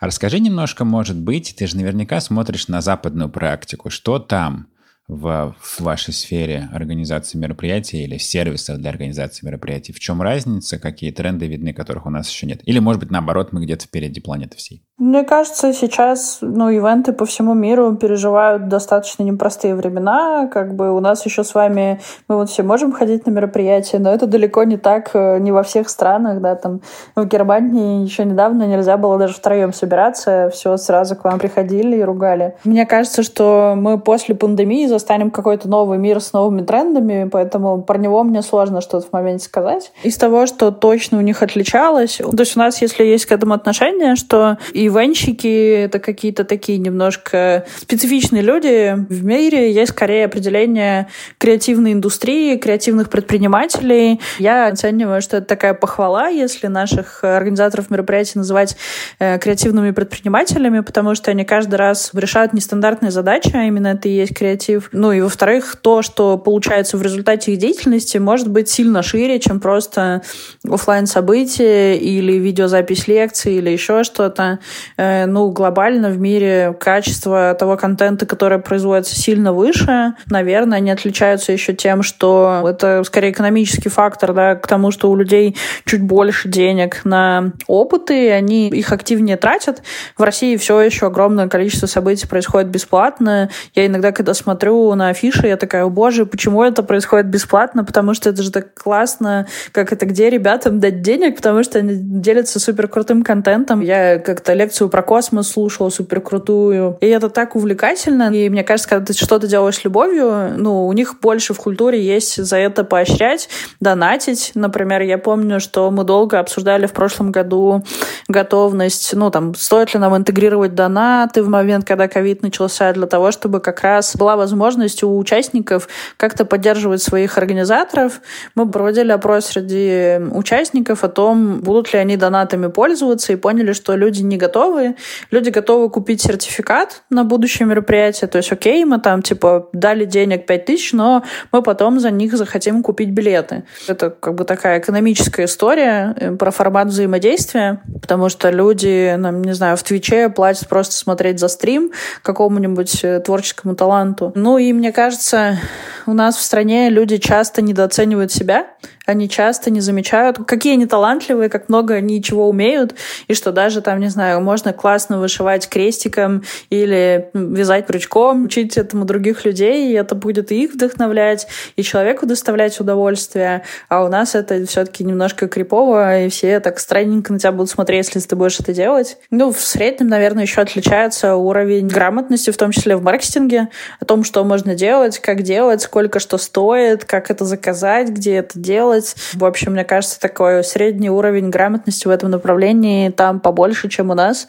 А 0.00 0.06
расскажи 0.06 0.40
немножко, 0.40 0.84
может 0.84 1.18
быть, 1.18 1.54
ты 1.56 1.66
же 1.66 1.76
наверняка 1.76 2.20
смотришь 2.20 2.68
на 2.68 2.80
западную 2.80 3.28
практику. 3.28 3.90
Что 3.90 4.18
там 4.18 4.68
в, 5.08 5.54
в 5.58 5.80
вашей 5.80 6.12
сфере 6.12 6.68
организации 6.72 7.38
мероприятий 7.38 8.04
или 8.04 8.18
сервисов 8.18 8.78
для 8.78 8.90
организации 8.90 9.46
мероприятий? 9.46 9.92
В 9.92 10.00
чем 10.00 10.22
разница? 10.22 10.78
Какие 10.78 11.12
тренды 11.12 11.46
видны, 11.46 11.72
которых 11.72 12.06
у 12.06 12.10
нас 12.10 12.28
еще 12.28 12.46
нет? 12.46 12.60
Или, 12.64 12.78
может 12.78 13.00
быть, 13.00 13.10
наоборот, 13.10 13.52
мы 13.52 13.64
где-то 13.64 13.86
впереди 13.86 14.20
планеты 14.20 14.56
всей? 14.56 14.82
Мне 14.98 15.24
кажется, 15.24 15.74
сейчас 15.74 16.38
ну, 16.40 16.70
ивенты 16.70 17.12
по 17.12 17.26
всему 17.26 17.52
миру 17.52 17.94
переживают 17.96 18.68
достаточно 18.68 19.22
непростые 19.22 19.74
времена. 19.74 20.48
Как 20.50 20.74
бы 20.74 20.90
у 20.90 21.00
нас 21.00 21.26
еще 21.26 21.44
с 21.44 21.54
вами, 21.54 22.00
мы 22.28 22.36
вот 22.36 22.48
все 22.48 22.62
можем 22.62 22.92
ходить 22.92 23.26
на 23.26 23.30
мероприятия, 23.30 23.98
но 23.98 24.10
это 24.10 24.26
далеко 24.26 24.64
не 24.64 24.78
так, 24.78 25.10
э, 25.12 25.38
не 25.38 25.52
во 25.52 25.62
всех 25.62 25.90
странах. 25.90 26.40
Да, 26.40 26.56
там 26.56 26.80
в 27.14 27.26
Германии 27.26 28.04
еще 28.04 28.24
недавно 28.24 28.66
нельзя 28.66 28.96
было 28.96 29.18
даже 29.18 29.34
втроем 29.34 29.74
собираться, 29.74 30.50
все 30.50 30.78
сразу 30.78 31.14
к 31.14 31.24
вам 31.24 31.38
приходили 31.38 31.98
и 31.98 32.02
ругали. 32.02 32.56
Мне 32.64 32.86
кажется, 32.86 33.22
что 33.22 33.74
мы 33.76 34.00
после 34.00 34.34
пандемии 34.34 34.86
застанем 34.98 35.30
какой-то 35.30 35.68
новый 35.68 35.98
мир 35.98 36.20
с 36.20 36.32
новыми 36.32 36.62
трендами, 36.62 37.28
поэтому 37.30 37.82
про 37.82 37.98
него 37.98 38.22
мне 38.24 38.42
сложно 38.42 38.80
что-то 38.80 39.06
в 39.08 39.12
моменте 39.12 39.44
сказать. 39.44 39.92
Из 40.02 40.16
того, 40.16 40.46
что 40.46 40.70
точно 40.70 41.18
у 41.18 41.20
них 41.20 41.42
отличалось, 41.42 42.16
то 42.18 42.40
есть 42.40 42.56
у 42.56 42.60
нас, 42.60 42.80
если 42.82 43.04
есть 43.04 43.26
к 43.26 43.32
этому 43.32 43.54
отношение, 43.54 44.16
что 44.16 44.58
ивенщики— 44.72 45.84
это 45.84 45.98
какие-то 45.98 46.44
такие 46.44 46.78
немножко 46.78 47.64
специфичные 47.80 48.42
люди. 48.42 48.96
В 49.08 49.24
мире 49.24 49.72
есть 49.72 49.92
скорее 49.92 50.26
определение 50.26 51.08
креативной 51.38 51.92
индустрии, 51.92 52.56
креативных 52.56 53.10
предпринимателей. 53.10 54.20
Я 54.38 54.68
оцениваю, 54.68 55.22
что 55.22 55.38
это 55.38 55.46
такая 55.46 55.74
похвала, 55.74 56.28
если 56.28 56.66
наших 56.66 57.22
организаторов 57.22 57.90
мероприятий 57.90 58.38
называть 58.38 58.76
э, 59.18 59.38
креативными 59.38 59.90
предпринимателями, 59.90 60.80
потому 60.80 61.14
что 61.14 61.30
они 61.30 61.44
каждый 61.44 61.76
раз 61.76 62.10
решают 62.14 62.52
нестандартные 62.52 63.10
задачи, 63.10 63.50
а 63.54 63.64
именно 63.64 63.88
это 63.88 64.08
и 64.08 64.12
есть 64.12 64.34
креатив. 64.34 64.85
Ну 64.92 65.12
и 65.12 65.20
во-вторых, 65.20 65.76
то, 65.76 66.02
что 66.02 66.38
получается 66.38 66.96
в 66.96 67.02
результате 67.02 67.52
их 67.52 67.58
деятельности, 67.58 68.18
может 68.18 68.48
быть 68.48 68.68
сильно 68.68 69.02
шире, 69.02 69.38
чем 69.40 69.60
просто 69.60 70.22
офлайн 70.68 71.06
события 71.06 71.96
или 71.96 72.32
видеозапись 72.32 73.08
лекции 73.08 73.54
или 73.54 73.70
еще 73.70 74.04
что-то. 74.04 74.58
Э, 74.96 75.26
ну, 75.26 75.50
глобально 75.50 76.10
в 76.10 76.18
мире 76.18 76.76
качество 76.78 77.54
того 77.58 77.76
контента, 77.76 78.26
который 78.26 78.58
производится, 78.58 79.14
сильно 79.16 79.52
выше. 79.52 80.14
Наверное, 80.30 80.78
они 80.78 80.90
отличаются 80.90 81.52
еще 81.52 81.74
тем, 81.74 82.02
что 82.02 82.64
это 82.68 83.02
скорее 83.04 83.30
экономический 83.30 83.88
фактор, 83.88 84.32
да, 84.32 84.54
к 84.54 84.66
тому, 84.66 84.90
что 84.90 85.10
у 85.10 85.16
людей 85.16 85.56
чуть 85.84 86.02
больше 86.02 86.48
денег 86.48 87.04
на 87.04 87.52
опыты, 87.66 88.30
они 88.30 88.68
их 88.68 88.92
активнее 88.92 89.36
тратят. 89.36 89.82
В 90.16 90.22
России 90.22 90.56
все 90.56 90.80
еще 90.80 91.06
огромное 91.06 91.48
количество 91.48 91.86
событий 91.86 92.26
происходит 92.26 92.68
бесплатно. 92.68 93.50
Я 93.74 93.86
иногда, 93.86 94.12
когда 94.12 94.34
смотрю 94.34 94.75
на 94.94 95.08
афиши, 95.08 95.46
я 95.46 95.56
такая, 95.56 95.84
о 95.84 95.90
боже, 95.90 96.26
почему 96.26 96.62
это 96.62 96.82
происходит 96.82 97.26
бесплатно? 97.26 97.84
Потому 97.84 98.14
что 98.14 98.30
это 98.30 98.42
же 98.42 98.50
так 98.50 98.74
классно, 98.74 99.46
как 99.72 99.92
это, 99.92 100.06
где 100.06 100.30
ребятам 100.30 100.80
дать 100.80 101.02
денег, 101.02 101.36
потому 101.36 101.62
что 101.62 101.78
они 101.78 101.94
делятся 101.94 102.60
супер 102.60 102.88
крутым 102.88 103.22
контентом. 103.22 103.80
Я 103.80 104.18
как-то 104.18 104.54
лекцию 104.54 104.88
про 104.88 105.02
космос 105.02 105.48
слушала 105.48 105.90
супер 105.90 106.20
крутую, 106.20 106.98
и 107.00 107.06
это 107.06 107.28
так 107.28 107.56
увлекательно. 107.56 108.30
И 108.34 108.48
мне 108.48 108.64
кажется, 108.64 108.88
когда 108.88 109.06
ты 109.06 109.12
что-то 109.12 109.46
делаешь 109.46 109.76
с 109.76 109.84
любовью, 109.84 110.54
ну, 110.56 110.86
у 110.86 110.92
них 110.92 111.16
больше 111.20 111.54
в 111.54 111.58
культуре 111.58 112.00
есть 112.02 112.42
за 112.42 112.56
это 112.56 112.84
поощрять, 112.84 113.48
донатить. 113.80 114.52
Например, 114.54 115.00
я 115.02 115.18
помню, 115.18 115.60
что 115.60 115.90
мы 115.90 116.04
долго 116.04 116.38
обсуждали 116.38 116.86
в 116.86 116.92
прошлом 116.92 117.32
году 117.32 117.82
готовность, 118.28 119.14
ну, 119.14 119.30
там, 119.30 119.54
стоит 119.54 119.94
ли 119.94 120.00
нам 120.00 120.16
интегрировать 120.16 120.74
донаты 120.74 121.42
в 121.42 121.48
момент, 121.48 121.84
когда 121.84 122.08
ковид 122.08 122.42
начался, 122.42 122.92
для 122.92 123.06
того, 123.06 123.30
чтобы 123.30 123.60
как 123.60 123.80
раз 123.80 124.16
была 124.16 124.36
возможность 124.36 124.65
возможность 124.66 125.02
у 125.02 125.16
участников 125.16 125.88
как-то 126.16 126.44
поддерживать 126.44 127.02
своих 127.02 127.38
организаторов. 127.38 128.20
Мы 128.54 128.68
проводили 128.68 129.12
опрос 129.12 129.46
среди 129.46 130.18
участников 130.32 131.04
о 131.04 131.08
том, 131.08 131.60
будут 131.60 131.92
ли 131.92 132.00
они 132.00 132.16
донатами 132.16 132.66
пользоваться, 132.66 133.32
и 133.32 133.36
поняли, 133.36 133.72
что 133.72 133.96
люди 133.96 134.22
не 134.22 134.36
готовы. 134.36 134.96
Люди 135.30 135.50
готовы 135.50 135.88
купить 135.88 136.20
сертификат 136.20 137.02
на 137.10 137.24
будущее 137.24 137.68
мероприятие. 137.68 138.28
То 138.28 138.38
есть, 138.38 138.52
окей, 138.52 138.84
мы 138.84 138.98
там, 138.98 139.22
типа, 139.22 139.68
дали 139.72 140.04
денег 140.04 140.46
5000, 140.46 140.92
но 140.92 141.22
мы 141.52 141.62
потом 141.62 142.00
за 142.00 142.10
них 142.10 142.36
захотим 142.36 142.82
купить 142.82 143.10
билеты. 143.10 143.62
Это 143.88 144.10
как 144.10 144.34
бы 144.34 144.44
такая 144.44 144.80
экономическая 144.80 145.44
история 145.44 146.14
э, 146.16 146.32
про 146.36 146.50
формат 146.50 146.88
взаимодействия, 146.88 147.80
потому 148.00 148.28
что 148.28 148.50
люди, 148.50 149.14
нам, 149.16 149.42
не 149.42 149.54
знаю, 149.54 149.76
в 149.76 149.82
Твиче 149.82 150.28
платят 150.28 150.68
просто 150.68 150.94
смотреть 150.94 151.38
за 151.38 151.48
стрим 151.48 151.92
какому-нибудь 152.22 153.04
э, 153.04 153.20
творческому 153.20 153.76
таланту. 153.76 154.32
Ну 154.34 154.55
и 154.58 154.72
мне 154.72 154.92
кажется, 154.92 155.58
у 156.06 156.12
нас 156.12 156.36
в 156.36 156.42
стране 156.42 156.88
люди 156.90 157.18
часто 157.18 157.62
недооценивают 157.62 158.32
себя, 158.32 158.66
они 159.06 159.28
часто 159.28 159.70
не 159.70 159.80
замечают, 159.80 160.38
какие 160.46 160.74
они 160.74 160.86
талантливые, 160.86 161.48
как 161.48 161.68
много 161.68 161.94
они 161.94 162.22
чего 162.22 162.48
умеют, 162.48 162.94
и 163.28 163.34
что 163.34 163.52
даже 163.52 163.80
там, 163.80 164.00
не 164.00 164.08
знаю, 164.08 164.40
можно 164.40 164.72
классно 164.72 165.18
вышивать 165.18 165.68
крестиком 165.68 166.42
или 166.70 167.30
вязать 167.32 167.86
крючком, 167.86 168.44
учить 168.44 168.76
этому 168.76 169.04
других 169.04 169.44
людей, 169.44 169.90
и 169.90 169.94
это 169.94 170.14
будет 170.14 170.52
и 170.52 170.64
их 170.64 170.74
вдохновлять, 170.74 171.46
и 171.76 171.82
человеку 171.82 172.26
доставлять 172.26 172.78
удовольствие. 172.80 173.62
А 173.88 174.04
у 174.04 174.08
нас 174.08 174.34
это 174.34 174.64
все-таки 174.66 175.04
немножко 175.04 175.48
крипово, 175.48 176.24
и 176.24 176.28
все 176.28 176.60
так 176.60 176.78
странненько 176.78 177.32
на 177.32 177.38
тебя 177.38 177.52
будут 177.52 177.70
смотреть, 177.70 178.10
если 178.14 178.28
ты 178.28 178.36
будешь 178.36 178.58
это 178.60 178.72
делать. 178.72 179.18
Ну, 179.30 179.52
в 179.52 179.60
среднем, 179.60 180.08
наверное, 180.08 180.42
еще 180.42 180.60
отличается 180.60 181.36
уровень 181.36 181.86
грамотности, 181.86 182.50
в 182.50 182.56
том 182.56 182.72
числе 182.72 182.96
в 182.96 183.02
маркетинге, 183.02 183.68
о 184.00 184.04
том, 184.04 184.24
что 184.24 184.42
можно 184.44 184.74
делать, 184.74 185.18
как 185.18 185.42
делать, 185.42 185.82
сколько 185.82 186.18
что 186.18 186.38
стоит, 186.38 187.04
как 187.04 187.30
это 187.30 187.44
заказать, 187.44 188.08
где 188.08 188.36
это 188.36 188.58
делать. 188.58 188.95
В 189.34 189.44
общем, 189.44 189.72
мне 189.72 189.84
кажется, 189.84 190.20
такой 190.20 190.62
средний 190.64 191.10
уровень 191.10 191.50
грамотности 191.50 192.06
в 192.06 192.10
этом 192.10 192.30
направлении 192.30 193.10
там 193.10 193.40
побольше, 193.40 193.88
чем 193.88 194.10
у 194.10 194.14
нас. 194.14 194.48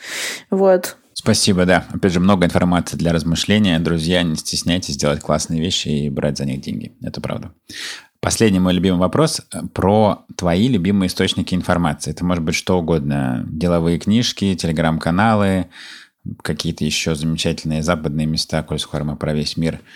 Вот. 0.49 0.97
Спасибо, 1.13 1.65
да. 1.65 1.85
Опять 1.93 2.13
же, 2.13 2.19
много 2.19 2.45
информации 2.45 2.95
для 2.95 3.11
размышления. 3.11 3.79
Друзья, 3.79 4.21
не 4.21 4.35
стесняйтесь 4.35 4.97
делать 4.97 5.19
классные 5.19 5.59
вещи 5.59 5.87
и 5.87 6.09
брать 6.09 6.37
за 6.37 6.45
них 6.45 6.61
деньги. 6.61 6.95
Это 7.01 7.21
правда. 7.21 7.51
Последний 8.19 8.59
мой 8.59 8.73
любимый 8.73 8.99
вопрос 8.99 9.41
про 9.73 10.25
твои 10.35 10.67
любимые 10.67 11.07
источники 11.07 11.55
информации. 11.55 12.11
Это 12.11 12.23
может 12.25 12.43
быть 12.43 12.55
что 12.55 12.77
угодно. 12.79 13.45
Деловые 13.47 13.99
книжки, 13.99 14.55
телеграм-каналы, 14.55 15.67
какие-то 16.43 16.83
еще 16.83 17.15
замечательные 17.15 17.83
западные 17.83 18.27
места, 18.27 18.61
коль 18.63 18.79
скоро 18.79 19.03
мы 19.03 19.15
про 19.15 19.33
весь 19.33 19.57
мир– 19.57 19.79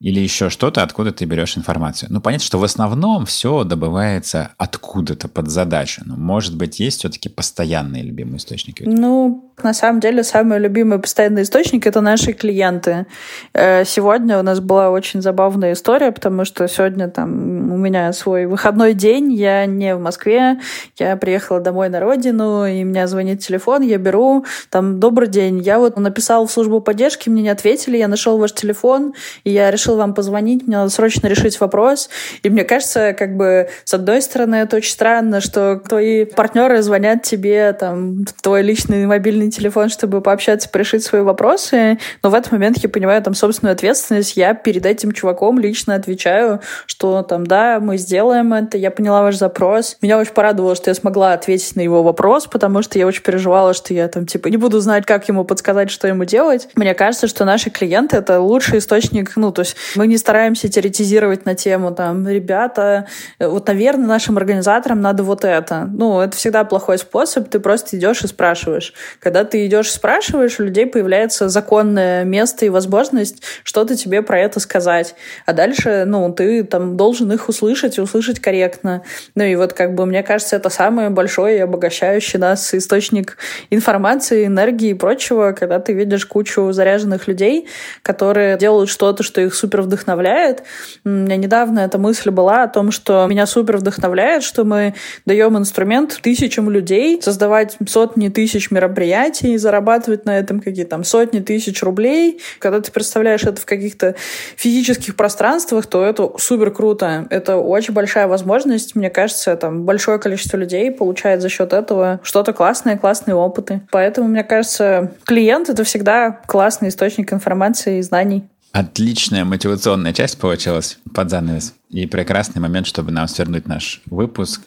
или 0.00 0.20
еще 0.20 0.48
что-то, 0.48 0.82
откуда 0.82 1.10
ты 1.10 1.24
берешь 1.24 1.56
информацию. 1.56 2.08
Ну, 2.12 2.20
понятно, 2.20 2.44
что 2.44 2.58
в 2.58 2.64
основном 2.64 3.26
все 3.26 3.64
добывается 3.64 4.50
откуда-то 4.56 5.28
под 5.28 5.48
задачу. 5.48 6.02
Но, 6.04 6.16
может 6.16 6.56
быть, 6.56 6.78
есть 6.78 7.00
все-таки 7.00 7.28
постоянные 7.28 8.04
любимые 8.04 8.36
источники? 8.36 8.84
Ну, 8.86 9.52
на 9.62 9.74
самом 9.74 9.98
деле, 9.98 10.22
самый 10.22 10.60
любимый 10.60 11.00
постоянный 11.00 11.42
источник— 11.42 11.84
это 11.88 12.00
наши 12.00 12.32
клиенты. 12.32 13.06
Э, 13.54 13.84
сегодня 13.84 14.38
у 14.38 14.42
нас 14.42 14.60
была 14.60 14.90
очень 14.90 15.20
забавная 15.20 15.72
история, 15.72 16.12
потому 16.12 16.44
что 16.44 16.68
сегодня 16.68 17.08
там 17.08 17.72
у 17.72 17.76
меня 17.76 18.12
свой 18.12 18.46
выходной 18.46 18.94
день, 18.94 19.32
я 19.32 19.66
не 19.66 19.96
в 19.96 20.00
Москве, 20.00 20.60
я 20.96 21.16
приехала 21.16 21.58
домой 21.58 21.88
на 21.88 21.98
родину, 21.98 22.66
и 22.66 22.84
меня 22.84 23.08
звонит 23.08 23.40
телефон, 23.40 23.82
я 23.82 23.98
беру, 23.98 24.44
там, 24.70 25.00
добрый 25.00 25.26
день, 25.26 25.58
я 25.58 25.80
вот 25.80 25.96
написал 25.98 26.46
в 26.46 26.52
службу 26.52 26.80
поддержки, 26.80 27.28
мне 27.28 27.42
не 27.42 27.48
ответили, 27.48 27.96
я 27.96 28.06
нашел 28.06 28.38
ваш 28.38 28.52
телефон, 28.52 29.14
и 29.42 29.50
я 29.50 29.72
решил 29.72 29.87
решил 29.88 29.96
вам 29.96 30.14
позвонить, 30.14 30.66
мне 30.66 30.76
надо 30.76 30.90
срочно 30.90 31.26
решить 31.28 31.58
вопрос. 31.60 32.10
И 32.42 32.50
мне 32.50 32.64
кажется, 32.64 33.14
как 33.14 33.36
бы, 33.36 33.68
с 33.84 33.94
одной 33.94 34.20
стороны, 34.20 34.56
это 34.56 34.76
очень 34.76 34.92
странно, 34.92 35.40
что 35.40 35.76
твои 35.76 36.24
партнеры 36.24 36.82
звонят 36.82 37.22
тебе, 37.22 37.72
там, 37.72 38.26
твой 38.42 38.62
личный 38.62 39.06
мобильный 39.06 39.50
телефон, 39.50 39.88
чтобы 39.88 40.20
пообщаться, 40.20 40.68
порешить 40.68 41.04
свои 41.04 41.22
вопросы. 41.22 41.98
Но 42.22 42.30
в 42.30 42.34
этот 42.34 42.52
момент 42.52 42.78
я 42.78 42.88
понимаю 42.88 43.22
там 43.22 43.34
собственную 43.34 43.72
ответственность. 43.72 44.36
Я 44.36 44.52
перед 44.52 44.84
этим 44.84 45.12
чуваком 45.12 45.58
лично 45.58 45.94
отвечаю, 45.94 46.60
что 46.86 47.22
там, 47.22 47.46
да, 47.46 47.80
мы 47.80 47.96
сделаем 47.96 48.52
это, 48.52 48.76
я 48.76 48.90
поняла 48.90 49.22
ваш 49.22 49.36
запрос. 49.36 49.96
Меня 50.02 50.18
очень 50.18 50.32
порадовало, 50.32 50.74
что 50.74 50.90
я 50.90 50.94
смогла 50.94 51.32
ответить 51.32 51.76
на 51.76 51.80
его 51.80 52.02
вопрос, 52.02 52.46
потому 52.46 52.82
что 52.82 52.98
я 52.98 53.06
очень 53.06 53.22
переживала, 53.22 53.72
что 53.72 53.94
я 53.94 54.08
там, 54.08 54.26
типа, 54.26 54.48
не 54.48 54.58
буду 54.58 54.80
знать, 54.80 55.06
как 55.06 55.28
ему 55.28 55.44
подсказать, 55.44 55.90
что 55.90 56.08
ему 56.08 56.24
делать. 56.24 56.68
Мне 56.74 56.94
кажется, 56.94 57.26
что 57.26 57.44
наши 57.46 57.70
клиенты— 57.70 58.16
это 58.18 58.40
лучший 58.40 58.78
источник, 58.78 59.32
ну, 59.36 59.52
то 59.52 59.62
есть 59.62 59.77
мы 59.96 60.06
не 60.06 60.18
стараемся 60.18 60.68
теоретизировать 60.68 61.44
на 61.44 61.54
тему, 61.54 61.94
там, 61.94 62.26
ребята, 62.26 63.06
вот, 63.38 63.66
наверное, 63.68 64.06
нашим 64.06 64.36
организаторам 64.36 65.00
надо 65.00 65.22
вот 65.22 65.44
это. 65.44 65.88
Ну, 65.92 66.20
это 66.20 66.36
всегда 66.36 66.64
плохой 66.64 66.98
способ, 66.98 67.48
ты 67.48 67.60
просто 67.60 67.96
идешь 67.96 68.22
и 68.22 68.26
спрашиваешь. 68.26 68.94
Когда 69.20 69.44
ты 69.44 69.66
идешь 69.66 69.88
и 69.88 69.92
спрашиваешь, 69.92 70.58
у 70.60 70.64
людей 70.64 70.86
появляется 70.86 71.48
законное 71.48 72.24
место 72.24 72.66
и 72.66 72.68
возможность 72.68 73.42
что-то 73.62 73.96
тебе 73.96 74.22
про 74.22 74.40
это 74.40 74.60
сказать. 74.60 75.14
А 75.46 75.52
дальше, 75.52 76.04
ну, 76.06 76.32
ты 76.32 76.64
там 76.64 76.96
должен 76.96 77.30
их 77.32 77.48
услышать 77.48 77.98
и 77.98 78.00
услышать 78.00 78.40
корректно. 78.40 79.02
Ну 79.34 79.44
и 79.44 79.54
вот 79.56 79.72
как 79.72 79.94
бы 79.94 80.06
мне 80.06 80.22
кажется, 80.22 80.56
это 80.56 80.70
самый 80.70 81.10
большой 81.10 81.56
и 81.56 81.58
обогащающий 81.58 82.38
нас 82.38 82.74
источник 82.74 83.36
информации, 83.70 84.46
энергии 84.46 84.90
и 84.90 84.94
прочего, 84.94 85.52
когда 85.52 85.78
ты 85.80 85.92
видишь 85.92 86.26
кучу 86.26 86.72
заряженных 86.72 87.28
людей, 87.28 87.68
которые 88.02 88.56
делают 88.56 88.88
что-то, 88.88 89.22
что 89.22 89.40
их 89.40 89.54
супер 89.54 89.67
вдохновляет. 89.76 90.62
У 91.04 91.08
меня 91.08 91.36
недавно 91.36 91.80
эта 91.80 91.98
мысль 91.98 92.30
была 92.30 92.64
о 92.64 92.68
том, 92.68 92.90
что 92.90 93.26
меня 93.26 93.46
супер 93.46 93.76
вдохновляет, 93.76 94.42
что 94.42 94.64
мы 94.64 94.94
даем 95.26 95.56
инструмент 95.56 96.18
тысячам 96.22 96.70
людей 96.70 97.20
создавать 97.22 97.76
сотни 97.86 98.28
тысяч 98.28 98.70
мероприятий, 98.70 99.56
зарабатывать 99.56 100.24
на 100.24 100.38
этом 100.38 100.60
какие-то 100.60 100.90
там 100.90 101.04
сотни 101.04 101.40
тысяч 101.40 101.82
рублей. 101.82 102.40
Когда 102.58 102.80
ты 102.80 102.90
представляешь 102.90 103.44
это 103.44 103.60
в 103.60 103.66
каких-то 103.66 104.14
физических 104.56 105.16
пространствах, 105.16 105.86
то 105.86 106.04
это 106.04 106.32
супер 106.38 106.70
круто. 106.70 107.26
Это 107.30 107.56
очень 107.56 107.94
большая 107.94 108.26
возможность. 108.26 108.94
Мне 108.94 109.10
кажется, 109.10 109.56
там 109.56 109.84
большое 109.84 110.18
количество 110.18 110.56
людей 110.56 110.90
получает 110.90 111.42
за 111.42 111.48
счет 111.48 111.72
этого 111.72 112.20
что-то 112.22 112.52
классное, 112.52 112.96
классные 112.96 113.34
опыты. 113.34 113.82
Поэтому, 113.90 114.28
мне 114.28 114.44
кажется, 114.44 115.12
клиент— 115.24 115.68
это 115.70 115.84
всегда 115.84 116.40
классный 116.46 116.88
источник 116.88 117.32
информации 117.32 117.98
и 117.98 118.02
знаний. 118.02 118.44
Отличная 118.72 119.44
мотивационная 119.44 120.12
часть 120.12 120.38
получилась 120.38 120.98
под 121.14 121.30
занавес. 121.30 121.74
И 121.90 122.06
прекрасный 122.06 122.60
момент, 122.60 122.86
чтобы 122.86 123.10
нам 123.10 123.26
свернуть 123.26 123.66
наш 123.66 124.02
выпуск. 124.06 124.62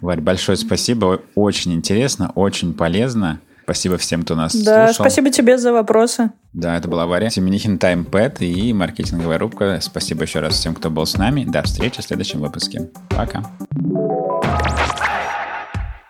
Варь, 0.00 0.20
большое 0.20 0.56
спасибо. 0.56 1.22
Очень 1.34 1.74
интересно, 1.74 2.32
очень 2.34 2.74
полезно. 2.74 3.40
Спасибо 3.64 3.98
всем, 3.98 4.22
кто 4.22 4.36
нас 4.36 4.54
да, 4.54 4.86
слушал. 4.86 5.04
спасибо 5.06 5.30
тебе 5.30 5.58
за 5.58 5.72
вопросы. 5.72 6.30
Да, 6.52 6.76
это 6.76 6.86
была 6.86 7.06
Варя 7.06 7.30
Семенихин 7.30 7.78
Таймпэд 7.78 8.40
и 8.42 8.72
маркетинговая 8.72 9.38
рубка. 9.38 9.80
Спасибо 9.82 10.22
еще 10.22 10.38
раз 10.38 10.54
всем, 10.54 10.72
кто 10.72 10.88
был 10.88 11.04
с 11.04 11.16
нами. 11.16 11.44
До 11.44 11.62
встречи 11.62 12.00
в 12.00 12.04
следующем 12.04 12.40
выпуске. 12.40 12.90
Пока. 13.08 13.42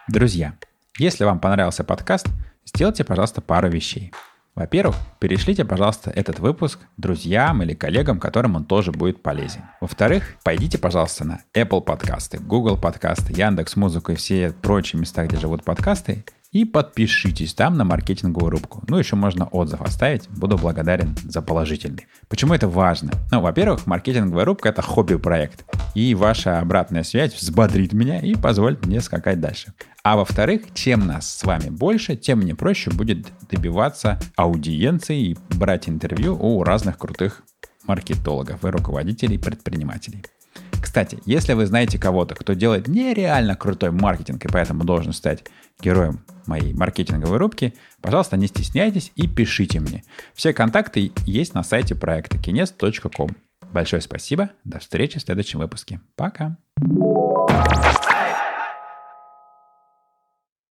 Друзья, 0.09 0.53
если 0.99 1.25
вам 1.25 1.41
понравился 1.41 1.83
подкаст, 1.83 2.27
сделайте, 2.67 3.05
пожалуйста, 3.05 3.41
пару 3.41 3.71
вещей. 3.71 4.13
Во-первых, 4.57 4.97
перешлите, 5.19 5.67
пожалуйста, 5.67 6.11
этот 6.11 6.39
выпуск 6.39 6.81
друзьям 6.97 7.63
или 7.63 7.75
коллегам, 7.75 8.19
которым 8.19 8.57
он 8.57 8.65
тоже 8.65 8.91
будет 8.91 9.23
полезен. 9.23 9.61
Во-вторых, 9.83 10.37
пойдите, 10.43 10.79
пожалуйста, 10.79 11.27
на 11.27 11.41
Apple 11.55 11.83
подкасты, 11.83 12.39
Google 12.39 12.79
подкасты, 12.79 13.35
Яндекс 13.35 13.77
Музыку 13.77 14.13
и 14.13 14.15
все 14.15 14.53
прочие 14.63 14.99
места, 14.99 15.27
где 15.27 15.37
живут 15.37 15.63
подкасты, 15.63 16.25
и 16.53 16.65
подпишитесь 16.65 17.53
там 17.53 17.77
на 17.77 17.85
маркетинговую 17.85 18.51
рубку. 18.51 18.83
Ну, 18.89 18.97
еще 18.97 19.15
можно 19.15 19.45
отзыв 19.45 19.83
оставить. 19.83 20.27
Буду 20.31 20.57
благодарен 20.57 21.15
за 21.25 21.43
положительный. 21.43 22.07
Почему 22.29 22.55
это 22.55 22.67
важно? 22.67 23.13
Ну, 23.31 23.43
во-первых, 23.43 23.87
маркетинговая 23.87 24.47
рубка— 24.47 24.69
это 24.71 24.81
хобби-проект. 24.81 25.67
И 25.95 26.15
ваша 26.15 26.61
обратная 26.61 27.03
связь 27.03 27.35
взбодрит 27.35 27.93
меня 27.93 28.21
и 28.21 28.35
позволит 28.35 28.87
мне 28.87 29.03
скакать 29.03 29.39
дальше. 29.39 29.75
А 30.09 30.15
во-вторых, 30.15 30.73
чем 30.73 31.05
нас 31.05 31.29
с 31.29 31.43
вами 31.43 31.69
больше, 31.69 32.15
тем 32.15 32.39
мне 32.39 32.55
проще 32.55 32.93
будет 32.93 33.27
добиваться 33.51 34.21
аудиенции 34.37 35.31
и 35.31 35.37
брать 35.57 35.89
интервью 35.89 36.39
у 36.41 36.63
разных 36.63 36.97
крутых 36.97 37.43
маркетологов 37.89 38.65
и 38.65 38.69
руководителей 38.69 39.37
предпринимателей. 39.37 40.25
Кстати, 40.81 41.19
если 41.27 41.55
вы 41.55 41.67
знаете 41.67 41.99
кого-то, 41.99 42.37
кто 42.37 42.53
делает 42.53 42.87
нереально 42.87 43.57
крутой 43.57 43.91
маркетинг 43.91 44.45
и 44.45 44.49
поэтому 44.49 44.85
должен 44.85 45.13
стать 45.13 45.43
героем 45.83 46.21
моей 46.47 46.73
маркетинговой 46.73 47.39
рубки, 47.39 47.75
пожалуйста, 48.01 48.37
не 48.37 48.47
стесняйтесь 48.47 49.11
и 49.17 49.27
пишите 49.27 49.81
мне. 49.81 50.05
Все 50.35 50.53
контакты 50.53 51.11
есть 51.27 51.53
на 51.53 51.65
сайте 51.65 51.97
проекта 51.97 52.37
kines.com. 52.37 53.31
Большое 53.73 54.01
спасибо, 54.01 54.51
до 54.63 54.79
встречи 54.79 55.19
в 55.19 55.23
следующем 55.23 55.59
выпуске. 55.59 56.01
Пока! 56.15 56.59